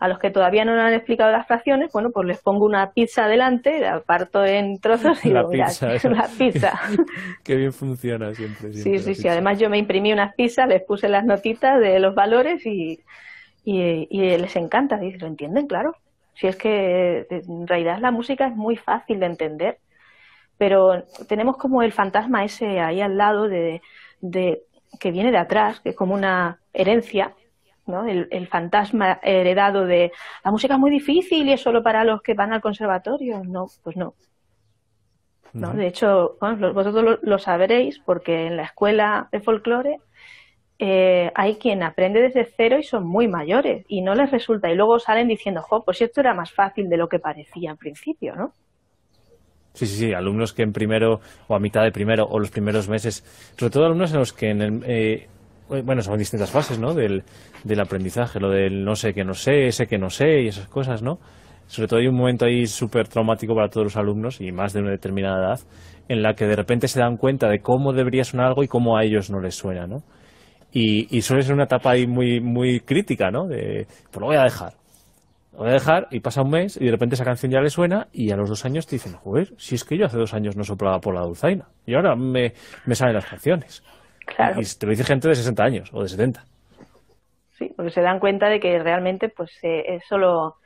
A 0.00 0.06
los 0.06 0.20
que 0.20 0.30
todavía 0.30 0.64
no 0.64 0.80
han 0.80 0.94
explicado 0.94 1.32
las 1.32 1.48
fracciones, 1.48 1.90
bueno, 1.92 2.10
pues 2.10 2.24
les 2.26 2.38
pongo 2.38 2.64
una 2.64 2.92
pizza 2.92 3.26
delante, 3.26 3.80
la 3.80 4.00
parto 4.00 4.44
en 4.44 4.78
trozos 4.78 5.24
y 5.24 5.30
la 5.30 5.48
pizza, 5.48 5.88
la 6.08 6.28
pizza. 6.38 6.78
Qué 7.42 7.56
bien 7.56 7.72
funciona 7.72 8.32
siempre. 8.32 8.72
sí, 8.72 9.00
sí, 9.00 9.16
sí. 9.16 9.26
Además 9.26 9.58
yo 9.58 9.68
me 9.68 9.78
imprimí 9.78 10.12
unas 10.12 10.34
pizzas, 10.34 10.68
les 10.68 10.82
puse 10.82 11.08
las 11.08 11.24
notitas 11.24 11.80
de 11.80 11.98
los 11.98 12.14
valores 12.14 12.64
y, 12.64 13.00
y, 13.64 14.06
les 14.36 14.54
encanta. 14.54 14.98
Dice, 14.98 15.18
¿lo 15.18 15.26
entienden? 15.26 15.66
Claro. 15.66 15.96
Si 16.34 16.46
es 16.46 16.54
que 16.54 17.26
en 17.30 17.66
realidad 17.66 17.98
la 17.98 18.12
música 18.12 18.46
es 18.46 18.54
muy 18.54 18.76
fácil 18.76 19.18
de 19.18 19.26
entender, 19.26 19.78
pero 20.58 21.04
tenemos 21.28 21.56
como 21.56 21.82
el 21.82 21.90
fantasma 21.90 22.44
ese 22.44 22.78
ahí 22.78 23.00
al 23.00 23.16
lado 23.16 23.48
de, 23.48 23.82
de 24.20 24.62
que 25.00 25.10
viene 25.10 25.32
de 25.32 25.38
atrás, 25.38 25.80
que 25.80 25.90
es 25.90 25.96
como 25.96 26.14
una 26.14 26.60
herencia, 26.72 27.34
¿no? 27.88 28.06
El, 28.06 28.28
el, 28.30 28.46
fantasma 28.46 29.18
heredado 29.22 29.86
de 29.86 30.12
la 30.44 30.50
música 30.50 30.74
es 30.74 30.80
muy 30.80 30.90
difícil 30.90 31.48
y 31.48 31.52
es 31.52 31.60
solo 31.60 31.82
para 31.82 32.04
los 32.04 32.22
que 32.22 32.34
van 32.34 32.52
al 32.52 32.60
conservatorio. 32.60 33.42
No, 33.44 33.66
pues 33.82 33.96
no. 33.96 34.14
¿no? 35.52 35.72
De 35.72 35.86
hecho, 35.86 36.36
bueno, 36.40 36.72
vosotros 36.72 37.02
lo, 37.02 37.18
lo, 37.22 37.38
sabréis 37.38 37.98
porque 37.98 38.46
en 38.46 38.56
la 38.56 38.64
escuela 38.64 39.28
de 39.32 39.40
folclore 39.40 39.98
eh, 40.78 41.32
hay 41.34 41.56
quien 41.56 41.82
aprende 41.82 42.20
desde 42.20 42.44
cero 42.44 42.78
y 42.78 42.84
son 42.84 43.04
muy 43.04 43.26
mayores 43.26 43.84
y 43.88 44.00
no 44.00 44.14
les 44.14 44.30
resulta. 44.30 44.70
Y 44.70 44.76
luego 44.76 44.98
salen 44.98 45.28
diciendo, 45.28 45.62
jo, 45.62 45.82
pues 45.84 46.00
esto 46.00 46.20
era 46.20 46.34
más 46.34 46.52
fácil 46.52 46.88
de 46.88 46.96
lo 46.96 47.08
que 47.08 47.18
parecía 47.18 47.70
en 47.70 47.76
principio, 47.76 48.36
¿no? 48.36 48.52
Sí, 49.74 49.86
sí, 49.86 49.96
sí, 49.96 50.12
alumnos 50.12 50.52
que 50.52 50.62
en 50.62 50.72
primero 50.72 51.20
o 51.46 51.54
a 51.54 51.60
mitad 51.60 51.82
de 51.82 51.92
primero 51.92 52.24
o 52.24 52.38
los 52.38 52.50
primeros 52.50 52.88
meses, 52.88 53.24
sobre 53.56 53.70
todo 53.70 53.86
alumnos 53.86 54.12
en 54.12 54.18
los 54.18 54.32
que 54.32 54.50
en 54.50 54.62
el, 54.62 54.82
eh, 54.86 55.28
bueno, 55.68 56.02
son 56.02 56.18
distintas 56.18 56.50
fases, 56.50 56.78
¿no? 56.78 56.94
Del, 56.94 57.22
aprendizaje, 57.80 58.40
lo 58.40 58.50
del 58.50 58.84
no 58.84 58.94
sé 58.96 59.12
que 59.12 59.24
no 59.24 59.34
sé, 59.34 59.70
sé 59.72 59.86
que 59.86 59.98
no 59.98 60.10
sé 60.10 60.42
y 60.42 60.48
esas 60.48 60.68
cosas, 60.68 61.02
¿no? 61.02 61.18
Sobre 61.66 61.88
todo 61.88 62.00
hay 62.00 62.06
un 62.06 62.16
momento 62.16 62.46
ahí 62.46 62.66
súper 62.66 63.08
traumático 63.08 63.54
para 63.54 63.68
todos 63.68 63.84
los 63.84 63.96
alumnos 63.96 64.40
y 64.40 64.50
más 64.52 64.72
de 64.72 64.80
una 64.80 64.90
determinada 64.90 65.46
edad 65.46 65.60
en 66.08 66.22
la 66.22 66.34
que 66.34 66.46
de 66.46 66.56
repente 66.56 66.88
se 66.88 67.00
dan 67.00 67.18
cuenta 67.18 67.48
de 67.48 67.60
cómo 67.60 67.92
debería 67.92 68.24
sonar 68.24 68.46
algo 68.46 68.62
y 68.62 68.68
cómo 68.68 68.96
a 68.96 69.04
ellos 69.04 69.30
no 69.30 69.40
les 69.40 69.54
suena, 69.54 69.86
¿no? 69.86 70.02
Y, 70.72 71.14
y 71.14 71.22
suele 71.22 71.42
ser 71.42 71.54
una 71.54 71.64
etapa 71.64 71.90
ahí 71.90 72.06
muy, 72.06 72.40
muy 72.40 72.80
crítica, 72.80 73.30
¿no? 73.30 73.46
De, 73.46 73.86
pues 74.10 74.20
lo 74.20 74.26
voy 74.26 74.36
a 74.36 74.44
dejar. 74.44 74.72
Lo 75.52 75.58
voy 75.60 75.70
a 75.70 75.72
dejar 75.74 76.08
y 76.10 76.20
pasa 76.20 76.42
un 76.42 76.50
mes 76.50 76.78
y 76.80 76.84
de 76.84 76.90
repente 76.90 77.16
esa 77.16 77.24
canción 77.24 77.52
ya 77.52 77.60
le 77.60 77.68
suena 77.68 78.08
y 78.12 78.30
a 78.30 78.36
los 78.36 78.48
dos 78.48 78.64
años 78.64 78.86
te 78.86 78.96
dicen, 78.96 79.14
joder, 79.14 79.52
si 79.58 79.74
es 79.74 79.84
que 79.84 79.98
yo 79.98 80.06
hace 80.06 80.16
dos 80.16 80.32
años 80.32 80.56
no 80.56 80.64
soplaba 80.64 81.00
por 81.00 81.14
la 81.14 81.22
dulzaina 81.22 81.68
y 81.84 81.94
ahora 81.94 82.16
me, 82.16 82.54
me 82.86 82.94
salen 82.94 83.14
las 83.14 83.26
canciones. 83.26 83.82
Claro. 84.34 84.60
Y 84.60 84.64
te 84.64 84.86
lo 84.86 84.90
dice 84.90 85.04
gente 85.04 85.28
de 85.28 85.34
60 85.34 85.64
años 85.64 85.90
o 85.92 86.02
de 86.02 86.08
70. 86.08 86.44
Sí, 87.58 87.72
porque 87.74 87.90
se 87.90 88.02
dan 88.02 88.20
cuenta 88.20 88.48
de 88.48 88.60
que 88.60 88.78
realmente 88.78 89.28
pues 89.28 89.50
eh, 89.62 89.82
es 89.86 90.04
solo 90.08 90.56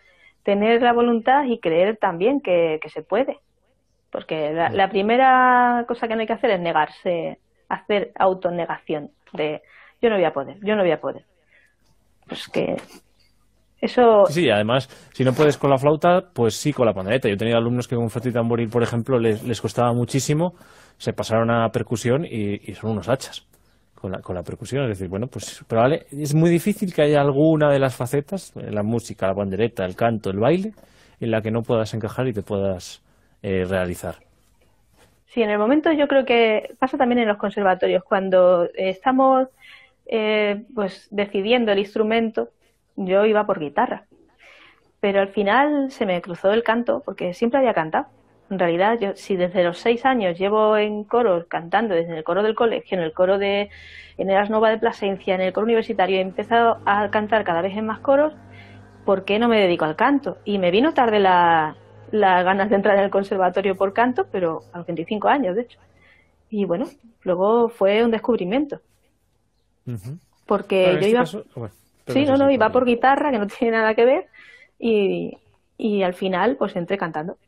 tener 0.43 0.83
la 0.83 0.93
voluntad 0.93 1.45
y 1.45 1.59
creer 1.59 1.97
también 1.97 2.41
que, 2.41 2.79
que 2.83 2.91
se 2.91 3.03
puede. 3.03 3.39
Porque 4.11 4.53
la, 4.53 4.69
la, 4.69 4.91
primera 4.91 5.85
cosa 5.89 6.07
que 6.07 6.15
no 6.15 6.21
hay 6.21 6.27
que 6.27 6.35
hacer 6.35 6.51
es 6.51 6.61
negarse, 6.61 7.39
hacer 7.69 8.13
autonegación 8.19 9.11
de 9.33 9.63
yo 10.03 10.11
no 10.11 10.17
voy 10.17 10.25
a 10.25 10.33
poder, 10.33 10.59
yo 10.63 10.77
no 10.77 10.83
voy 10.83 10.93
a 10.93 11.01
poder. 11.01 11.25
Pues 12.29 12.47
que 12.49 12.77
eso... 13.81 14.27
Sí, 14.27 14.43
sí, 14.43 14.51
además, 14.51 14.89
si 15.15 15.25
no 15.25 15.33
puedes 15.33 15.57
con 15.57 15.71
la 15.71 15.79
flauta, 15.79 16.29
pues 16.35 16.57
sí 16.57 16.75
con 16.75 16.85
la 16.85 16.93
pandereta. 16.93 17.29
Yo 17.29 17.35
he 17.35 17.39
tenido 17.39 17.57
alumnos 17.57 17.89
que 17.89 17.97
con 17.97 18.11
flauta 18.11 18.29
y 18.29 18.33
tamboril, 18.33 18.69
por 18.69 18.83
ejemplo, 18.83 19.19
les, 19.19 19.43
les 19.45 19.61
costaba 19.63 19.95
muchísimo, 19.95 20.55
se 20.99 21.15
pasaron 21.15 21.51
a 21.51 21.71
percusión 21.71 22.27
y, 22.27 22.71
y 22.71 22.75
son 22.75 22.91
unos 22.91 23.09
hachas 23.09 23.47
con 24.03 24.13
la, 24.13 24.21
con 24.21 24.35
la 24.35 24.43
percusión. 24.43 24.83
Es 24.83 24.99
decir, 24.99 25.09
bueno, 25.09 25.29
pues 25.29 25.65
pero 25.67 25.81
vale, 25.81 26.07
es 26.11 26.35
muy 26.35 26.51
difícil 26.51 26.93
que 26.93 27.03
haya 27.03 27.21
alguna 27.21 27.71
de 27.71 27.79
las 27.79 27.95
facetas, 27.97 28.53
la 28.57 28.83
música, 28.83 29.29
la 29.29 29.35
pandereta, 29.35 29.85
el 29.85 29.95
canto, 29.95 30.31
el 30.31 30.41
baile, 30.41 30.73
en 31.21 31.31
la 31.31 31.41
que 31.41 31.53
no 31.53 31.63
puedas 31.63 31.95
encajar 31.95 32.27
y 32.27 32.33
te 32.33 32.43
puedas 32.43 33.01
eh, 33.43 33.65
realizar. 33.65 34.17
Sí, 35.27 35.41
en 35.41 35.51
el 35.51 35.59
momento 35.59 35.91
yo 35.93 36.09
creo 36.09 36.25
que 36.27 36.75
pasa 36.79 36.99
también 36.99 37.21
en 37.21 37.29
los 37.29 37.39
conservatorios, 37.39 38.05
cuando 38.05 38.69
estamos 38.75 39.49
eh, 40.07 40.65
pues 40.75 41.09
decidiendo 41.11 41.73
el 41.73 41.79
instrumento, 41.79 42.51
yo 42.97 43.25
iba 43.25 43.47
por 43.47 43.61
guitarra. 43.61 44.05
Pero 45.01 45.21
al 45.21 45.29
final 45.29 45.91
se 45.91 46.07
me 46.07 46.21
cruzó 46.21 46.53
el 46.53 46.63
canto, 46.63 47.03
porque 47.05 47.33
siempre 47.33 47.61
había 47.61 47.73
cantado. 47.73 48.07
En 48.53 48.59
realidad, 48.59 48.99
yo 49.01 49.17
si 49.17 49.35
desde 49.35 49.65
los 49.65 49.79
seis 49.79 50.05
años 50.05 50.39
llevo 50.39 50.77
en 50.77 51.05
coro 51.05 51.47
cantando, 51.49 51.95
desde 51.95 52.19
el 52.19 52.23
coro 52.23 52.43
del 52.43 52.55
colegio, 52.55 52.99
en 52.99 53.03
el 53.03 53.15
coro 53.15 53.39
de 53.39 53.71
en 54.19 54.29
el 54.29 54.37
Asnova 54.37 54.69
de 54.69 54.77
Plasencia, 54.77 55.35
en 55.35 55.41
el 55.41 55.55
coro 55.55 55.65
universitario, 55.65 56.19
he 56.19 56.21
empezado 56.21 56.77
a 56.85 57.09
cantar 57.11 57.45
cada 57.45 57.63
vez 57.63 57.75
en 57.75 57.87
más 57.87 58.01
coros, 58.01 58.35
¿por 59.07 59.25
qué 59.25 59.39
no 59.39 59.49
me 59.49 59.59
dedico 59.59 59.87
al 59.87 59.97
canto? 59.97 60.37
Y 60.45 60.59
me 60.59 60.71
vino 60.71 60.93
tarde 60.93 61.19
la, 61.19 61.77
las 62.11 62.45
ganas 62.45 62.69
de 62.69 62.77
entrar 62.77 62.99
en 62.99 63.05
el 63.05 63.11
conservatorio 63.11 63.75
por 63.75 63.95
canto, 63.95 64.27
pero 64.31 64.65
a 64.75 64.79
los 64.79 64.87
25 64.87 65.29
años, 65.29 65.57
de 65.57 65.63
hecho. 65.63 65.79
Y 66.51 66.67
bueno, 66.67 66.85
luego 67.23 67.71
fue 67.71 68.05
un 68.05 68.11
descubrimiento. 68.11 68.83
Uh 69.87 69.93
-huh. 69.93 70.19
Porque 70.45 70.85
yo 70.85 70.93
este 70.99 71.09
iba... 71.09 71.21
caso, 71.21 71.45
bueno, 71.55 71.75
Sí, 72.07 72.27
no, 72.27 72.37
no, 72.37 72.51
iba 72.51 72.69
por 72.71 72.85
guitarra, 72.85 73.31
que 73.31 73.39
no 73.39 73.47
tiene 73.47 73.79
nada 73.79 73.95
que 73.95 74.05
ver, 74.05 74.27
y, 74.79 75.39
y 75.79 76.03
al 76.03 76.13
final 76.13 76.57
pues 76.57 76.77
entré 76.77 76.99
cantando. 76.99 77.39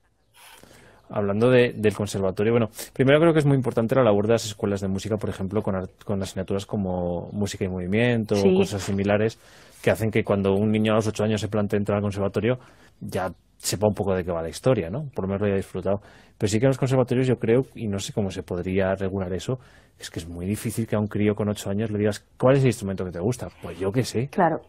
Hablando 1.17 1.49
de, 1.49 1.73
del 1.77 1.95
conservatorio, 1.95 2.53
bueno, 2.53 2.69
primero 2.93 3.21
creo 3.21 3.33
que 3.33 3.39
es 3.39 3.47
muy 3.47 3.57
importante 3.57 3.95
la 3.95 4.03
labor 4.03 4.27
de 4.27 4.33
las 4.33 4.45
escuelas 4.47 4.81
de 4.81 4.89
música, 4.89 5.17
por 5.17 5.31
ejemplo, 5.31 5.63
con, 5.63 5.75
con 6.05 6.21
asignaturas 6.21 6.67
como 6.67 7.29
música 7.33 7.65
y 7.65 7.69
movimiento 7.69 8.35
Sí. 8.35 8.49
o 8.53 8.59
cosas 8.59 8.83
similares, 8.83 9.39
que 9.81 9.91
hacen 9.93 10.11
que 10.11 10.25
cuando 10.25 10.53
un 10.55 10.73
niño 10.73 10.91
a 10.93 10.97
los 10.97 11.07
ocho 11.07 11.23
años 11.23 11.41
se 11.41 11.47
plantee 11.49 11.77
entrar 11.79 11.99
al 11.99 12.03
conservatorio, 12.03 12.59
ya 13.01 13.31
sepa 13.59 13.87
un 13.87 13.95
poco 13.95 14.13
de 14.15 14.25
qué 14.25 14.33
va 14.33 14.43
la 14.43 14.49
historia, 14.49 14.91
¿no? 14.91 15.05
Por 15.15 15.25
lo 15.25 15.29
menos 15.29 15.43
lo 15.43 15.47
haya 15.47 15.57
disfrutado. 15.57 16.01
Pero 16.37 16.51
sí 16.51 16.59
que 16.59 16.67
en 16.67 16.71
los 16.71 16.79
conservatorios 16.79 17.27
yo 17.29 17.37
creo, 17.37 17.63
y 17.77 17.87
no 17.87 17.99
sé 18.01 18.13
cómo 18.13 18.31
se 18.31 18.43
podría 18.43 18.95
regular 18.97 19.33
eso, 19.33 19.59
es 19.99 20.11
que 20.11 20.19
es 20.19 20.29
muy 20.29 20.47
difícil 20.47 20.87
que 20.89 20.97
a 20.97 20.99
un 20.99 21.07
crío 21.07 21.35
con 21.37 21.49
ocho 21.49 21.71
años 21.71 21.91
le 21.93 21.99
digas, 21.99 22.27
¿cuál 22.37 22.57
es 22.57 22.63
el 22.63 22.67
instrumento 22.69 23.05
que 23.05 23.13
te 23.13 23.21
gusta? 23.21 23.49
Pues 23.63 23.79
yo 23.79 23.93
qué 23.93 24.03
sé, 24.03 24.29
Claro, 24.29 24.63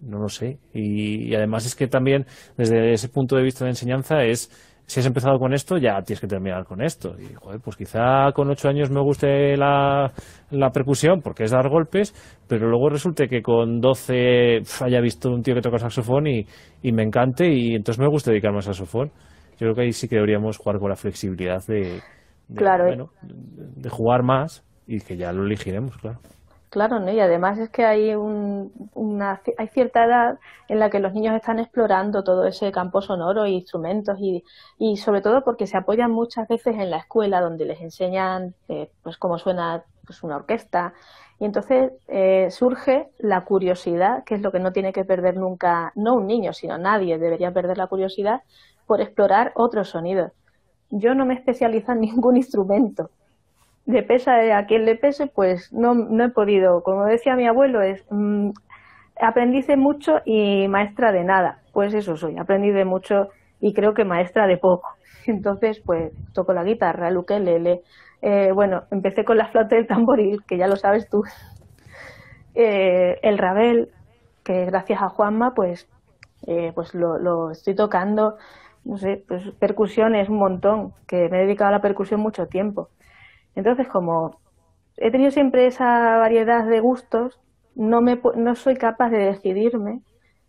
no 0.00 0.18
lo 0.18 0.28
sé. 0.28 0.58
Y, 0.72 1.30
y 1.30 1.34
además 1.34 1.66
es 1.66 1.74
que 1.74 1.86
también, 1.88 2.24
desde 2.56 2.92
ese 2.92 3.08
punto 3.08 3.36
de 3.36 3.42
vista 3.42 3.64
de 3.64 3.70
enseñanza, 3.72 4.22
es 4.22 4.50
si 4.86 5.00
has 5.00 5.06
empezado 5.06 5.38
con 5.38 5.52
esto, 5.54 5.78
ya 5.78 6.02
tienes 6.02 6.20
que 6.20 6.26
terminar 6.26 6.64
con 6.64 6.82
esto. 6.82 7.14
Y, 7.18 7.34
joder, 7.34 7.60
pues 7.60 7.76
quizá 7.76 8.32
con 8.34 8.50
ocho 8.50 8.68
años 8.68 8.90
me 8.90 9.00
guste 9.00 9.56
la, 9.56 10.12
la 10.50 10.70
percusión, 10.70 11.20
porque 11.22 11.44
es 11.44 11.50
dar 11.50 11.68
golpes, 11.68 12.14
pero 12.46 12.68
luego 12.68 12.90
resulte 12.90 13.28
que 13.28 13.42
con 13.42 13.80
doce 13.80 14.60
haya 14.80 15.00
visto 15.00 15.30
un 15.30 15.42
tío 15.42 15.54
que 15.54 15.62
toca 15.62 15.78
saxofón 15.78 16.26
y, 16.26 16.46
y 16.82 16.92
me 16.92 17.02
encante, 17.02 17.48
y 17.48 17.74
entonces 17.74 18.00
me 18.00 18.08
gusta 18.08 18.30
dedicarme 18.30 18.58
al 18.58 18.62
saxofón. 18.62 19.10
Yo 19.52 19.58
creo 19.58 19.74
que 19.74 19.82
ahí 19.82 19.92
sí 19.92 20.08
que 20.08 20.16
deberíamos 20.16 20.58
jugar 20.58 20.78
con 20.78 20.90
la 20.90 20.96
flexibilidad 20.96 21.64
de, 21.66 22.00
de, 22.48 22.56
Claro, 22.56 22.86
bueno, 22.86 23.10
de 23.22 23.88
jugar 23.88 24.22
más 24.22 24.64
y 24.86 25.00
que 25.00 25.16
ya 25.16 25.32
lo 25.32 25.44
elegiremos, 25.44 25.96
claro. 25.96 26.18
Claro, 26.74 26.98
¿no? 26.98 27.12
Y 27.12 27.20
además 27.20 27.56
es 27.60 27.70
que 27.70 27.84
hay 27.84 28.16
un, 28.16 28.72
una, 28.94 29.40
hay 29.56 29.68
cierta 29.68 30.04
edad 30.04 30.40
en 30.66 30.80
la 30.80 30.90
que 30.90 30.98
los 30.98 31.14
niños 31.14 31.36
están 31.36 31.60
explorando 31.60 32.24
todo 32.24 32.44
ese 32.46 32.72
campo 32.72 33.00
sonoro 33.00 33.46
y 33.46 33.54
instrumentos 33.54 34.18
y, 34.20 34.42
y 34.76 34.96
sobre 34.96 35.20
todo 35.20 35.44
porque 35.44 35.68
se 35.68 35.76
apoyan 35.76 36.10
muchas 36.10 36.48
veces 36.48 36.74
en 36.74 36.90
la 36.90 36.96
escuela 36.96 37.40
donde 37.40 37.64
les 37.64 37.80
enseñan 37.80 38.54
eh, 38.68 38.90
pues 39.04 39.16
cómo 39.18 39.38
suena 39.38 39.84
pues 40.04 40.24
una 40.24 40.34
orquesta 40.34 40.94
y 41.38 41.44
entonces 41.44 41.92
eh, 42.08 42.48
surge 42.50 43.08
la 43.18 43.44
curiosidad, 43.44 44.24
que 44.24 44.34
es 44.34 44.42
lo 44.42 44.50
que 44.50 44.58
no 44.58 44.72
tiene 44.72 44.92
que 44.92 45.04
perder 45.04 45.36
nunca, 45.36 45.92
no 45.94 46.14
un 46.16 46.26
niño, 46.26 46.52
sino 46.52 46.76
nadie 46.76 47.18
debería 47.18 47.52
perder 47.52 47.78
la 47.78 47.86
curiosidad 47.86 48.42
por 48.84 49.00
explorar 49.00 49.52
otros 49.54 49.90
sonidos. 49.90 50.32
Yo 50.90 51.14
no 51.14 51.24
me 51.24 51.34
especializo 51.34 51.92
en 51.92 52.00
ningún 52.00 52.36
instrumento. 52.44 53.10
Le 53.86 54.02
pesa 54.02 54.56
a 54.56 54.66
quien 54.66 54.84
le 54.84 54.96
pese, 54.96 55.26
pues 55.26 55.72
no, 55.72 55.94
no 55.94 56.24
he 56.24 56.30
podido. 56.30 56.82
Como 56.82 57.04
decía 57.04 57.36
mi 57.36 57.46
abuelo, 57.46 57.82
es 57.82 58.04
mmm, 58.10 58.50
aprendiz 59.20 59.66
de 59.66 59.76
mucho 59.76 60.20
y 60.24 60.68
maestra 60.68 61.12
de 61.12 61.24
nada. 61.24 61.60
Pues 61.72 61.94
eso 61.94 62.16
soy, 62.16 62.38
aprendí 62.38 62.70
de 62.70 62.84
mucho 62.84 63.28
y 63.60 63.74
creo 63.74 63.94
que 63.94 64.04
maestra 64.04 64.46
de 64.46 64.56
poco. 64.56 64.88
Entonces, 65.26 65.80
pues 65.84 66.12
toco 66.32 66.52
la 66.52 66.64
guitarra, 66.64 67.08
el 67.08 67.16
ukelele. 67.16 67.82
Eh, 68.22 68.52
bueno, 68.52 68.84
empecé 68.90 69.24
con 69.24 69.36
la 69.36 69.48
flauta 69.48 69.76
del 69.76 69.86
tamboril, 69.86 70.44
que 70.46 70.56
ya 70.56 70.66
lo 70.66 70.76
sabes 70.76 71.08
tú. 71.08 71.22
Eh, 72.56 73.18
el 73.22 73.36
rabel, 73.36 73.90
que 74.44 74.66
gracias 74.66 75.02
a 75.02 75.08
Juanma, 75.08 75.54
pues, 75.54 75.88
eh, 76.46 76.70
pues 76.72 76.94
lo, 76.94 77.18
lo 77.18 77.50
estoy 77.50 77.74
tocando 77.74 78.36
no 78.84 78.98
sé, 78.98 79.24
pues 79.26 79.42
percusiones 79.58 80.28
un 80.28 80.38
montón, 80.38 80.92
que 81.06 81.28
me 81.28 81.38
he 81.38 81.46
dedicado 81.46 81.68
a 81.68 81.72
la 81.72 81.80
percusión 81.80 82.20
mucho 82.20 82.46
tiempo. 82.46 82.90
Entonces, 83.54 83.88
como 83.88 84.40
he 84.96 85.10
tenido 85.10 85.30
siempre 85.30 85.66
esa 85.66 86.18
variedad 86.18 86.66
de 86.66 86.80
gustos, 86.80 87.40
no, 87.74 88.00
me, 88.00 88.20
no 88.36 88.54
soy 88.54 88.76
capaz 88.76 89.10
de 89.10 89.18
decidirme 89.18 90.02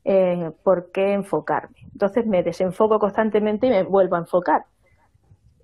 eh, 0.03 0.51
por 0.63 0.91
qué 0.91 1.13
enfocarme. 1.13 1.75
Entonces 1.91 2.25
me 2.25 2.43
desenfoco 2.43 2.99
constantemente 2.99 3.67
y 3.67 3.71
me 3.71 3.83
vuelvo 3.83 4.15
a 4.15 4.19
enfocar. 4.19 4.65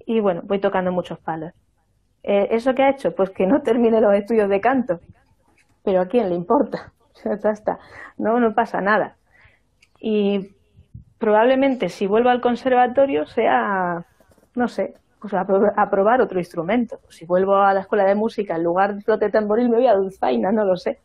Y 0.05 0.19
bueno, 0.19 0.41
voy 0.43 0.59
tocando 0.59 0.91
muchos 0.91 1.19
palos. 1.19 1.53
Eh, 2.23 2.47
¿Eso 2.51 2.73
qué 2.73 2.83
ha 2.83 2.89
hecho? 2.89 3.15
Pues 3.15 3.29
que 3.29 3.45
no 3.45 3.61
termine 3.61 4.01
los 4.01 4.13
estudios 4.13 4.49
de 4.49 4.61
canto. 4.61 4.99
Pero 5.83 6.01
¿a 6.01 6.07
quién 6.07 6.29
le 6.29 6.35
importa? 6.35 6.93
Ya 7.43 7.51
está. 7.51 7.77
No, 8.17 8.39
no 8.39 8.55
pasa 8.55 8.81
nada. 8.81 9.15
Y 9.99 10.55
probablemente 11.19 11.89
si 11.89 12.07
vuelvo 12.07 12.29
al 12.29 12.41
conservatorio 12.41 13.27
sea, 13.27 14.07
no 14.55 14.67
sé, 14.67 14.95
pues 15.21 15.33
a, 15.33 15.41
a, 15.41 15.89
probar 15.89 16.21
otro 16.21 16.39
instrumento. 16.39 16.99
Si 17.09 17.25
vuelvo 17.25 17.55
a 17.55 17.73
la 17.73 17.81
escuela 17.81 18.05
de 18.05 18.15
música, 18.15 18.55
en 18.55 18.63
lugar 18.63 18.95
de 18.95 19.01
flote 19.01 19.29
tamboril 19.29 19.69
me 19.69 19.77
voy 19.77 19.87
a 19.87 19.93
dulzaina, 19.93 20.51
no 20.51 20.65
lo 20.65 20.75
sé. 20.75 20.99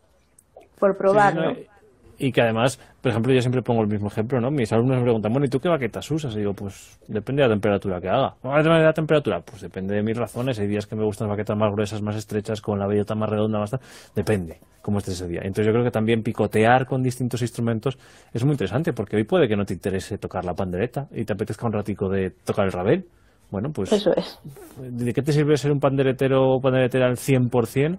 Por 0.79 0.97
probar, 0.97 1.33
sí, 1.33 1.39
sí, 1.39 1.45
no, 1.45 1.51
¿no? 1.53 1.77
y 2.19 2.33
que 2.33 2.41
además, 2.41 2.79
por 3.01 3.11
ejemplo, 3.11 3.33
yo 3.33 3.41
siempre 3.41 3.63
pongo 3.63 3.83
el 3.83 3.89
mismo 3.89 4.09
ejemplo, 4.09 4.41
¿no? 4.41 4.51
Mis 4.51 4.73
alumnos 4.73 4.99
me 4.99 5.03
preguntan, 5.03 5.33
bueno, 5.33 5.47
¿y 5.47 5.49
tú 5.49 5.61
qué 5.61 5.69
baquetas 5.69 6.11
usas? 6.11 6.35
Y 6.35 6.39
digo, 6.39 6.55
pues 6.55 6.99
depende 7.09 7.43
de 7.43 7.49
la 7.49 7.55
temperatura 7.55 8.01
que 8.01 8.09
haga. 8.09 8.35
¿Cómo 8.41 8.57
depende 8.57 8.79
de 8.79 8.85
la 8.85 8.93
temperatura? 8.93 9.41
Pues 9.41 9.61
depende 9.63 9.95
de 9.95 10.03
mis 10.03 10.17
razones. 10.17 10.59
Hay 10.59 10.67
días 10.67 10.87
que 10.87 10.97
me 10.97 11.05
gustan 11.05 11.29
las 11.29 11.37
baquetas 11.37 11.57
más 11.57 11.73
gruesas, 11.73 12.01
más 12.01 12.17
estrechas, 12.17 12.61
con 12.61 12.79
la 12.79 12.87
bellota 12.87 13.15
más 13.15 13.29
redonda, 13.29 13.59
más 13.59 13.71
tal. 13.71 13.81
Depende 14.15 14.59
cómo 14.81 14.99
esté 14.99 15.13
ese 15.13 15.27
día. 15.27 15.41
Entonces 15.43 15.67
yo 15.67 15.73
creo 15.73 15.85
que 15.85 15.91
también 15.91 16.23
picotear 16.23 16.87
con 16.87 17.03
distintos 17.03 17.43
instrumentos 17.43 17.99
es 18.33 18.45
muy 18.45 18.53
interesante, 18.53 18.93
porque 18.93 19.17
hoy 19.17 19.25
puede 19.25 19.49
que 19.49 19.57
no 19.57 19.65
te 19.65 19.75
interese 19.75 20.17
tocar 20.17 20.45
la 20.45 20.55
pandereta 20.55 21.09
y 21.13 21.25
te 21.25 21.33
apetezca 21.33 21.67
un 21.67 21.73
ratico 21.73 22.09
de 22.09 22.31
tocar 22.31 22.67
el 22.67 22.73
rabel. 22.73 23.07
Bueno, 23.51 23.71
pues... 23.73 23.93
Eso 23.93 24.11
es. 24.17 24.41
¿De 24.79 25.13
qué 25.13 25.23
te 25.23 25.33
sirve 25.33 25.57
ser 25.57 25.73
un 25.73 25.79
panderetero 25.79 26.43
o 26.43 26.61
panderetera 26.61 27.07
al 27.07 27.17
100% 27.17 27.99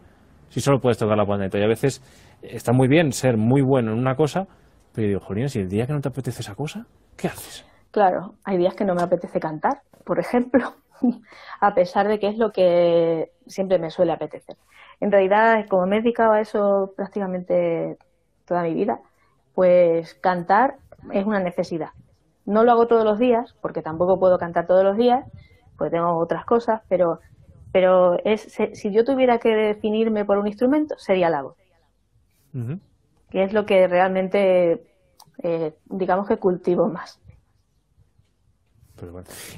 si 0.50 0.60
solo 0.60 0.80
puedes 0.80 0.98
tocar 0.98 1.18
la 1.18 1.26
pandereta? 1.26 1.58
Y 1.60 1.64
a 1.64 1.68
veces 1.68 2.02
está 2.42 2.74
muy 2.74 2.88
bien 2.88 3.12
ser 3.12 3.38
muy 3.38 3.62
bueno 3.62 3.92
en 3.92 4.00
una 4.00 4.16
cosa, 4.16 4.46
pero 4.94 5.08
yo 5.08 5.10
digo, 5.10 5.20
Jolín, 5.22 5.50
si 5.50 5.60
el 5.60 5.70
día 5.70 5.86
que 5.86 5.94
no 5.94 6.02
te 6.02 6.10
apetece 6.10 6.42
esa 6.42 6.56
cosa, 6.56 6.86
¿qué 7.16 7.28
haces? 7.28 7.66
Claro, 7.92 8.34
hay 8.44 8.58
días 8.58 8.76
que 8.76 8.86
no 8.86 8.94
me 8.94 9.04
apetece 9.04 9.40
cantar, 9.40 9.82
por 10.04 10.20
ejemplo, 10.20 10.74
a 11.62 11.74
pesar 11.74 12.08
de 12.08 12.20
que 12.20 12.28
es 12.28 12.38
lo 12.38 12.52
que 12.52 13.32
siempre 13.46 13.80
me 13.80 13.90
suele 13.90 14.12
apetecer. 14.12 14.58
En 15.00 15.12
realidad, 15.12 15.66
como 15.70 15.86
me 15.86 15.98
he 15.98 16.02
dedicado 16.02 16.34
a 16.34 16.42
eso 16.42 16.92
prácticamente 16.96 17.98
toda 18.46 18.64
mi 18.64 18.74
vida, 18.74 19.00
pues 19.54 20.16
cantar 20.16 20.76
es 21.12 21.26
una 21.26 21.40
necesidad. 21.40 21.90
No 22.48 22.64
lo 22.64 22.72
hago 22.72 22.88
todos 22.88 23.06
los 23.06 23.20
días, 23.20 23.54
porque 23.62 23.84
tampoco 23.84 24.20
puedo 24.20 24.40
cantar 24.40 24.66
todos 24.66 24.84
los 24.84 24.98
días, 24.98 25.24
pues 25.78 25.92
tengo 25.92 26.18
otras 26.18 26.46
cosas, 26.46 26.82
pero, 26.90 27.20
pero 27.72 28.18
es, 28.26 28.52
si 28.74 28.92
yo 28.92 29.04
tuviera 29.04 29.38
que 29.38 29.50
definirme 29.50 30.26
por 30.26 30.40
un 30.40 30.48
instrumento, 30.48 30.96
sería 30.98 31.30
la 31.30 31.44
voz 31.44 31.56
que 33.30 33.44
es 33.44 33.54
lo 33.54 33.66
que 33.66 33.88
realmente, 33.88 34.82
eh, 35.44 35.74
digamos 35.86 36.28
que 36.28 36.38
cultivo 36.38 36.88
más. 36.88 37.20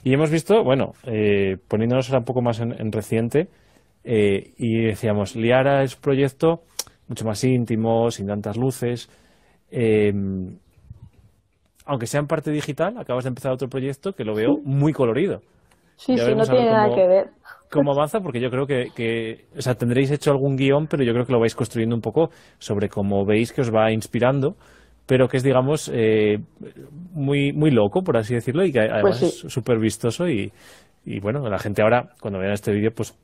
Y 0.04 0.14
hemos 0.14 0.30
visto, 0.32 0.64
bueno, 0.64 0.94
eh, 1.06 1.58
poniéndonos 1.68 2.10
ahora 2.10 2.20
un 2.20 2.26
poco 2.26 2.42
más 2.42 2.60
en, 2.60 2.92
reciente, 2.92 3.48
eh, 4.04 4.54
y 4.58 4.86
decíamos, 4.86 5.36
Liara 5.36 5.84
es 5.84 5.96
un 5.96 6.02
proyecto 6.02 6.64
mucho 7.08 7.26
más 7.26 7.44
íntimo, 7.44 8.12
sin 8.12 8.28
tantas 8.28 8.58
luces. 8.58 9.10
Aunque 11.90 12.06
sea 12.06 12.20
en 12.20 12.28
parte 12.28 12.52
digital, 12.52 12.98
acabas 13.00 13.24
de 13.24 13.30
empezar 13.30 13.52
otro 13.52 13.68
proyecto 13.68 14.14
que 14.14 14.24
lo 14.24 14.36
veo 14.36 14.58
muy 14.64 14.94
colorido. 14.94 15.42
Sí, 15.96 16.16
sí, 16.18 16.36
no 16.36 16.44
tiene 16.44 16.72
nada 16.72 16.96
que 16.96 17.08
ver. 17.08 17.30
¿Cómo 17.72 17.92
avanza? 17.92 18.20
Porque 18.20 18.40
yo 18.40 18.50
creo 18.52 18.68
que, 18.68 19.46
o 19.58 19.62
sea, 19.62 19.74
tendréis 19.74 20.12
hecho 20.12 20.32
algún 20.32 20.56
guion, 20.56 20.86
pero 20.88 21.04
yo 21.04 21.14
creo 21.14 21.26
que 21.26 21.34
lo 21.34 21.40
vais 21.40 21.56
construyendo 21.56 21.96
un 21.96 22.02
poco 22.02 22.30
sobre 22.60 22.90
cómo 22.90 23.26
veis 23.26 23.52
que 23.52 23.62
os 23.62 23.74
va 23.74 23.92
inspirando, 23.92 24.56
pero 25.08 25.28
que 25.28 25.38
es, 25.38 25.44
digamos, 25.44 25.92
eh, 25.92 26.38
muy, 27.12 27.54
muy 27.54 27.72
loco, 27.72 28.04
por 28.04 28.18
así 28.18 28.36
decirlo, 28.36 28.64
y 28.64 28.72
que 28.72 28.82
además 28.82 29.20
pues 29.20 29.44
es 29.46 29.52
súper 29.52 29.80
vistoso 29.80 30.28
y, 30.30 30.52
y, 31.06 31.20
bueno, 31.20 31.48
la 31.50 31.58
gente 31.58 31.82
ahora, 31.82 32.10
cuando 32.22 32.40
vean 32.40 32.54
este 32.54 32.72
vídeo, 32.72 32.92
pues 32.96 33.18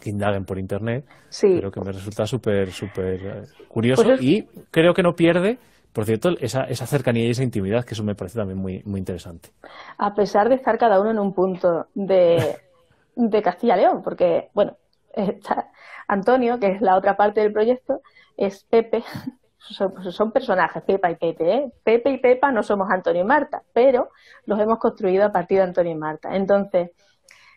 que 0.00 0.10
indaguen 0.10 0.44
por 0.44 0.58
internet, 0.58 1.04
sí. 1.30 1.48
pero 1.54 1.70
que 1.70 1.80
me 1.80 1.92
resulta 1.92 2.26
súper, 2.26 2.70
súper 2.70 3.26
eh, 3.26 3.42
curioso 3.68 4.04
pues 4.04 4.22
y 4.22 4.44
creo 4.70 4.92
que 4.92 5.02
no 5.02 5.12
pierde 5.14 5.58
por 5.92 6.04
cierto, 6.04 6.30
esa, 6.40 6.64
esa 6.64 6.86
cercanía 6.86 7.26
y 7.26 7.30
esa 7.30 7.42
intimidad, 7.42 7.84
que 7.84 7.94
eso 7.94 8.04
me 8.04 8.14
parece 8.14 8.38
también 8.38 8.58
muy, 8.58 8.82
muy 8.84 8.98
interesante. 8.98 9.50
A 9.98 10.14
pesar 10.14 10.48
de 10.48 10.54
estar 10.54 10.78
cada 10.78 11.00
uno 11.00 11.10
en 11.10 11.18
un 11.18 11.34
punto 11.34 11.88
de, 11.94 12.56
de 13.14 13.42
Castilla 13.42 13.76
León, 13.76 14.02
porque, 14.02 14.50
bueno, 14.54 14.76
está 15.12 15.70
Antonio, 16.08 16.58
que 16.58 16.68
es 16.68 16.80
la 16.80 16.96
otra 16.96 17.16
parte 17.16 17.40
del 17.40 17.52
proyecto, 17.52 18.00
es 18.36 18.64
Pepe, 18.64 19.04
son, 19.58 20.32
personajes, 20.32 20.82
Pepa 20.82 21.10
y 21.10 21.16
Pepe. 21.16 21.54
¿eh? 21.54 21.72
Pepe 21.84 22.10
y 22.10 22.18
Pepa 22.18 22.50
no 22.50 22.62
somos 22.62 22.90
Antonio 22.90 23.22
y 23.22 23.26
Marta, 23.26 23.62
pero 23.72 24.10
los 24.46 24.58
hemos 24.60 24.78
construido 24.78 25.24
a 25.26 25.32
partir 25.32 25.58
de 25.58 25.64
Antonio 25.64 25.92
y 25.92 25.96
Marta. 25.96 26.34
Entonces, 26.34 26.90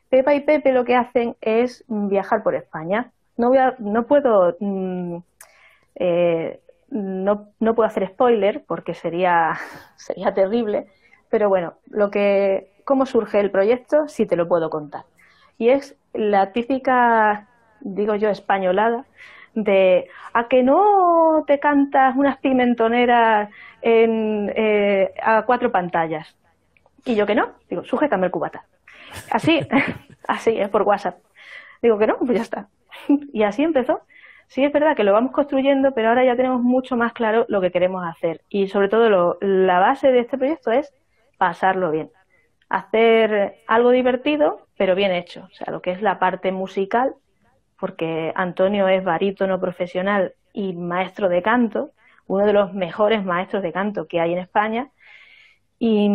Pepa 0.10 0.34
y 0.36 0.42
Pepe 0.42 0.72
lo 0.72 0.86
que 0.86 0.96
hacen 0.96 1.36
es 1.42 1.84
viajar 1.88 2.44
por 2.44 2.56
España. 2.56 3.12
No, 3.38 3.50
voy 3.50 3.58
a, 3.58 3.76
no 3.80 4.06
puedo 4.06 4.56
mm, 4.60 5.18
eh, 5.96 6.62
no, 6.96 7.50
no 7.60 7.76
puedo 7.76 7.88
hacer 7.88 8.08
spoiler 8.08 8.64
porque 8.66 8.94
sería, 8.94 9.54
sería 9.98 10.34
terrible, 10.34 10.88
pero 11.30 11.50
bueno, 11.50 11.74
lo 11.88 12.10
que, 12.10 12.72
cómo 12.86 13.06
surge 13.06 13.40
el 13.40 13.52
proyecto 13.52 14.08
sí 14.08 14.26
te 14.26 14.36
lo 14.36 14.48
puedo 14.48 14.70
contar. 14.70 15.04
Y 15.58 15.70
es 15.70 15.96
la 16.14 16.54
típica, 16.54 17.48
digo 17.82 18.16
yo, 18.16 18.30
españolada 18.30 19.06
de 19.54 20.08
a 20.34 20.48
que 20.48 20.64
no 20.64 21.44
te 21.48 21.60
cantas 21.60 22.16
unas 22.16 22.38
pimentoneras 22.38 23.50
en, 23.82 24.52
eh, 24.56 25.14
a 25.22 25.44
cuatro 25.44 25.72
pantallas. 25.72 26.36
Y 27.06 27.16
yo 27.16 27.26
que 27.26 27.36
no, 27.36 27.54
digo, 27.70 27.84
sujétame 27.84 28.28
el 28.28 28.32
cubata. 28.32 28.66
Así, 29.32 29.68
así, 30.28 30.58
es 30.58 30.70
por 30.70 30.84
WhatsApp. 30.84 31.18
Digo 31.82 31.98
que 31.98 32.08
no, 32.08 32.18
pues 32.20 32.38
ya 32.38 32.42
está. 32.42 32.68
Y 33.34 33.44
así 33.44 33.64
empezó. 33.64 34.02
Sí 34.48 34.64
es 34.64 34.72
verdad 34.72 34.96
que 34.96 35.04
lo 35.04 35.14
vamos 35.14 35.32
construyendo, 35.32 35.92
pero 35.94 36.10
ahora 36.10 36.24
ya 36.24 36.36
tenemos 36.36 36.62
mucho 36.62 36.96
más 36.96 37.14
claro 37.14 37.46
lo 37.50 37.62
que 37.62 37.72
queremos 37.72 38.06
hacer. 38.06 38.42
Y 38.50 38.68
sobre 38.68 38.90
todo 38.90 39.38
la 39.42 39.80
base 39.80 40.12
de 40.12 40.20
este 40.20 40.38
proyecto 40.38 40.72
es 40.72 40.94
pasarlo 41.38 41.92
bien. 41.92 42.12
Hacer 42.70 43.58
algo 43.68 43.92
divertido, 43.92 44.62
pero 44.78 44.96
bien 44.96 45.12
hecho. 45.12 45.48
O 45.52 45.56
sea, 45.56 45.72
lo 45.72 45.82
que 45.82 45.92
es 45.92 46.02
la 46.02 46.20
parte 46.20 46.52
musical, 46.52 47.16
porque 47.80 48.32
Antonio 48.36 48.88
es 48.88 49.04
barítono 49.04 49.60
profesional 49.60 50.34
y 50.54 50.74
maestro 50.74 51.28
de 51.28 51.42
canto, 51.42 51.92
uno 52.28 52.46
de 52.46 52.54
los 52.54 52.74
mejores 52.74 53.24
maestros 53.24 53.62
de 53.62 53.74
canto 53.74 54.08
que 54.08 54.22
hay 54.22 54.34
en 54.34 54.40
España. 54.40 54.90
Y 55.78 56.08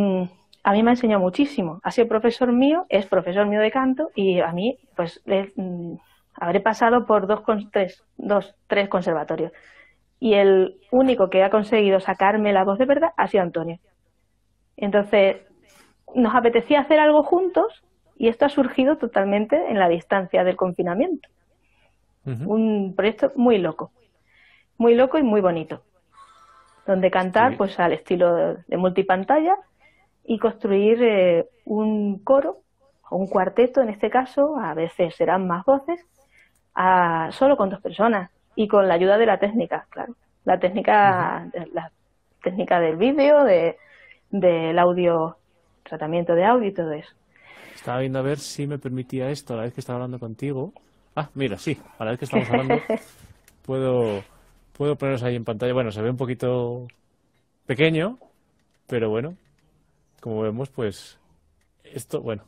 a 0.62 0.72
mí 0.72 0.82
me 0.82 0.90
ha 0.90 0.94
enseñado 0.94 1.20
muchísimo. 1.20 1.80
Ha 1.82 1.90
sido 1.90 2.08
profesor 2.08 2.52
mío, 2.52 2.86
es 2.88 3.06
profesor 3.06 3.46
mío 3.46 3.60
de 3.60 3.70
canto 3.70 4.10
y 4.14 4.40
a 4.40 4.52
mí, 4.52 4.78
pues, 4.96 5.22
habré 6.34 6.60
pasado 6.60 7.06
por 7.06 7.26
dos, 7.26 7.42
tres, 7.72 8.02
dos, 8.16 8.54
tres 8.66 8.88
conservatorios. 8.88 9.52
Y 10.18 10.34
el 10.34 10.78
único 10.90 11.30
que 11.30 11.42
ha 11.42 11.50
conseguido 11.50 12.00
sacarme 12.00 12.52
la 12.52 12.64
voz 12.64 12.78
de 12.78 12.84
verdad 12.84 13.10
ha 13.16 13.26
sido 13.26 13.42
Antonio. 13.42 13.78
Entonces, 14.76 15.38
nos 16.14 16.34
apetecía 16.34 16.80
hacer 16.80 16.98
algo 16.98 17.22
juntos 17.22 17.82
y 18.16 18.28
esto 18.28 18.44
ha 18.44 18.48
surgido 18.48 18.96
totalmente 18.96 19.70
en 19.70 19.78
la 19.78 19.88
distancia 19.88 20.44
del 20.44 20.56
confinamiento. 20.56 21.28
Un 22.24 22.94
proyecto 22.94 23.32
muy 23.34 23.58
loco, 23.58 23.92
muy 24.76 24.94
loco 24.94 25.18
y 25.18 25.22
muy 25.22 25.40
bonito, 25.40 25.82
donde 26.86 27.10
cantar 27.10 27.56
pues 27.56 27.80
al 27.80 27.92
estilo 27.92 28.56
de 28.68 28.76
multipantalla 28.76 29.56
y 30.24 30.38
construir 30.38 31.02
eh, 31.02 31.48
un 31.64 32.18
coro 32.22 32.58
o 33.08 33.16
un 33.16 33.26
cuarteto 33.26 33.80
en 33.80 33.88
este 33.88 34.10
caso, 34.10 34.56
a 34.58 34.74
veces 34.74 35.14
serán 35.16 35.48
más 35.48 35.64
voces, 35.64 36.06
solo 37.32 37.56
con 37.56 37.70
dos 37.70 37.80
personas 37.80 38.30
y 38.54 38.68
con 38.68 38.88
la 38.88 38.94
ayuda 38.94 39.18
de 39.18 39.26
la 39.26 39.38
técnica, 39.38 39.86
claro. 39.90 40.14
La 40.44 40.58
técnica, 40.58 41.46
la 41.72 41.90
técnica 42.42 42.80
del 42.80 42.96
vídeo, 42.96 43.44
de, 43.44 43.76
del 44.30 44.78
audio, 44.78 45.36
tratamiento 45.82 46.34
de 46.34 46.44
audio 46.44 46.68
y 46.68 46.74
todo 46.74 46.92
eso. 46.92 47.10
Estaba 47.74 48.00
viendo 48.00 48.18
a 48.18 48.22
ver 48.22 48.38
si 48.38 48.66
me 48.66 48.78
permitía 48.78 49.30
esto 49.30 49.54
a 49.54 49.58
la 49.58 49.62
vez 49.64 49.74
que 49.74 49.80
estaba 49.80 49.96
hablando 49.96 50.18
contigo. 50.18 50.72
Ah, 51.16 51.28
mira, 51.34 51.58
sí, 51.58 51.78
a 51.98 52.04
la 52.04 52.12
vez 52.12 52.18
que 52.18 52.24
estamos 52.24 52.48
hablando 52.50 52.76
puedo, 53.66 54.22
puedo 54.72 54.96
poneros 54.96 55.22
ahí 55.22 55.36
en 55.36 55.44
pantalla. 55.44 55.72
Bueno, 55.72 55.90
se 55.90 56.02
ve 56.02 56.10
un 56.10 56.16
poquito 56.16 56.86
pequeño, 57.66 58.18
pero 58.86 59.10
bueno, 59.10 59.34
como 60.20 60.42
vemos, 60.42 60.68
pues 60.70 61.18
esto, 61.84 62.20
bueno, 62.20 62.44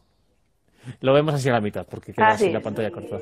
lo 1.01 1.13
vemos 1.13 1.35
así 1.35 1.49
a 1.49 1.53
la 1.53 1.61
mitad, 1.61 1.87
porque 1.89 2.13
queda 2.13 2.29
ah, 2.29 2.33
así 2.33 2.51
la 2.51 2.61
pantalla 2.61 2.91
corta. 2.91 3.19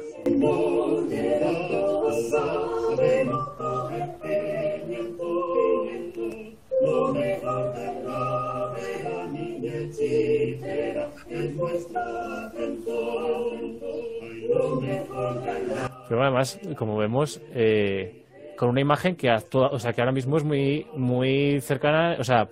Pero 16.08 16.22
además, 16.22 16.58
como 16.76 16.96
vemos, 16.96 17.40
eh, 17.54 18.24
con 18.56 18.68
una 18.68 18.80
imagen 18.80 19.14
que 19.16 19.30
actúa, 19.30 19.68
o 19.68 19.78
sea, 19.78 19.92
que 19.92 20.00
ahora 20.00 20.12
mismo 20.12 20.36
es 20.36 20.44
muy, 20.44 20.86
muy 20.94 21.60
cercana, 21.60 22.16
o 22.18 22.24
sea, 22.24 22.48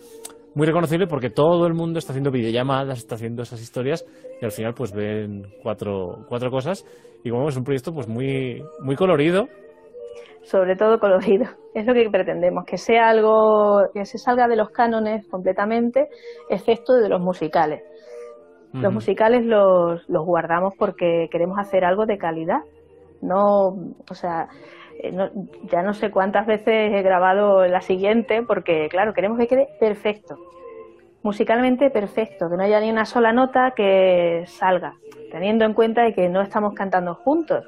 muy 0.55 0.67
reconocible 0.67 1.07
porque 1.07 1.31
todo 1.31 1.67
el 1.67 1.75
mundo 1.75 1.99
está 1.99 2.13
haciendo 2.13 2.31
videollamadas, 2.31 2.99
está 2.99 3.15
haciendo 3.15 3.43
esas 3.43 3.61
historias 3.61 4.05
y 4.41 4.45
al 4.45 4.51
final 4.51 4.75
pues 4.75 4.93
ven 4.93 5.43
cuatro, 5.63 6.25
cuatro 6.29 6.51
cosas 6.51 6.85
y 7.25 7.31
como 7.31 7.49
es 7.49 7.57
un 7.57 7.65
proyecto 7.65 7.93
pues 7.93 8.09
muy, 8.09 8.63
muy 8.81 8.97
colorido. 8.97 9.49
Sobre 10.43 10.77
todo 10.77 10.99
colorido, 10.99 11.47
es 11.75 11.87
lo 11.87 11.95
que 11.95 12.09
pretendemos, 12.11 12.65
que 12.65 12.79
sea 12.79 13.09
algo 13.09 13.83
que 13.93 14.05
se 14.05 14.19
salga 14.19 14.49
de 14.49 14.57
los 14.57 14.71
cánones 14.71 15.27
completamente, 15.29 16.09
excepto 16.49 16.95
de 16.95 17.09
los 17.09 17.21
musicales. 17.21 17.83
Los 18.71 18.93
musicales 18.93 19.47
los, 19.47 20.07
los 20.09 20.27
guardamos 20.27 20.75
porque 20.79 21.29
queremos 21.31 21.59
hacer 21.59 21.87
algo 21.87 22.05
de 22.05 22.19
calidad. 22.19 22.61
No, 23.23 23.69
o 23.69 24.15
sea, 24.15 24.49
eh, 25.01 25.13
ya 25.71 25.83
no 25.83 25.95
sé 25.95 26.11
cuántas 26.11 26.47
veces 26.47 26.93
he 26.93 27.03
grabado 27.03 27.67
la 27.67 27.81
siguiente 27.81 28.43
porque, 28.43 28.89
claro, 28.89 29.15
queremos 29.15 29.39
que 29.39 29.47
quede 29.47 29.69
perfecto. 29.79 30.37
Musicalmente 31.23 31.91
perfecto, 31.91 32.49
que 32.49 32.57
no 32.57 32.63
haya 32.63 32.81
ni 32.81 32.91
una 32.91 33.05
sola 33.05 33.33
nota 33.33 33.73
que 33.77 34.45
salga, 34.47 34.95
teniendo 35.31 35.65
en 35.65 35.75
cuenta 35.75 36.03
de 36.03 36.15
que 36.15 36.29
no 36.29 36.41
estamos 36.43 36.75
cantando 36.75 37.15
juntos. 37.15 37.65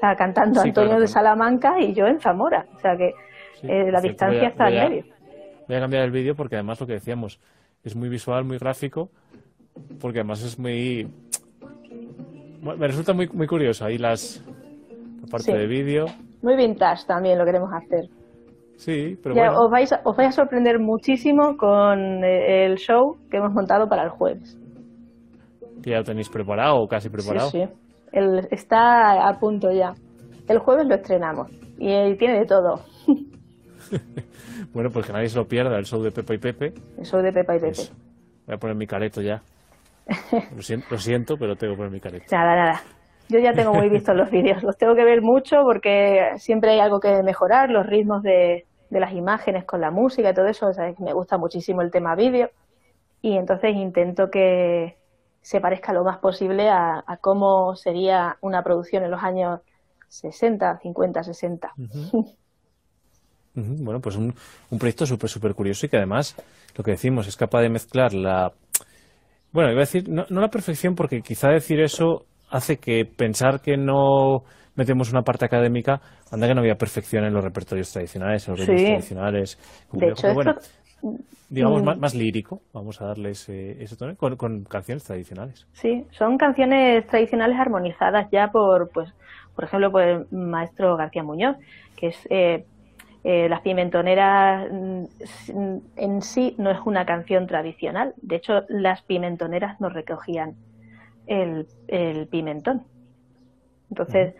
Sea, 0.00 0.16
cantando 0.16 0.60
Antonio 0.60 0.98
de 0.98 1.06
Salamanca 1.06 1.78
y 1.80 1.94
yo 1.94 2.06
en 2.06 2.20
Zamora. 2.20 2.66
O 2.74 2.80
sea 2.80 2.96
que 2.96 3.14
eh, 3.62 3.90
la 3.90 4.00
distancia 4.00 4.48
está 4.48 4.68
en 4.68 4.88
medio. 4.90 5.04
Voy 5.68 5.76
a 5.76 5.80
cambiar 5.80 6.04
el 6.04 6.10
vídeo 6.10 6.34
porque 6.34 6.56
además 6.56 6.80
lo 6.80 6.86
que 6.86 6.94
decíamos 6.94 7.40
es 7.84 7.94
muy 7.94 8.08
visual, 8.08 8.44
muy 8.44 8.58
gráfico, 8.58 9.10
porque 10.00 10.18
además 10.18 10.42
es 10.42 10.58
muy... 10.58 11.08
Me 12.60 12.86
resulta 12.86 13.12
muy, 13.12 13.28
muy 13.28 13.46
curioso 13.46 13.84
ahí 13.84 13.98
las, 13.98 14.42
la 15.20 15.26
parte 15.28 15.52
de 15.56 15.66
vídeo. 15.66 16.06
Muy 16.44 16.56
vintage 16.56 17.06
también 17.06 17.38
lo 17.38 17.46
queremos 17.46 17.70
hacer. 17.72 18.04
Sí, 18.76 19.16
pero 19.22 19.34
bueno. 19.34 19.58
os, 19.60 19.70
vais, 19.70 19.90
os 20.04 20.14
vais 20.14 20.28
a 20.28 20.32
sorprender 20.32 20.78
muchísimo 20.78 21.56
con 21.56 22.22
eh, 22.22 22.66
el 22.66 22.76
show 22.76 23.16
que 23.30 23.38
hemos 23.38 23.50
montado 23.54 23.88
para 23.88 24.02
el 24.02 24.10
jueves. 24.10 24.58
ya 25.80 25.96
lo 25.98 26.04
tenéis 26.04 26.28
preparado 26.28 26.82
o 26.82 26.86
casi 26.86 27.08
preparado? 27.08 27.48
Sí, 27.48 27.64
sí. 27.64 27.72
El, 28.12 28.46
está 28.50 29.26
a 29.26 29.38
punto 29.40 29.70
ya. 29.72 29.94
El 30.46 30.58
jueves 30.58 30.86
lo 30.86 30.96
estrenamos 30.96 31.50
y 31.78 32.14
tiene 32.16 32.40
de 32.40 32.44
todo. 32.44 32.82
bueno, 34.74 34.90
pues 34.92 35.06
que 35.06 35.14
nadie 35.14 35.28
se 35.28 35.38
lo 35.38 35.46
pierda, 35.46 35.78
el 35.78 35.86
show 35.86 36.02
de 36.02 36.10
Pepa 36.10 36.34
y 36.34 36.38
Pepe. 36.38 36.74
El 36.98 37.06
show 37.06 37.22
de 37.22 37.32
Pepa 37.32 37.56
y 37.56 37.60
Pepe. 37.60 37.82
voy 38.46 38.54
a 38.54 38.58
poner 38.58 38.76
mi 38.76 38.86
careto 38.86 39.22
ya. 39.22 39.40
Lo 40.54 40.60
siento, 40.60 40.86
lo 40.90 40.98
siento, 40.98 41.36
pero 41.38 41.56
tengo 41.56 41.72
que 41.72 41.76
poner 41.78 41.92
mi 41.92 42.00
careto. 42.00 42.26
Nada, 42.30 42.54
nada. 42.54 42.80
Yo 43.28 43.38
ya 43.38 43.52
tengo 43.54 43.72
muy 43.72 43.88
vistos 43.88 44.14
los 44.14 44.30
vídeos. 44.30 44.62
Los 44.62 44.76
tengo 44.76 44.94
que 44.94 45.04
ver 45.04 45.22
mucho 45.22 45.62
porque 45.64 46.32
siempre 46.38 46.72
hay 46.72 46.80
algo 46.80 47.00
que 47.00 47.22
mejorar, 47.22 47.70
los 47.70 47.86
ritmos 47.86 48.22
de, 48.22 48.66
las 48.90 49.12
imágenes 49.12 49.64
con 49.64 49.80
la 49.80 49.90
música 49.90 50.30
y 50.30 50.34
todo 50.34 50.46
eso. 50.46 50.70
me 50.98 51.12
gusta 51.12 51.38
muchísimo 51.38 51.82
el 51.82 51.90
tema 51.90 52.14
vídeo. 52.14 52.50
Y 53.22 53.36
entonces 53.36 53.74
intento 53.74 54.30
que 54.30 54.96
se 55.40 55.60
parezca 55.60 55.92
lo 55.92 56.04
más 56.04 56.18
posible 56.18 56.68
a, 56.68 57.02
cómo 57.20 57.76
sería 57.76 58.36
una 58.40 58.62
producción 58.62 59.04
en 59.04 59.10
los 59.10 59.22
años 59.22 59.60
60, 60.08 60.78
50, 60.80 61.24
60. 61.24 61.72
Bueno, 63.56 64.00
pues 64.00 64.16
un, 64.16 64.34
un 64.70 64.78
proyecto 64.80 65.06
súper, 65.06 65.30
súper 65.30 65.54
curioso 65.54 65.86
y 65.86 65.88
que 65.88 65.96
además, 65.96 66.34
lo 66.76 66.82
que 66.82 66.90
decimos, 66.90 67.28
es 67.28 67.36
capaz 67.36 67.60
de 67.60 67.68
mezclar 67.68 68.12
la... 68.12 68.52
Bueno, 69.52 69.70
iba 69.70 69.78
a 69.78 69.86
decir, 69.86 70.08
no, 70.08 70.26
la 70.28 70.50
perfección, 70.50 70.96
porque 70.96 71.22
quizá 71.22 71.50
decir 71.50 71.80
eso 71.80 72.26
hace 72.54 72.76
que 72.76 73.04
pensar 73.04 73.60
que 73.60 73.76
no 73.76 74.44
metemos 74.76 75.10
una 75.10 75.22
parte 75.22 75.44
académica, 75.44 76.00
anda 76.30 76.46
que 76.46 76.54
no 76.54 76.60
había 76.60 76.76
perfección 76.76 77.24
en 77.24 77.34
los 77.34 77.42
repertorios 77.42 77.92
tradicionales, 77.92 78.46
en 78.46 78.52
los 78.52 78.60
ritmos 78.60 78.82
tradicionales. 78.82 79.86
De 79.92 80.08
hecho, 80.08 80.32
bueno, 80.32 80.54
digamos, 81.48 81.82
mm. 81.82 82.00
más, 82.00 82.14
lírico, 82.14 82.60
vamos 82.72 83.00
a 83.02 83.06
darle 83.06 83.30
ese, 83.30 83.96
tono, 83.98 84.14
con, 84.16 84.36
con, 84.36 84.62
canciones 84.64 85.02
tradicionales. 85.02 85.66
Sí, 85.72 86.04
son 86.12 86.38
canciones 86.38 87.04
tradicionales 87.08 87.58
armonizadas 87.58 88.28
ya 88.30 88.48
por, 88.48 88.88
pues, 88.90 89.12
por 89.56 89.64
ejemplo, 89.64 89.90
por 89.90 90.02
el 90.02 90.26
maestro 90.30 90.96
García 90.96 91.24
Muñoz, 91.24 91.56
que 91.96 92.08
es 92.08 92.26
eh, 92.30 92.64
eh, 93.24 93.48
Las 93.48 93.62
Pimentoneras 93.62 94.68
mm, 94.70 95.04
en 95.96 96.22
sí 96.22 96.54
no 96.58 96.70
es 96.70 96.78
una 96.84 97.04
canción 97.04 97.48
tradicional. 97.48 98.14
De 98.22 98.36
hecho, 98.36 98.62
las 98.68 99.02
pimentoneras 99.02 99.80
no 99.80 99.88
recogían 99.88 100.54
el, 101.26 101.66
pimentón. 102.30 102.84
Entonces, 103.90 104.34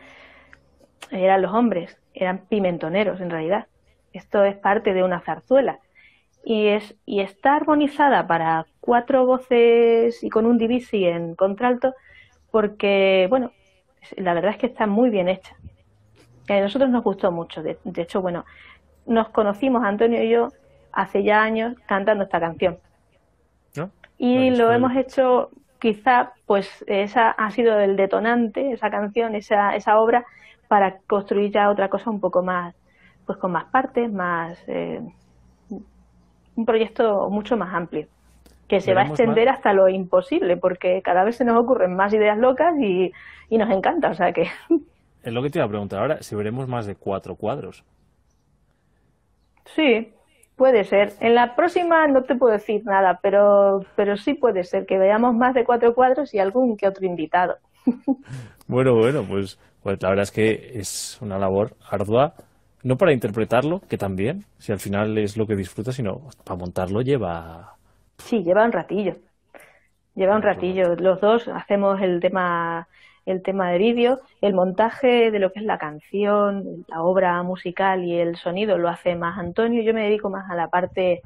eran 1.10 1.42
los 1.42 1.52
hombres, 1.52 1.98
eran 2.14 2.46
pimentoneros 2.48 3.20
en 3.20 3.30
realidad. 3.30 3.66
Esto 4.12 4.44
es 4.44 4.56
parte 4.56 4.94
de 4.94 5.02
una 5.02 5.20
zarzuela. 5.20 5.80
Y, 6.44 6.68
es, 6.68 6.94
y 7.06 7.20
está 7.20 7.56
armonizada 7.56 8.26
para 8.26 8.66
cuatro 8.80 9.24
voces 9.24 10.22
y 10.22 10.28
con 10.28 10.44
un 10.44 10.58
divisi 10.58 11.06
en 11.06 11.34
contralto 11.34 11.94
porque, 12.50 13.26
bueno, 13.30 13.50
la 14.16 14.34
verdad 14.34 14.52
es 14.52 14.58
que 14.58 14.66
está 14.66 14.86
muy 14.86 15.10
bien 15.10 15.28
hecha. 15.28 15.56
A 16.48 16.60
nosotros 16.60 16.90
nos 16.90 17.02
gustó 17.02 17.32
mucho. 17.32 17.62
de 17.62 17.78
hecho, 17.96 18.20
bueno, 18.20 18.44
nos 19.06 19.28
conocimos, 19.30 19.82
Antonio 19.84 20.22
y 20.22 20.30
yo, 20.30 20.48
hace 20.92 21.22
ya 21.22 21.42
años 21.42 21.76
cantando 21.86 22.24
esta 22.24 22.40
canción. 22.40 22.78
Y 24.16 24.50
lo 24.50 24.72
hemos 24.72 24.94
hecho, 24.96 25.50
quizá, 25.84 26.32
pues 26.46 26.82
esa 26.86 27.32
ha 27.32 27.50
sido 27.50 27.78
el 27.78 27.94
detonante, 27.94 28.72
esa 28.72 28.90
canción, 28.90 29.34
esa, 29.34 29.76
esa 29.76 29.98
obra, 29.98 30.24
para 30.66 30.96
construir 31.06 31.52
ya 31.52 31.68
otra 31.68 31.90
cosa 31.90 32.08
un 32.08 32.20
poco 32.20 32.42
más, 32.42 32.74
pues 33.26 33.36
con 33.36 33.52
más 33.52 33.66
partes, 33.66 34.10
más. 34.10 34.58
Eh, 34.66 35.02
un 36.56 36.64
proyecto 36.64 37.28
mucho 37.28 37.58
más 37.58 37.74
amplio, 37.74 38.06
que 38.66 38.80
se 38.80 38.94
va 38.94 39.02
a 39.02 39.06
extender 39.08 39.50
hasta 39.50 39.74
lo 39.74 39.90
imposible, 39.90 40.56
porque 40.56 41.02
cada 41.02 41.22
vez 41.22 41.36
se 41.36 41.44
nos 41.44 41.58
ocurren 41.58 41.94
más 41.94 42.14
ideas 42.14 42.38
locas 42.38 42.74
y, 42.80 43.12
y 43.50 43.58
nos 43.58 43.70
encanta, 43.70 44.08
o 44.08 44.14
sea 44.14 44.32
que. 44.32 44.48
Es 45.22 45.32
lo 45.34 45.42
que 45.42 45.50
te 45.50 45.58
iba 45.58 45.66
a 45.66 45.68
preguntar 45.68 46.00
ahora, 46.00 46.22
si 46.22 46.34
veremos 46.34 46.66
más 46.66 46.86
de 46.86 46.96
cuatro 46.96 47.36
cuadros. 47.36 47.84
Sí, 49.66 50.14
puede 50.56 50.84
ser. 50.84 51.12
En 51.20 51.34
la 51.34 51.54
próxima 51.56 52.06
no 52.06 52.22
te 52.22 52.34
puedo 52.36 52.52
decir 52.52 52.84
nada, 52.84 53.18
pero, 53.22 53.80
pero 53.96 54.16
sí 54.16 54.34
puede 54.34 54.64
ser 54.64 54.86
que 54.86 54.98
veamos 54.98 55.34
más 55.34 55.54
de 55.54 55.64
cuatro 55.64 55.94
cuadros 55.94 56.34
y 56.34 56.38
algún 56.38 56.76
que 56.76 56.88
otro 56.88 57.06
invitado. 57.06 57.56
Bueno, 58.66 58.94
bueno, 58.94 59.22
pues, 59.28 59.58
pues 59.82 60.00
la 60.00 60.08
verdad 60.08 60.22
es 60.22 60.30
que 60.30 60.70
es 60.78 61.18
una 61.20 61.38
labor 61.38 61.76
ardua, 61.90 62.32
no 62.82 62.96
para 62.96 63.12
interpretarlo, 63.12 63.80
que 63.80 63.98
también, 63.98 64.44
si 64.56 64.72
al 64.72 64.78
final 64.78 65.18
es 65.18 65.36
lo 65.36 65.46
que 65.46 65.54
disfrutas, 65.54 65.94
sino 65.94 66.22
para 66.44 66.58
montarlo 66.58 67.02
lleva... 67.02 67.76
Sí, 68.16 68.42
lleva 68.42 68.64
un 68.64 68.72
ratillo. 68.72 69.16
Lleva 70.14 70.36
un 70.36 70.40
ratillo. 70.40 70.94
Los 70.94 71.20
dos 71.20 71.46
hacemos 71.48 72.00
el 72.00 72.20
tema 72.20 72.88
el 73.26 73.42
tema 73.42 73.70
de 73.70 73.78
vídeo, 73.78 74.20
el 74.40 74.54
montaje 74.54 75.30
de 75.30 75.38
lo 75.38 75.52
que 75.52 75.60
es 75.60 75.64
la 75.64 75.78
canción, 75.78 76.84
la 76.88 77.02
obra 77.02 77.42
musical 77.42 78.04
y 78.04 78.18
el 78.18 78.36
sonido 78.36 78.78
lo 78.78 78.88
hace 78.88 79.16
más 79.16 79.38
Antonio. 79.38 79.82
Yo 79.82 79.94
me 79.94 80.04
dedico 80.04 80.30
más 80.30 80.50
a 80.50 80.54
la 80.54 80.68
parte 80.68 81.22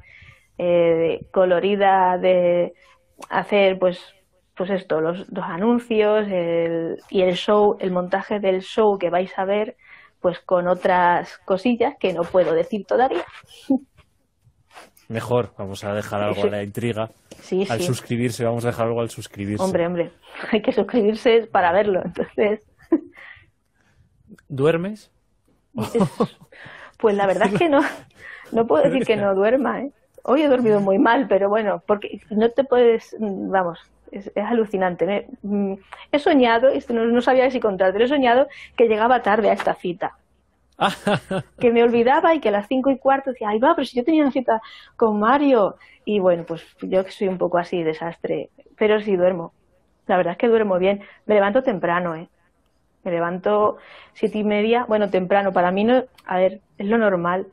eh, 0.57 1.25
colorida 1.31 2.17
de 2.17 2.73
hacer, 3.29 3.79
pues, 3.79 4.01
pues 4.55 4.69
esto, 4.69 5.01
los, 5.01 5.25
anuncios 5.41 6.27
y 7.09 7.21
el 7.21 7.33
show, 7.35 7.77
el 7.79 7.91
montaje 7.91 8.39
del 8.39 8.61
show 8.61 8.97
que 8.97 9.09
vais 9.09 9.37
a 9.37 9.45
ver, 9.45 9.75
pues 10.21 10.39
con 10.39 10.67
otras 10.67 11.37
cosillas 11.39 11.95
que 11.99 12.13
no 12.13 12.23
puedo 12.23 12.53
decir 12.53 12.85
todavía. 12.85 13.23
Mejor, 15.09 15.53
vamos 15.57 15.83
a 15.83 15.93
dejar 15.93 16.21
algo 16.21 16.43
a 16.43 16.47
la 16.47 16.63
intriga. 16.63 17.09
Sí, 17.41 17.65
al 17.69 17.81
suscribirse, 17.81 18.43
vamos 18.43 18.65
a 18.65 18.67
dejar 18.67 18.87
algo 18.87 18.99
al 18.99 19.09
suscribirse. 19.09 19.63
Hombre, 19.63 19.87
hombre, 19.87 20.11
hay 20.51 20.61
que 20.61 20.73
suscribirse 20.73 21.47
para 21.49 21.71
verlo, 21.71 22.01
entonces. 22.03 22.61
¿Duermes? 24.49 25.09
Pues 26.97 27.15
la 27.15 27.25
verdad 27.25 27.47
es 27.51 27.57
que 27.57 27.69
no, 27.69 27.81
no 28.51 28.67
puedo 28.67 28.83
decir 28.83 29.05
que 29.05 29.15
no 29.15 29.33
duerma, 29.33 29.81
¿eh? 29.81 29.91
Hoy 30.23 30.41
he 30.41 30.47
dormido 30.47 30.81
muy 30.81 30.99
mal, 30.99 31.27
pero 31.27 31.47
bueno, 31.49 31.81
porque 31.87 32.21
no 32.29 32.51
te 32.51 32.65
puedes, 32.65 33.15
vamos, 33.19 33.79
es, 34.11 34.29
alucinante. 34.35 35.27
Mm, 35.41 35.75
he 36.11 36.19
soñado, 36.19 36.69
no, 36.89 37.05
no 37.05 37.21
sabía 37.21 37.49
si 37.49 37.59
contar, 37.61 37.93
pero 37.93 38.05
he 38.05 38.09
soñado 38.09 38.47
que 38.75 38.89
llegaba 38.89 39.23
tarde 39.23 39.49
a 39.49 39.53
esta 39.53 39.73
cita. 39.75 40.17
Que 41.59 41.71
me 41.71 41.83
olvidaba 41.83 42.33
y 42.33 42.39
que 42.39 42.49
a 42.49 42.51
las 42.51 42.67
cinco 42.67 42.89
y 42.89 42.97
cuarto 42.97 43.31
decía, 43.31 43.49
ay 43.49 43.59
va, 43.59 43.75
pero 43.75 43.85
si 43.85 43.97
yo 43.97 44.03
tenía 44.03 44.23
una 44.23 44.31
cita 44.31 44.61
con 44.95 45.19
Mario. 45.19 45.75
Y 46.05 46.19
bueno, 46.19 46.43
pues 46.47 46.65
yo 46.81 47.03
que 47.03 47.11
soy 47.11 47.27
un 47.27 47.37
poco 47.37 47.57
así, 47.57 47.83
desastre, 47.83 48.49
pero 48.77 48.99
sí 49.01 49.15
duermo. 49.15 49.53
La 50.07 50.17
verdad 50.17 50.31
es 50.33 50.37
que 50.37 50.47
duermo 50.47 50.79
bien. 50.79 51.01
Me 51.25 51.35
levanto 51.35 51.63
temprano, 51.63 52.15
¿eh? 52.15 52.29
Me 53.03 53.11
levanto 53.11 53.77
siete 54.13 54.39
y 54.39 54.43
media, 54.43 54.85
bueno, 54.85 55.09
temprano, 55.09 55.53
para 55.53 55.71
mí 55.71 55.83
no, 55.83 56.03
a 56.25 56.37
ver, 56.37 56.61
es 56.77 56.87
lo 56.87 56.97
normal 56.97 57.47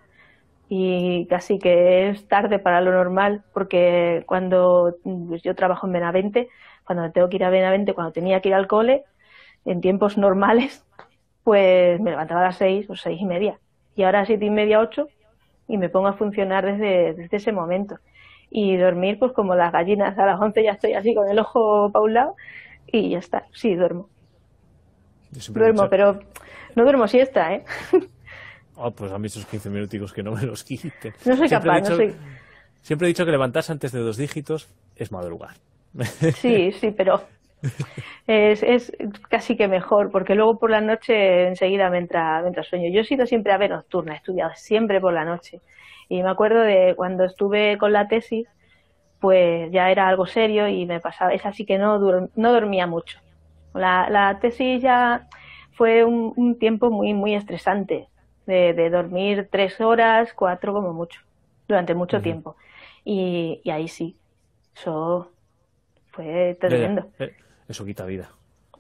y 0.68 1.27
casi 1.27 1.59
que 1.59 2.09
es 2.09 2.27
tarde 2.27 2.59
para 2.59 2.81
lo 2.81 2.93
normal 2.93 3.45
porque 3.53 4.24
cuando 4.27 4.97
pues 5.29 5.43
yo 5.43 5.55
trabajo 5.55 5.87
en 5.87 5.93
Benavente, 5.93 6.49
cuando 6.85 7.11
tengo 7.12 7.29
que 7.29 7.37
ir 7.37 7.45
a 7.45 7.51
Benavente, 7.51 7.95
cuando 7.95 8.12
tenía 8.12 8.41
que 8.41 8.49
ir 8.49 8.55
al 8.55 8.66
cole, 8.66 9.05
en 9.64 9.81
tiempos 9.81 10.16
normales, 10.16 10.86
pues 11.47 12.01
me 12.01 12.11
levantaba 12.11 12.40
a 12.40 12.47
las 12.47 12.57
seis 12.57 12.90
o 12.90 12.97
seis 12.97 13.20
y 13.20 13.24
media. 13.24 13.61
Y 13.94 14.03
ahora 14.03 14.22
a 14.22 14.26
siete 14.26 14.47
y 14.47 14.51
media, 14.51 14.80
ocho, 14.80 15.07
y 15.68 15.78
me 15.78 15.88
pongo 15.88 16.09
a 16.09 16.14
funcionar 16.14 16.66
desde, 16.66 17.14
desde 17.14 17.36
ese 17.36 17.53
momento. 17.53 18.01
Y 18.51 18.76
dormir, 18.76 19.16
pues 19.20 19.30
como 19.30 19.55
las 19.55 19.70
gallinas, 19.72 20.18
a 20.18 20.26
las 20.26 20.40
once 20.40 20.64
ya 20.64 20.72
estoy 20.72 20.94
así 20.94 21.14
con 21.14 21.30
el 21.30 21.38
ojo 21.38 21.88
pa' 21.92 22.01
un 22.01 22.14
lado 22.14 22.34
y 22.88 23.11
ya 23.11 23.18
está. 23.20 23.47
Sí, 23.53 23.76
duermo. 23.76 24.09
Duermo, 25.51 25.88
pero 25.88 26.18
no 26.74 26.82
duermo 26.82 27.07
siesta, 27.07 27.55
¿eh? 27.55 27.64
Oh, 28.74 28.90
pues 28.97 29.12
a 29.12 29.18
mí 29.20 29.28
esos 29.28 29.47
15 29.47 29.70
minuticos 29.70 30.12
que 30.12 30.24
no 30.24 30.32
me 30.32 30.42
los 30.42 30.64
quiten. 30.64 31.14
No 31.24 31.36
soy 31.36 31.49
capaz, 31.49 31.82
no 31.82 31.94
soy... 31.94 32.12
Siempre 32.82 33.07
he 33.07 33.11
dicho 33.11 33.24
que 33.24 33.30
levantarse 33.30 33.70
antes 33.70 33.92
de 33.92 34.01
dos 34.01 34.16
dígitos 34.16 34.68
es 34.97 35.12
madrugar. 35.12 35.55
Sí, 36.34 36.72
sí, 36.72 36.90
pero 36.90 37.22
es, 38.26 38.62
es 38.62 38.92
casi 39.28 39.57
que 39.57 39.68
mejor, 39.68 40.11
porque 40.11 40.34
luego 40.34 40.59
por 40.59 40.70
la 40.70 40.80
noche 40.80 41.48
enseguida 41.48 41.90
me 41.90 41.98
entra, 41.98 42.42
me 42.42 42.48
entra 42.48 42.62
sueño. 42.62 42.90
Yo 42.90 43.00
he 43.00 43.04
sido 43.04 43.26
siempre 43.26 43.52
ave 43.52 43.68
nocturna, 43.68 44.14
he 44.14 44.16
estudiado 44.16 44.52
siempre 44.54 45.00
por 45.00 45.12
la 45.12 45.24
noche. 45.24 45.61
Y 46.09 46.22
me 46.22 46.30
acuerdo 46.30 46.61
de 46.61 46.94
cuando 46.96 47.24
estuve 47.24 47.78
con 47.78 47.92
la 47.92 48.09
tesis, 48.09 48.46
pues 49.20 49.70
ya 49.72 49.90
era 49.90 50.09
algo 50.09 50.26
serio 50.26 50.68
y 50.68 50.86
me 50.86 51.00
pasaba, 51.00 51.32
es 51.32 51.44
así 51.46 51.64
que 51.64 51.78
no, 51.78 51.98
no 52.34 52.52
dormía 52.52 52.86
mucho. 52.86 53.18
La, 53.74 54.09
la 54.11 54.38
tesis 54.38 54.80
ya 54.82 55.28
fue 55.72 56.04
un, 56.04 56.59
tiempo 56.59 56.90
muy, 56.90 57.12
muy 57.12 57.34
estresante, 57.34 58.09
de, 58.46 58.90
dormir 58.90 59.48
tres 59.50 59.80
horas, 59.80 60.32
cuatro 60.32 60.72
como 60.72 60.92
mucho, 60.92 61.20
durante 61.68 61.94
mucho 61.94 62.22
tiempo. 62.22 62.57
Y, 63.04 63.61
y, 63.62 63.70
ahí 63.70 63.88
sí, 63.88 64.16
eso 64.74 65.30
fue 66.12 66.57
tremendo. 66.61 67.09
Eh, 67.18 67.34
eso 67.69 67.85
quita 67.85 68.05
vida. 68.05 68.31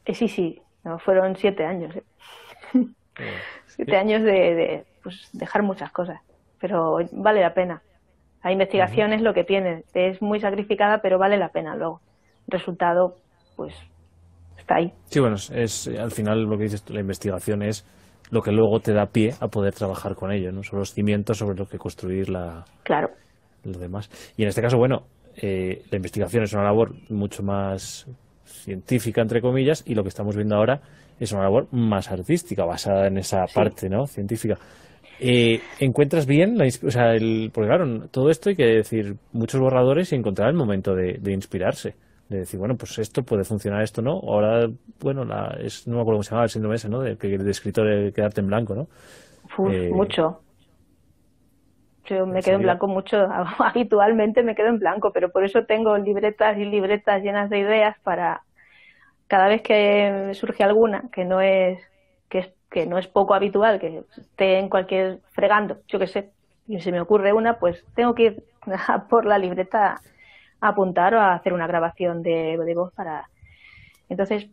Eh, 0.04 0.14
sí, 0.14 0.28
sí, 0.28 0.60
no, 0.84 0.98
fueron 0.98 1.36
siete 1.36 1.64
años. 1.64 1.94
¿eh? 1.96 2.02
siete 3.66 3.96
años 3.96 4.22
de, 4.22 4.32
de 4.32 4.84
pues, 5.02 5.28
dejar 5.32 5.62
muchas 5.62 5.90
cosas, 5.92 6.20
pero 6.60 6.98
vale 7.12 7.40
la 7.40 7.54
pena. 7.54 7.82
La 8.46 8.52
investigación 8.52 9.12
es 9.12 9.22
lo 9.22 9.34
que 9.34 9.42
tiene, 9.42 9.82
es 9.92 10.22
muy 10.22 10.38
sacrificada, 10.38 10.98
pero 11.02 11.18
vale 11.18 11.36
la 11.36 11.48
pena 11.48 11.74
luego. 11.74 12.00
resultado, 12.46 13.16
pues, 13.56 13.74
está 14.56 14.76
ahí. 14.76 14.92
Sí, 15.06 15.18
bueno, 15.18 15.34
es, 15.34 15.88
al 15.88 16.12
final 16.12 16.44
lo 16.44 16.56
que 16.56 16.62
dices 16.62 16.88
la 16.90 17.00
investigación 17.00 17.62
es 17.64 17.84
lo 18.30 18.42
que 18.42 18.52
luego 18.52 18.78
te 18.78 18.92
da 18.92 19.06
pie 19.06 19.34
a 19.40 19.48
poder 19.48 19.74
trabajar 19.74 20.14
con 20.14 20.30
ello, 20.30 20.52
¿no? 20.52 20.62
Son 20.62 20.78
los 20.78 20.92
cimientos 20.92 21.38
sobre 21.38 21.56
los 21.56 21.68
que 21.68 21.76
construir 21.76 22.28
la, 22.28 22.64
claro. 22.84 23.10
lo 23.64 23.78
demás. 23.78 24.08
Y 24.36 24.42
en 24.42 24.48
este 24.48 24.62
caso, 24.62 24.78
bueno, 24.78 25.06
eh, 25.36 25.82
la 25.90 25.96
investigación 25.96 26.44
es 26.44 26.52
una 26.52 26.64
labor 26.64 26.94
mucho 27.10 27.42
más 27.42 28.08
científica, 28.46 29.20
entre 29.20 29.40
comillas, 29.40 29.82
y 29.86 29.94
lo 29.94 30.02
que 30.02 30.08
estamos 30.08 30.36
viendo 30.36 30.56
ahora 30.56 30.80
es 31.18 31.32
una 31.32 31.42
labor 31.42 31.68
más 31.72 32.10
artística, 32.10 32.64
basada 32.64 33.06
en 33.06 33.18
esa 33.18 33.44
parte 33.52 33.88
¿no? 33.88 34.06
científica. 34.06 34.58
Eh, 35.18 35.60
¿Encuentras 35.80 36.26
bien? 36.26 36.58
La, 36.58 36.66
o 36.66 36.90
sea, 36.90 37.14
el, 37.14 37.50
porque 37.52 37.68
claro, 37.68 38.08
todo 38.10 38.30
esto 38.30 38.50
hay 38.50 38.56
que 38.56 38.66
decir 38.66 39.16
muchos 39.32 39.60
borradores 39.60 40.12
y 40.12 40.16
encontrar 40.16 40.48
el 40.50 40.56
momento 40.56 40.94
de, 40.94 41.18
inspirarse. 41.32 41.94
De 42.28 42.38
decir, 42.38 42.58
bueno, 42.58 42.74
pues 42.76 42.98
esto 42.98 43.22
puede 43.22 43.44
funcionar, 43.44 43.82
esto 43.82 44.02
no. 44.02 44.12
Ahora, 44.12 44.68
bueno, 45.00 45.24
la, 45.24 45.56
es, 45.60 45.86
no 45.86 45.96
me 45.96 46.00
acuerdo 46.00 46.16
cómo 46.16 46.22
se 46.24 46.30
llama 46.30 46.42
el 46.42 46.50
síndrome 46.50 46.76
ese, 46.76 46.88
¿no? 46.88 47.00
De, 47.00 47.14
de 47.14 47.50
escritor 47.50 47.86
de 47.88 48.12
quedarte 48.12 48.40
en 48.40 48.48
blanco, 48.48 48.74
¿no? 48.74 48.88
Eh, 49.70 49.90
mucho. 49.90 50.40
Yo 52.06 52.26
me 52.26 52.42
quedo 52.42 52.56
en 52.56 52.62
blanco 52.62 52.86
mucho, 52.88 53.28
habitualmente 53.58 54.42
me 54.42 54.54
quedo 54.54 54.68
en 54.68 54.78
blanco, 54.78 55.12
pero 55.12 55.30
por 55.30 55.44
eso 55.44 55.64
tengo 55.64 55.96
libretas 55.98 56.56
y 56.58 56.64
libretas 56.64 57.22
llenas 57.22 57.50
de 57.50 57.58
ideas 57.58 57.96
para 58.02 58.42
cada 59.28 59.48
vez 59.48 59.62
que 59.62 60.30
surge 60.34 60.62
alguna 60.62 61.04
que 61.12 61.24
no 61.24 61.40
es 61.40 61.80
que 62.28 62.38
es 62.38 62.52
que 62.70 62.86
no 62.86 62.98
es 62.98 63.06
poco 63.06 63.34
habitual 63.34 63.78
que 63.78 64.04
esté 64.16 64.58
en 64.58 64.68
cualquier 64.68 65.20
fregando, 65.30 65.78
yo 65.88 65.98
qué 65.98 66.06
sé, 66.06 66.30
y 66.66 66.80
se 66.80 66.92
me 66.92 67.00
ocurre 67.00 67.32
una, 67.32 67.58
pues 67.58 67.84
tengo 67.94 68.14
que 68.14 68.22
ir 68.22 68.44
por 69.08 69.24
la 69.24 69.38
libreta 69.38 70.00
a 70.60 70.68
apuntar 70.68 71.14
o 71.14 71.20
a 71.20 71.34
hacer 71.34 71.52
una 71.52 71.66
grabación 71.66 72.22
de, 72.22 72.56
de 72.58 72.74
voz 72.74 72.92
para. 72.92 73.28
Entonces, 74.08 74.48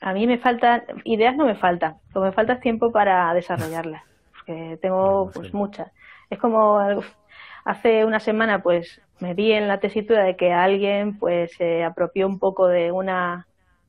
a 0.00 0.12
mí 0.12 0.26
me 0.26 0.38
faltan, 0.38 0.82
ideas 1.04 1.36
no 1.36 1.46
me 1.46 1.54
faltan, 1.54 1.96
lo 2.14 2.22
que 2.22 2.26
me 2.26 2.32
falta 2.32 2.54
es 2.54 2.60
tiempo 2.60 2.90
para 2.90 3.32
desarrollarlas, 3.34 4.02
porque 4.44 4.78
tengo 4.80 5.30
pues 5.32 5.52
muchas. 5.54 5.90
Es 6.30 6.38
como 6.38 6.80
hace 7.64 8.04
una 8.04 8.20
semana 8.20 8.62
pues 8.62 9.00
me 9.20 9.34
vi 9.34 9.52
en 9.52 9.68
la 9.68 9.78
tesitura 9.78 10.24
de 10.24 10.36
que 10.36 10.52
alguien 10.52 11.18
pues 11.18 11.52
se 11.52 11.84
apropió 11.84 12.26
un 12.26 12.38
poco 12.38 12.66
de 12.66 12.92
una 12.92 13.46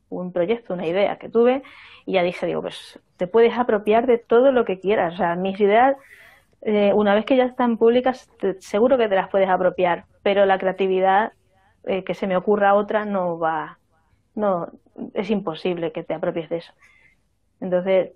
un 0.10 0.32
proyecto, 0.32 0.76
una 0.76 0.86
idea 0.86 1.18
que 1.18 1.28
tuve 1.28 1.64
y 2.06 2.14
ya 2.14 2.24
dije, 2.24 2.46
digo, 2.46 2.62
pues 2.62 3.00
te 3.18 3.26
puedes 3.26 3.58
apropiar 3.58 4.06
de 4.06 4.20
todo 4.20 4.52
lo 4.52 4.64
que 4.64 4.80
quieras. 4.80 5.16
O 5.16 5.18
sea, 5.18 5.36
mis 5.36 5.60
ideas, 5.60 5.98
eh, 6.62 6.94
una 6.94 7.16
vez 7.16 7.26
que 7.26 7.36
ya 7.36 7.46
están 7.46 7.78
públicas, 7.78 8.30
seguro 8.60 8.98
que 9.00 9.08
te 9.08 9.16
las 9.16 9.30
puedes 9.30 9.50
apropiar, 9.50 10.06
pero 10.22 10.46
la 10.46 10.60
creatividad, 10.60 11.32
eh, 11.86 12.04
que 12.04 12.14
se 12.14 12.28
me 12.28 12.38
ocurra 12.38 12.76
otra, 12.76 13.06
no 13.06 13.40
va, 13.40 13.80
no, 14.36 14.68
es 15.16 15.32
imposible 15.32 15.92
que 15.92 16.04
te 16.04 16.14
apropies 16.14 16.50
de 16.50 16.58
eso. 16.58 16.74
Entonces... 17.60 18.12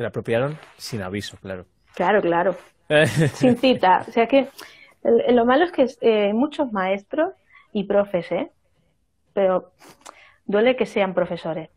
Te 0.00 0.04
la 0.04 0.08
apropiaron 0.08 0.58
sin 0.78 1.02
aviso, 1.02 1.36
claro. 1.42 1.66
Claro, 1.94 2.22
claro. 2.22 2.56
sin 3.34 3.58
cita. 3.58 4.02
O 4.08 4.10
sea 4.10 4.26
que 4.26 4.48
lo 5.28 5.44
malo 5.44 5.66
es 5.66 5.72
que 5.72 5.86
eh, 6.00 6.32
muchos 6.32 6.72
maestros 6.72 7.34
y 7.74 7.84
profes, 7.84 8.32
¿eh? 8.32 8.50
Pero 9.34 9.74
duele 10.46 10.74
que 10.74 10.86
sean 10.86 11.12
profesores 11.12 11.68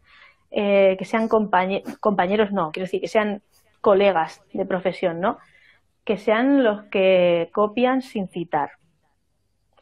eh, 0.51 0.95
que 0.97 1.03
sean 1.03 1.27
compañeros, 1.27 2.53
no, 2.53 2.71
quiero 2.71 2.85
decir, 2.85 3.01
que 3.01 3.09
sean 3.09 3.41
colegas 3.81 4.41
de 4.53 4.65
profesión, 4.65 5.19
¿no? 5.19 5.37
Que 6.05 6.15
sean 6.15 6.63
los 6.63 6.83
que 6.83 7.49
copian 7.51 8.01
sin 8.01 8.29
citar. 8.29 8.71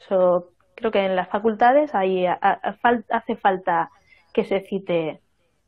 creo 0.07 0.91
que 0.91 1.05
en 1.05 1.15
las 1.15 1.29
facultades 1.29 1.93
ahí 1.93 2.25
hace 2.25 3.35
falta 3.35 3.91
que 4.33 4.45
se 4.45 4.61
cite, 4.61 5.21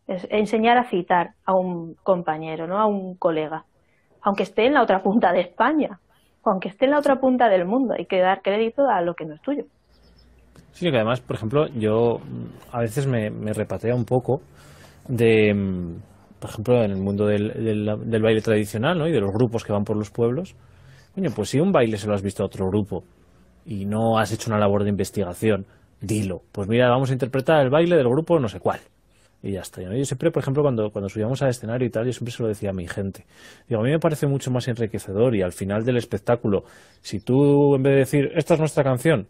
enseñar 0.07 0.77
a 0.77 0.89
citar 0.89 1.31
a 1.45 1.53
un 1.53 1.95
compañero, 2.03 2.67
¿no? 2.67 2.79
A 2.79 2.85
un 2.85 3.15
colega, 3.15 3.65
aunque 4.21 4.43
esté 4.43 4.65
en 4.65 4.73
la 4.73 4.83
otra 4.83 5.01
punta 5.01 5.31
de 5.31 5.41
España, 5.41 5.99
aunque 6.43 6.69
esté 6.69 6.85
en 6.85 6.91
la 6.91 6.99
otra 6.99 7.19
punta 7.19 7.49
del 7.49 7.65
mundo, 7.65 7.95
hay 7.97 8.05
que 8.05 8.19
dar 8.19 8.41
crédito 8.41 8.87
a 8.89 9.01
lo 9.01 9.13
que 9.13 9.25
no 9.25 9.35
es 9.35 9.41
tuyo. 9.41 9.65
Sí, 10.73 10.89
que 10.89 10.95
además, 10.95 11.21
por 11.21 11.35
ejemplo, 11.35 11.67
yo 11.67 12.19
a 12.71 12.79
veces 12.79 13.07
me, 13.07 13.29
me 13.29 13.53
repatea 13.53 13.95
un 13.95 14.05
poco 14.05 14.41
de, 15.07 15.53
mm, 15.53 16.39
por 16.39 16.49
ejemplo, 16.49 16.83
en 16.83 16.91
el 16.91 16.97
mundo 16.97 17.27
del, 17.27 17.53
del, 17.53 18.21
baile 18.21 18.41
tradicional 18.41 18.97
¿no? 18.97 19.07
y 19.07 19.11
de 19.11 19.21
los 19.21 19.31
grupos 19.31 19.63
que 19.63 19.71
van 19.71 19.83
por 19.83 19.97
los 19.97 20.09
pueblos. 20.09 20.55
Coño, 21.15 21.29
pues 21.35 21.49
si 21.49 21.59
un 21.59 21.71
baile 21.71 21.97
se 21.97 22.07
lo 22.07 22.15
has 22.15 22.23
visto 22.23 22.43
a 22.43 22.47
otro 22.47 22.67
grupo 22.67 23.03
y 23.65 23.85
no 23.85 24.17
has 24.17 24.31
hecho 24.31 24.49
una 24.49 24.59
labor 24.59 24.83
de 24.83 24.89
investigación, 24.89 25.65
dilo. 26.01 26.41
Pues 26.51 26.67
mira, 26.67 26.89
vamos 26.89 27.11
a 27.11 27.13
interpretar 27.13 27.61
el 27.61 27.69
baile 27.69 27.95
del 27.95 28.09
grupo 28.09 28.39
no 28.39 28.49
sé 28.49 28.59
cuál. 28.59 28.79
Y 29.45 29.51
ya 29.51 29.59
está. 29.59 29.81
Yo 29.81 30.05
siempre, 30.05 30.31
por 30.31 30.41
ejemplo, 30.41 30.63
cuando, 30.63 30.89
cuando 30.89 31.09
subíamos 31.09 31.41
al 31.41 31.49
escenario 31.49 31.85
y 31.85 31.89
tal, 31.89 32.05
yo 32.05 32.13
siempre 32.13 32.31
se 32.31 32.41
lo 32.41 32.47
decía 32.47 32.69
a 32.69 32.73
mi 32.73 32.87
gente. 32.87 33.25
Digo, 33.67 33.81
a 33.81 33.83
mí 33.83 33.91
me 33.91 33.99
parece 33.99 34.25
mucho 34.25 34.49
más 34.51 34.69
enriquecedor 34.69 35.35
y 35.35 35.41
al 35.41 35.51
final 35.51 35.83
del 35.83 35.97
espectáculo, 35.97 36.63
si 37.01 37.19
tú, 37.19 37.75
en 37.75 37.83
vez 37.83 37.91
de 37.91 37.99
decir, 37.99 38.31
esta 38.35 38.53
es 38.53 38.61
nuestra 38.61 38.85
canción, 38.85 39.27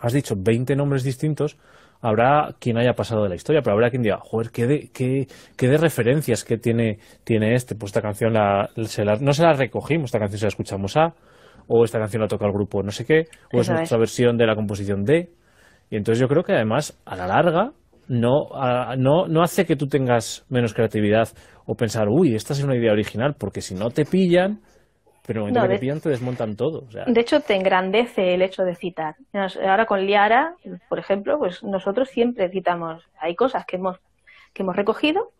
has 0.00 0.12
dicho 0.12 0.36
20 0.38 0.76
nombres 0.76 1.02
distintos, 1.02 1.58
habrá 2.00 2.54
quien 2.60 2.78
haya 2.78 2.92
pasado 2.92 3.24
de 3.24 3.30
la 3.30 3.34
historia, 3.34 3.62
pero 3.62 3.74
habrá 3.74 3.90
quien 3.90 4.02
diga, 4.02 4.18
joder, 4.22 4.50
qué 4.52 4.66
de, 4.68 4.90
qué, 4.92 5.26
qué 5.56 5.68
de 5.68 5.76
referencias 5.76 6.44
que 6.44 6.56
tiene, 6.56 7.00
tiene 7.24 7.56
este. 7.56 7.74
Pues 7.74 7.90
esta 7.90 8.00
canción 8.00 8.32
la, 8.34 8.70
no 8.76 9.32
se 9.32 9.42
la 9.42 9.52
recogimos, 9.54 10.04
esta 10.06 10.20
canción 10.20 10.38
se 10.38 10.44
la 10.46 10.50
escuchamos 10.50 10.96
a, 10.96 11.14
o 11.66 11.84
esta 11.84 11.98
canción 11.98 12.22
la 12.22 12.28
toca 12.28 12.46
el 12.46 12.52
grupo 12.52 12.80
no 12.84 12.92
sé 12.92 13.04
qué, 13.04 13.24
o 13.52 13.60
es 13.60 13.68
nuestra 13.68 13.98
versión 13.98 14.36
de 14.36 14.46
la 14.46 14.54
composición 14.54 15.04
de. 15.04 15.30
Y 15.90 15.96
entonces 15.96 16.20
yo 16.20 16.28
creo 16.28 16.44
que 16.44 16.52
además, 16.52 16.96
a 17.04 17.16
la 17.16 17.26
larga, 17.26 17.72
no, 18.12 18.48
no, 18.98 19.26
no 19.26 19.42
hace 19.42 19.64
que 19.64 19.74
tú 19.74 19.86
tengas 19.86 20.44
menos 20.50 20.74
creatividad 20.74 21.28
o 21.64 21.74
pensar, 21.74 22.08
uy, 22.10 22.34
esta 22.34 22.52
es 22.52 22.62
una 22.62 22.76
idea 22.76 22.92
original, 22.92 23.34
porque 23.38 23.62
si 23.62 23.74
no 23.74 23.88
te 23.88 24.04
pillan, 24.04 24.60
pero 25.26 25.48
en 25.48 25.54
no, 25.54 25.66
de, 25.66 25.78
te 25.78 26.08
desmontan 26.10 26.56
todo. 26.56 26.82
De 27.06 27.20
hecho, 27.20 27.40
te 27.40 27.54
engrandece 27.54 28.34
el 28.34 28.42
hecho 28.42 28.64
de 28.64 28.74
citar. 28.74 29.14
Ahora 29.32 29.86
con 29.86 30.04
Liara, 30.04 30.56
por 30.90 30.98
ejemplo, 30.98 31.38
pues 31.38 31.62
nosotros 31.62 32.08
siempre 32.10 32.50
citamos. 32.50 33.02
Hay 33.18 33.34
cosas 33.34 33.64
que 33.64 33.76
hemos, 33.76 33.98
que 34.52 34.62
hemos 34.62 34.76
recogido, 34.76 35.30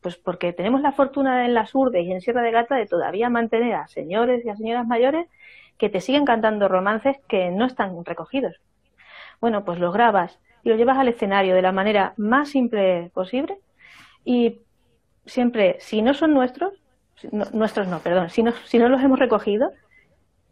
pues 0.00 0.16
porque 0.16 0.52
tenemos 0.52 0.80
la 0.80 0.92
fortuna 0.92 1.44
en 1.44 1.54
las 1.54 1.72
urdes 1.74 2.04
y 2.04 2.10
en 2.10 2.20
Sierra 2.20 2.42
de 2.42 2.50
Gata 2.50 2.74
de 2.74 2.86
todavía 2.86 3.28
mantener 3.28 3.74
a 3.74 3.86
señores 3.86 4.44
y 4.44 4.48
a 4.48 4.56
señoras 4.56 4.86
mayores 4.86 5.28
que 5.78 5.88
te 5.88 6.00
siguen 6.00 6.24
cantando 6.24 6.66
romances 6.66 7.16
que 7.28 7.50
no 7.50 7.66
están 7.66 7.92
recogidos. 8.04 8.56
Bueno, 9.40 9.64
pues 9.64 9.78
los 9.78 9.92
grabas 9.92 10.40
y 10.62 10.68
los 10.68 10.78
llevas 10.78 10.98
al 10.98 11.08
escenario 11.08 11.54
de 11.54 11.62
la 11.62 11.72
manera 11.72 12.14
más 12.16 12.50
simple 12.50 13.10
posible 13.14 13.58
y 14.24 14.60
siempre, 15.26 15.76
si 15.80 16.02
no 16.02 16.14
son 16.14 16.34
nuestros, 16.34 16.72
nuestros 17.52 17.88
no, 17.88 18.00
perdón, 18.00 18.30
si 18.30 18.42
no, 18.42 18.52
si 18.64 18.78
no 18.78 18.88
los 18.88 19.02
hemos 19.02 19.18
recogido, 19.18 19.70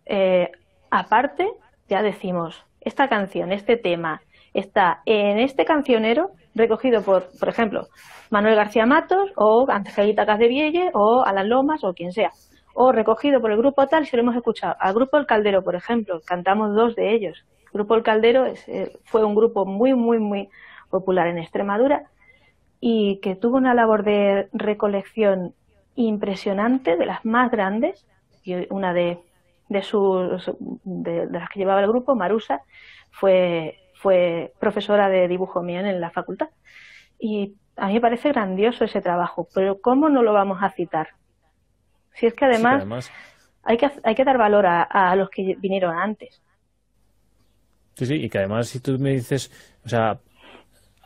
eh, 0.07 0.51
aparte 0.91 1.51
ya 1.89 2.03
decimos, 2.03 2.65
esta 2.81 3.09
canción, 3.09 3.53
este 3.53 3.77
tema, 3.77 4.23
está 4.55 5.03
en 5.07 5.39
este 5.39 5.65
cancionero 5.65 6.31
recogido 6.55 7.03
por, 7.03 7.27
por 7.39 7.49
ejemplo, 7.49 7.89
Manuel 8.31 8.57
García 8.57 8.87
Matos 8.87 9.31
o 9.37 9.67
Angelita 9.69 10.27
Casdevielle 10.27 10.91
o 10.95 11.23
Alan 11.25 11.49
Lomas 11.49 11.85
o 11.85 11.93
quien 11.93 12.13
sea. 12.13 12.31
O 12.75 12.93
recogido 12.93 13.41
por 13.41 13.51
el 13.51 13.59
grupo 13.59 13.87
tal, 13.89 14.07
si 14.07 14.17
lo 14.17 14.23
hemos 14.23 14.37
escuchado. 14.37 14.77
Al 14.79 14.95
grupo 14.95 15.17
El 15.19 15.27
Caldero, 15.27 15.63
por 15.63 15.75
ejemplo, 15.75 16.21
cantamos 16.25 16.75
dos 16.75 16.95
de 16.95 17.13
ellos. 17.13 17.45
Grupo 17.73 17.95
El 17.95 18.03
Caldero 18.03 18.47
eh, 18.47 18.99
fue 19.05 19.25
un 19.25 19.35
grupo 19.35 19.65
muy, 19.67 19.95
muy, 19.95 20.19
muy 20.19 20.49
popular 20.91 21.29
en 21.29 21.39
Extremadura 21.39 22.05
y 22.81 23.21
que 23.21 23.37
tuvo 23.37 23.57
una 23.57 23.75
labor 23.75 24.05
de 24.05 24.49
recolección 24.53 25.55
impresionante, 25.95 26.97
de 26.97 27.07
las 27.07 27.25
más 27.25 27.51
grandes, 27.51 28.07
y 28.43 28.73
una 28.73 28.95
de, 28.95 29.21
de, 29.69 29.83
sus, 29.83 30.51
de, 30.85 31.27
las 31.31 31.49
que 31.51 31.59
llevaba 31.59 31.81
el 31.81 31.89
grupo, 31.89 32.15
Marusa, 32.15 32.63
fue, 33.11 33.79
fue 33.95 34.53
profesora 34.59 35.09
de 35.09 35.29
dibujo 35.29 35.63
mío 35.63 35.81
en 35.81 36.01
la 36.01 36.11
facultad. 36.11 36.49
Y 37.19 37.55
a 37.77 37.89
mí 37.89 37.95
me 37.95 38.01
parece 38.01 38.31
grandioso 38.31 38.85
ese 38.85 39.01
trabajo, 39.01 39.47
pero 39.55 39.81
¿cómo 39.81 40.09
no 40.09 40.23
lo 40.23 40.33
vamos 40.33 40.63
a 40.63 40.71
citar? 40.71 41.09
Si 42.15 42.27
es 42.27 42.35
que 42.35 42.47
además, 42.47 43.11
Hay, 43.63 43.77
que, 43.77 43.91
hay 44.03 44.15
que 44.15 44.25
dar 44.25 44.39
valor 44.39 44.67
a, 44.67 45.15
los 45.17 45.29
que 45.29 45.55
vinieron 45.59 45.97
antes. 45.97 46.43
Sí, 48.01 48.07
sí, 48.07 48.15
y 48.15 48.31
que 48.31 48.39
además 48.39 48.67
si 48.69 48.81
tú 48.81 48.99
me 48.99 49.11
dices, 49.11 49.51
o 49.85 49.89
sea, 49.91 50.21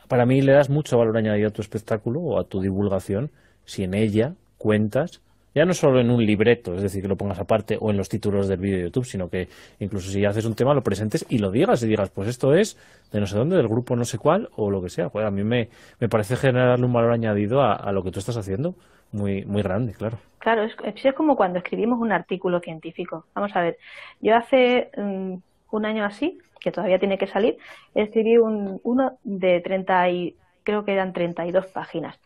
para 0.07 0.25
mí 0.25 0.41
le 0.41 0.53
das 0.53 0.69
mucho 0.69 0.97
valor 0.97 1.17
añadido 1.17 1.49
a 1.49 1.51
tu 1.51 1.61
espectáculo 1.61 2.21
o 2.21 2.39
a 2.39 2.45
tu 2.45 2.61
divulgación 2.61 3.31
si 3.65 3.83
en 3.83 3.93
ella 3.93 4.35
cuentas 4.57 5.19
ya 5.53 5.65
no 5.65 5.73
solo 5.73 5.99
en 5.99 6.09
un 6.09 6.25
libreto, 6.25 6.73
es 6.73 6.81
decir, 6.81 7.01
que 7.01 7.09
lo 7.09 7.17
pongas 7.17 7.37
aparte 7.37 7.77
o 7.81 7.91
en 7.91 7.97
los 7.97 8.07
títulos 8.07 8.47
del 8.47 8.61
vídeo 8.61 8.77
de 8.77 8.83
YouTube, 8.83 9.03
sino 9.03 9.27
que 9.29 9.49
incluso 9.79 10.09
si 10.09 10.23
haces 10.23 10.45
un 10.45 10.55
tema 10.55 10.73
lo 10.73 10.83
presentes 10.83 11.25
y 11.27 11.39
lo 11.39 11.51
digas 11.51 11.83
y 11.83 11.87
digas, 11.87 12.09
pues 12.11 12.29
esto 12.29 12.53
es 12.53 12.77
de 13.11 13.19
no 13.19 13.27
sé 13.27 13.37
dónde, 13.37 13.57
del 13.57 13.67
grupo 13.67 13.97
no 13.97 14.05
sé 14.05 14.17
cuál 14.17 14.47
o 14.55 14.71
lo 14.71 14.81
que 14.81 14.87
sea. 14.89 15.09
Pues 15.09 15.25
a 15.25 15.31
mí 15.31 15.43
me, 15.43 15.67
me 15.99 16.07
parece 16.07 16.37
generarle 16.37 16.85
un 16.85 16.93
valor 16.93 17.11
añadido 17.11 17.61
a, 17.61 17.91
lo 17.91 18.03
que 18.03 18.11
tú 18.11 18.19
estás 18.19 18.37
haciendo 18.37 18.73
muy, 19.11 19.43
muy 19.43 19.63
grande, 19.63 19.91
claro. 19.95 20.17
Claro, 20.39 20.63
es, 20.63 20.73
es 21.03 21.13
como 21.13 21.35
cuando 21.35 21.59
escribimos 21.59 21.99
un 21.99 22.13
artículo 22.13 22.61
científico. 22.61 23.25
Vamos 23.35 23.53
a 23.53 23.61
ver, 23.61 23.77
yo 24.21 24.37
hace 24.37 24.91
mm, 24.97 25.35
un 25.71 25.85
año 25.85 26.05
así, 26.05 26.37
que 26.59 26.71
todavía 26.71 26.99
tiene 26.99 27.17
que 27.17 27.27
salir, 27.27 27.57
escribí 27.93 28.37
un, 28.37 28.79
uno 28.83 29.17
de 29.23 29.61
30 29.61 30.09
y 30.09 30.37
creo 30.63 30.83
que 30.85 30.93
eran 30.93 31.13
32 31.13 31.67
páginas 31.67 32.19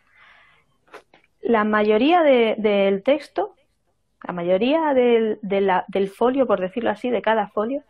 la 1.41 1.63
mayoría 1.63 2.21
del 2.23 3.03
texto, 3.03 3.55
la 4.23 4.33
mayoría 4.33 4.93
del, 4.93 5.39
del 5.41 6.09
folio, 6.09 6.45
por 6.45 6.59
decirlo 6.59 6.89
así, 6.89 7.09
de 7.09 7.21
cada 7.21 7.47
folio, 7.47 7.83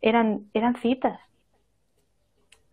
eran, 0.00 0.50
eran 0.54 0.76
citas. 0.76 1.20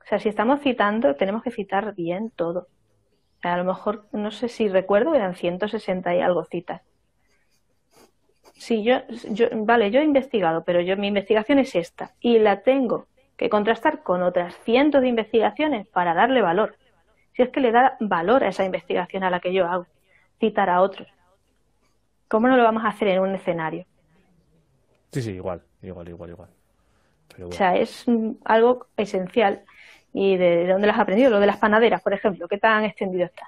O 0.02 0.10
sea, 0.10 0.20
si 0.20 0.30
estamos 0.30 0.62
citando, 0.62 1.16
tenemos 1.16 1.44
que 1.44 1.52
citar 1.52 1.94
bien 1.94 2.32
todo. 2.32 2.68
A 3.42 3.58
lo 3.58 3.66
mejor, 3.66 4.08
no 4.12 4.32
sé 4.32 4.50
si 4.50 4.68
recuerdo, 4.68 5.14
eran 5.14 5.36
160 5.36 6.16
y 6.16 6.22
algo 6.22 6.46
citas. 6.46 6.82
Sí, 8.58 8.84
yo, 8.84 9.02
yo, 9.30 9.48
vale, 9.54 9.92
yo 9.92 10.00
he 10.00 10.04
investigado, 10.04 10.64
pero 10.64 10.82
yo 10.82 10.98
mi 10.98 11.08
investigación 11.08 11.60
es 11.60 11.76
esta 11.76 12.14
y 12.20 12.40
la 12.40 12.62
tengo 12.62 13.06
que 13.38 13.50
contrastar 13.50 14.02
con 14.02 14.24
otras 14.24 14.56
cientos 14.64 15.02
de 15.02 15.08
investigaciones 15.08 15.88
para 15.88 16.14
darle 16.14 16.42
valor. 16.42 16.76
Si 17.36 17.44
es 17.44 17.50
que 17.50 17.60
le 17.60 17.72
da 17.72 17.98
valor 18.00 18.44
a 18.44 18.50
esa 18.50 18.66
investigación 18.66 19.24
a 19.24 19.30
la 19.30 19.40
que 19.40 19.54
yo 19.54 19.68
hago 19.68 19.86
citar 20.40 20.70
a 20.70 20.82
otros. 20.82 21.08
¿Cómo 22.28 22.48
no 22.48 22.58
lo 22.58 22.64
vamos 22.64 22.84
a 22.84 22.90
hacer 22.90 23.10
en 23.10 23.22
un 23.22 23.36
escenario? 23.36 23.86
Sí, 25.12 25.22
sí, 25.22 25.32
igual, 25.32 25.62
igual, 25.82 26.10
igual, 26.10 26.30
igual. 26.32 26.50
O 27.44 27.52
sea, 27.52 27.76
es 27.76 28.06
algo 28.44 28.88
esencial. 28.98 29.64
¿Y 30.14 30.36
de, 30.38 30.68
dónde 30.68 30.88
lo 30.88 30.94
has 30.94 31.00
aprendido? 31.00 31.30
Lo 31.30 31.40
de 31.40 31.46
las 31.46 31.58
panaderas, 31.58 32.02
por 32.02 32.14
ejemplo, 32.14 32.48
¿qué 32.48 32.58
tan 32.58 32.84
extendido 32.86 33.26
está? 33.26 33.48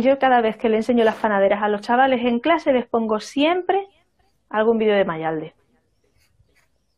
Yo 0.00 0.18
cada 0.18 0.40
vez 0.40 0.56
que 0.56 0.68
le 0.68 0.76
enseño 0.76 1.04
las 1.04 1.16
panaderas 1.16 1.62
a 1.62 1.68
los 1.68 1.80
chavales 1.80 2.24
en 2.24 2.40
clase 2.40 2.72
les 2.72 2.86
pongo 2.86 3.20
siempre 3.20 3.86
algún 4.48 4.78
vídeo 4.78 4.94
de 4.94 5.04
Mayalde. 5.04 5.54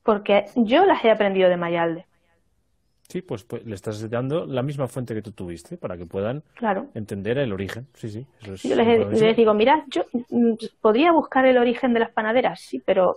Porque 0.02 0.46
yo 0.54 0.84
las 0.84 1.04
he 1.04 1.10
aprendido 1.10 1.48
de 1.48 1.56
Mayalde. 1.56 2.06
Sí, 3.08 3.22
pues, 3.22 3.42
pues, 3.42 3.66
le 3.66 3.74
estás 3.74 4.08
dando 4.08 4.46
la 4.46 4.62
misma 4.62 4.86
fuente 4.86 5.14
que 5.14 5.22
tú 5.22 5.32
tuviste 5.32 5.76
para 5.76 5.96
que 5.96 6.06
puedan 6.06 6.44
entender 6.94 7.38
el 7.38 7.52
origen. 7.52 7.88
Sí, 7.94 8.08
sí. 8.08 8.26
yo 8.62 8.76
les, 8.76 9.36
digo, 9.36 9.52
mira, 9.52 9.84
yo 9.88 10.04
mm, 10.28 10.54
podría 10.80 11.10
buscar 11.10 11.44
el 11.44 11.58
origen 11.58 11.92
de 11.92 12.00
las 12.00 12.10
panaderas, 12.10 12.60
sí, 12.60 12.80
pero 12.84 13.16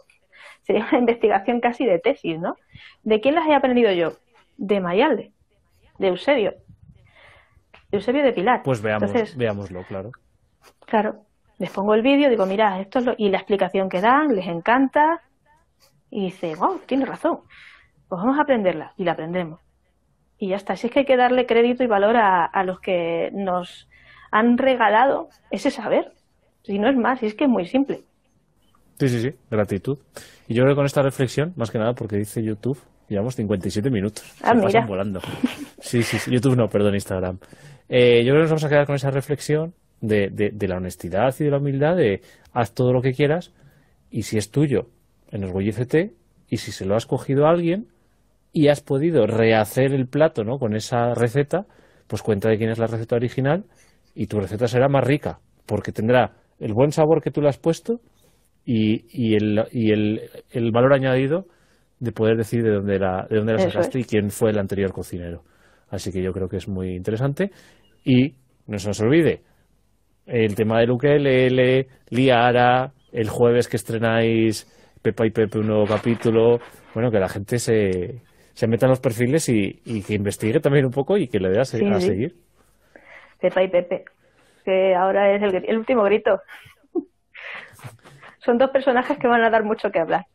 sería 0.63 0.87
una 0.89 0.99
investigación 0.99 1.59
casi 1.59 1.85
de 1.85 1.99
tesis, 1.99 2.39
¿no? 2.39 2.55
¿De 3.03 3.21
quién 3.21 3.35
las 3.35 3.47
he 3.47 3.53
aprendido 3.53 3.91
yo? 3.91 4.13
De 4.57 4.79
Mayalde, 4.79 5.31
de 5.99 6.07
Eusebio. 6.07 6.55
Eusebio 7.95 8.23
de 8.23 8.33
Pilar. 8.33 8.61
Pues 8.63 8.81
veamos, 8.81 9.11
veámoslo, 9.35 9.83
claro. 9.83 10.11
Claro. 10.85 11.21
Les 11.59 11.69
pongo 11.71 11.93
el 11.93 12.01
vídeo, 12.01 12.29
digo, 12.29 12.45
mira, 12.45 12.79
esto 12.79 12.99
es 12.99 13.05
lo... 13.05 13.13
y 13.17 13.29
la 13.29 13.37
explicación 13.37 13.89
que 13.89 14.01
dan, 14.01 14.35
les 14.35 14.47
encanta. 14.47 15.21
Y 16.09 16.25
dice, 16.25 16.55
wow, 16.55 16.79
tiene 16.85 17.05
razón. 17.05 17.39
Pues 18.07 18.21
vamos 18.21 18.37
a 18.37 18.41
aprenderla. 18.41 18.93
Y 18.97 19.03
la 19.03 19.13
aprendemos 19.13 19.59
y 20.43 20.49
ya 20.49 20.57
está. 20.57 20.75
Si 20.75 20.87
es 20.87 20.93
que 20.93 20.99
hay 20.99 21.05
que 21.05 21.15
darle 21.15 21.45
crédito 21.45 21.83
y 21.83 21.87
valor 21.87 22.17
a, 22.17 22.63
los 22.65 22.81
que 22.81 23.29
nos 23.33 23.87
han 24.29 24.57
regalado 24.57 25.29
ese 25.51 25.71
saber. 25.71 26.11
Si 26.63 26.79
no 26.79 26.89
es 26.89 26.97
más, 26.97 27.23
y 27.23 27.27
es 27.27 27.35
que 27.35 27.45
es 27.45 27.49
muy 27.49 27.65
simple. 27.65 28.01
Sí, 28.99 29.07
sí, 29.07 29.21
sí, 29.21 29.29
gratitud. 29.49 29.97
Y 30.49 30.53
yo 30.53 30.63
creo 30.63 30.73
que 30.73 30.75
con 30.75 30.85
esta 30.85 31.01
reflexión, 31.01 31.53
más 31.55 31.71
que 31.71 31.79
nada 31.79 31.93
porque 31.93 32.17
dice 32.17 32.43
YouTube, 32.43 32.77
llevamos 33.07 33.35
57 33.35 33.89
minutos. 33.89 34.23
Ah, 34.43 34.53
Se 34.53 34.61
pasan 34.61 34.85
volando. 34.85 35.21
Sí, 35.79 36.03
sí, 36.03 36.17
sí, 36.17 36.31
YouTube 36.31 36.57
no, 36.57 36.67
perdón, 36.67 36.93
Instagram. 36.93 37.37
Eh, 37.89 38.23
yo 38.23 38.31
creo 38.31 38.35
que 38.35 38.41
nos 38.41 38.49
vamos 38.51 38.63
a 38.65 38.69
quedar 38.69 38.85
con 38.85 38.95
esa 38.95 39.11
reflexión 39.11 39.73
de, 40.01 40.29
de, 40.29 40.51
de, 40.51 40.67
la 40.67 40.77
honestidad 40.77 41.33
y 41.39 41.43
de 41.43 41.51
la 41.51 41.57
humildad 41.57 41.95
de 41.95 42.21
haz 42.51 42.73
todo 42.73 42.91
lo 42.91 43.01
que 43.01 43.13
quieras 43.13 43.53
y 44.09 44.23
si 44.23 44.37
es 44.37 44.51
tuyo, 44.51 44.87
enorgullécete 45.31 46.13
y 46.49 46.57
si 46.57 46.71
se 46.71 46.85
lo 46.85 46.95
has 46.95 47.05
cogido 47.05 47.47
a 47.47 47.49
alguien, 47.49 47.87
y 48.53 48.67
has 48.67 48.81
podido 48.81 49.25
rehacer 49.25 49.93
el 49.93 50.07
plato 50.07 50.43
¿no? 50.43 50.59
con 50.59 50.75
esa 50.75 51.15
receta, 51.15 51.65
pues 52.07 52.21
cuenta 52.21 52.49
de 52.49 52.57
quién 52.57 52.69
es 52.69 52.77
la 52.77 52.85
receta 52.85 53.15
original 53.15 53.65
y 54.13 54.27
tu 54.27 54.39
receta 54.39 54.67
será 54.67 54.87
más 54.87 55.03
rica, 55.03 55.39
porque 55.65 55.91
tendrá 55.91 56.33
el 56.59 56.73
buen 56.73 56.91
sabor 56.91 57.21
que 57.21 57.31
tú 57.31 57.41
le 57.41 57.49
has 57.49 57.57
puesto 57.57 57.99
y, 58.63 59.05
y, 59.09 59.33
el, 59.33 59.65
y 59.71 59.91
el, 59.91 60.21
el, 60.51 60.71
valor 60.71 60.93
añadido 60.93 61.47
de 61.99 62.11
poder 62.11 62.37
decir 62.37 62.63
de 62.63 62.69
dónde 62.69 62.99
la, 62.99 63.25
de 63.27 63.37
dónde 63.37 63.53
la 63.53 63.59
sacaste 63.59 63.99
y 63.99 64.03
quién 64.03 64.29
fue 64.29 64.51
el 64.51 64.59
anterior 64.59 64.93
cocinero. 64.93 65.43
Así 65.93 66.11
que 66.11 66.23
yo 66.23 66.33
creo 66.33 66.49
que 66.49 66.57
es 66.57 66.67
muy 66.67 66.95
interesante. 66.95 67.51
Y 68.03 68.33
no 68.65 68.79
se 68.79 68.87
nos 68.87 68.99
olvide, 68.99 69.41
el 70.25 70.55
tema 70.55 70.79
del 70.79 70.89
ukelele, 70.89 71.87
Liara, 72.09 72.91
el 73.11 73.29
jueves 73.29 73.67
que 73.67 73.77
estrenáis 73.77 74.65
Pepa 75.03 75.27
y 75.27 75.29
Pepe 75.29 75.59
un 75.59 75.67
nuevo 75.67 75.85
capítulo, 75.85 76.57
bueno, 76.95 77.11
que 77.11 77.19
la 77.19 77.29
gente 77.29 77.59
se, 77.59 78.21
se 78.53 78.67
meta 78.67 78.87
en 78.87 78.89
los 78.89 79.01
perfiles 79.01 79.47
y, 79.49 80.01
que 80.01 80.15
investigue 80.15 80.59
también 80.59 80.85
un 80.85 80.91
poco 80.91 81.15
y 81.15 81.27
que 81.27 81.39
le 81.39 81.49
dé 81.49 81.59
a, 81.59 81.65
seguir. 81.65 82.33
Pepa 83.39 83.61
y 83.61 83.69
Pepe, 83.69 84.05
que 84.65 84.95
ahora 84.95 85.35
es 85.35 85.43
el, 85.43 85.77
último 85.77 86.03
grito. 86.05 86.41
Son 88.39 88.57
dos 88.57 88.71
personajes 88.71 89.19
que 89.19 89.27
van 89.27 89.43
a 89.43 89.51
dar 89.51 89.63
mucho 89.63 89.91
que 89.91 89.99
hablar. 89.99 90.25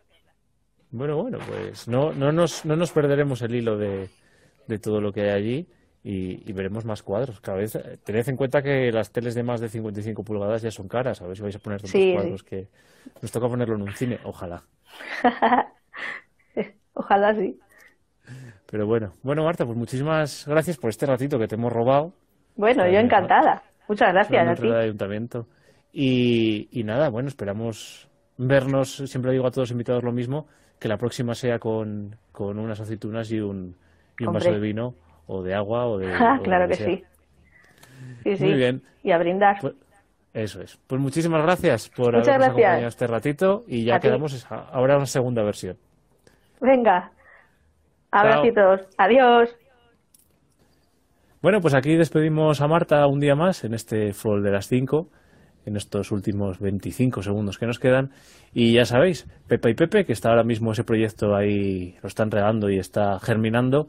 Bueno, 0.93 1.17
bueno, 1.17 1.39
pues 1.47 1.89
no, 1.89 2.13
no, 2.13 2.31
nos, 2.31 2.65
no 2.65 2.77
nos 2.77 2.93
perderemos 2.93 3.43
el 3.43 3.55
hilo 3.55 3.77
de, 3.77 4.09
de 4.69 4.79
todo 4.79 5.01
lo 5.01 5.13
que 5.13 5.23
hay 5.23 5.31
allí 5.31 5.69
y, 6.03 6.53
veremos 6.53 6.85
más 6.85 7.03
cuadros. 7.03 7.41
Cada 7.41 7.59
vez 7.59 7.79
tened 8.05 8.29
en 8.29 8.37
cuenta 8.37 8.63
que 8.63 8.91
las 8.93 9.11
teles 9.11 9.35
de 9.35 9.43
más 9.43 9.61
de 9.61 9.69
55 9.69 10.23
pulgadas 10.23 10.63
ya 10.63 10.71
son 10.71 10.89
caras. 10.89 11.21
A 11.21 11.27
ver 11.27 11.37
si 11.37 11.43
vais 11.43 11.57
a 11.57 11.59
poner 11.59 11.83
tantos 11.83 12.01
cuadros 12.15 12.43
que 12.43 12.69
nos 13.21 13.31
toca 13.31 13.49
ponerlo 13.49 13.75
en 13.75 13.83
un 13.83 13.93
cine. 13.93 14.19
Ojalá. 14.25 14.63
Ojalá 16.95 17.35
sí. 17.35 17.59
Pero 18.71 18.87
bueno, 18.87 19.15
bueno 19.23 19.45
Marta, 19.45 19.65
pues 19.65 19.77
muchísimas 19.77 20.47
gracias 20.47 20.77
por 20.77 20.91
este 20.91 21.07
ratito 21.07 21.39
que 21.39 21.49
te 21.49 21.57
hemos 21.57 21.73
robado. 21.73 22.13
Bueno, 22.57 22.87
yo 22.89 22.99
encantada. 22.99 23.63
Muchas 23.89 24.13
gracias 24.13 24.49
a 24.49 24.55
ti. 24.55 24.69
ayuntamiento. 24.71 25.47
Y, 25.93 26.69
y 26.73 26.85
nada, 26.85 27.09
bueno, 27.09 27.29
esperamos 27.29 28.09
vernos, 28.37 28.97
siempre 29.07 29.33
digo 29.33 29.47
a 29.47 29.51
todos 29.51 29.69
los 29.69 29.73
invitados 29.73 30.05
lo 30.05 30.13
mismo, 30.13 30.47
que 30.79 30.89
la 30.89 30.97
próxima 30.97 31.35
sea 31.35 31.59
con, 31.59 32.17
con 32.31 32.59
unas 32.59 32.81
aceitunas 32.81 33.31
y 33.33 33.41
un, 33.41 33.77
y 34.19 34.27
un 34.27 34.33
vaso 34.33 34.53
de 34.53 34.61
vino 34.61 34.95
o 35.27 35.43
de 35.43 35.55
agua 35.55 35.87
o 35.87 35.99
de... 35.99 36.13
Ah, 36.21 36.39
claro 36.43 36.69
que, 36.69 36.75
sí. 36.75 37.05
Sí, 38.25 38.37
sí. 38.37 38.45
Muy 38.45 38.55
bien. 38.55 38.83
Y 39.03 39.13
a 39.13 39.19
brindar. 39.19 39.57
Pues, 39.61 39.75
eso 40.35 40.61
es. 40.61 40.79
Pues 40.87 41.01
muchísimas 41.01 41.43
gracias 41.43 41.89
por 41.89 42.15
habernos 42.15 42.47
acompañado 42.47 42.87
este 42.87 43.07
ratito 43.07 43.65
y 43.67 43.85
ya 43.85 43.99
quedamos 43.99 44.47
ahora 44.51 44.97
una 44.97 45.07
segunda 45.07 45.43
versión. 45.43 45.77
Venga, 46.61 47.13
Abracitos. 48.11 48.89
Adiós. 48.97 49.55
Bueno, 51.43 51.61
pues 51.61 51.75
aquí 51.75 51.97
despedimos 51.97 52.61
a 52.61 52.69
Marta 52.69 53.07
un 53.07 53.21
día 53.21 53.35
más 53.35 53.65
en 53.65 53.75
este 53.75 54.13
Fall 54.13 54.43
de 54.43 54.51
las 54.51 54.67
5, 54.67 55.09
en 55.67 55.77
estos 55.77 56.11
últimos 56.11 56.59
25 56.59 57.23
segundos 57.23 57.59
que 57.59 57.67
nos 57.67 57.79
quedan. 57.79 58.11
Y 58.53 58.75
ya 58.75 58.85
sabéis, 58.85 59.27
Pepa 59.47 59.71
y 59.71 59.75
Pepe, 59.75 60.05
que 60.05 60.13
está 60.13 60.31
ahora 60.31 60.43
mismo 60.43 60.73
ese 60.73 60.85
proyecto 60.85 61.37
ahí, 61.37 61.97
lo 62.03 62.09
están 62.09 62.31
regando 62.31 62.71
y 62.71 62.79
está 62.79 63.19
germinando 63.21 63.89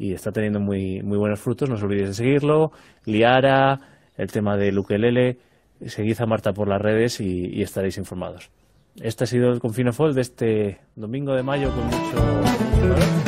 y 0.00 0.14
está 0.14 0.32
teniendo 0.32 0.60
muy, 0.60 1.02
muy 1.02 1.18
buenos 1.18 1.38
frutos. 1.38 1.68
No 1.68 1.74
os 1.74 1.82
olvidéis 1.82 2.08
de 2.08 2.14
seguirlo. 2.14 2.72
Liara, 3.04 3.78
el 4.16 4.32
tema 4.32 4.56
de 4.56 4.72
Luquelele. 4.72 5.36
Seguid 5.86 6.18
a 6.22 6.26
Marta 6.26 6.54
por 6.54 6.68
las 6.68 6.80
redes 6.80 7.20
y, 7.20 7.60
estaréis 7.60 7.98
informados. 7.98 8.50
Este 8.96 9.24
ha 9.24 9.26
sido 9.26 9.52
el 9.52 9.60
Confino 9.60 9.92
Fall 9.92 10.14
de 10.14 10.22
este 10.22 10.80
domingo 10.96 11.34
de 11.34 11.42
mayo 11.42 11.70
con 11.70 11.84
mucho... 11.84 13.19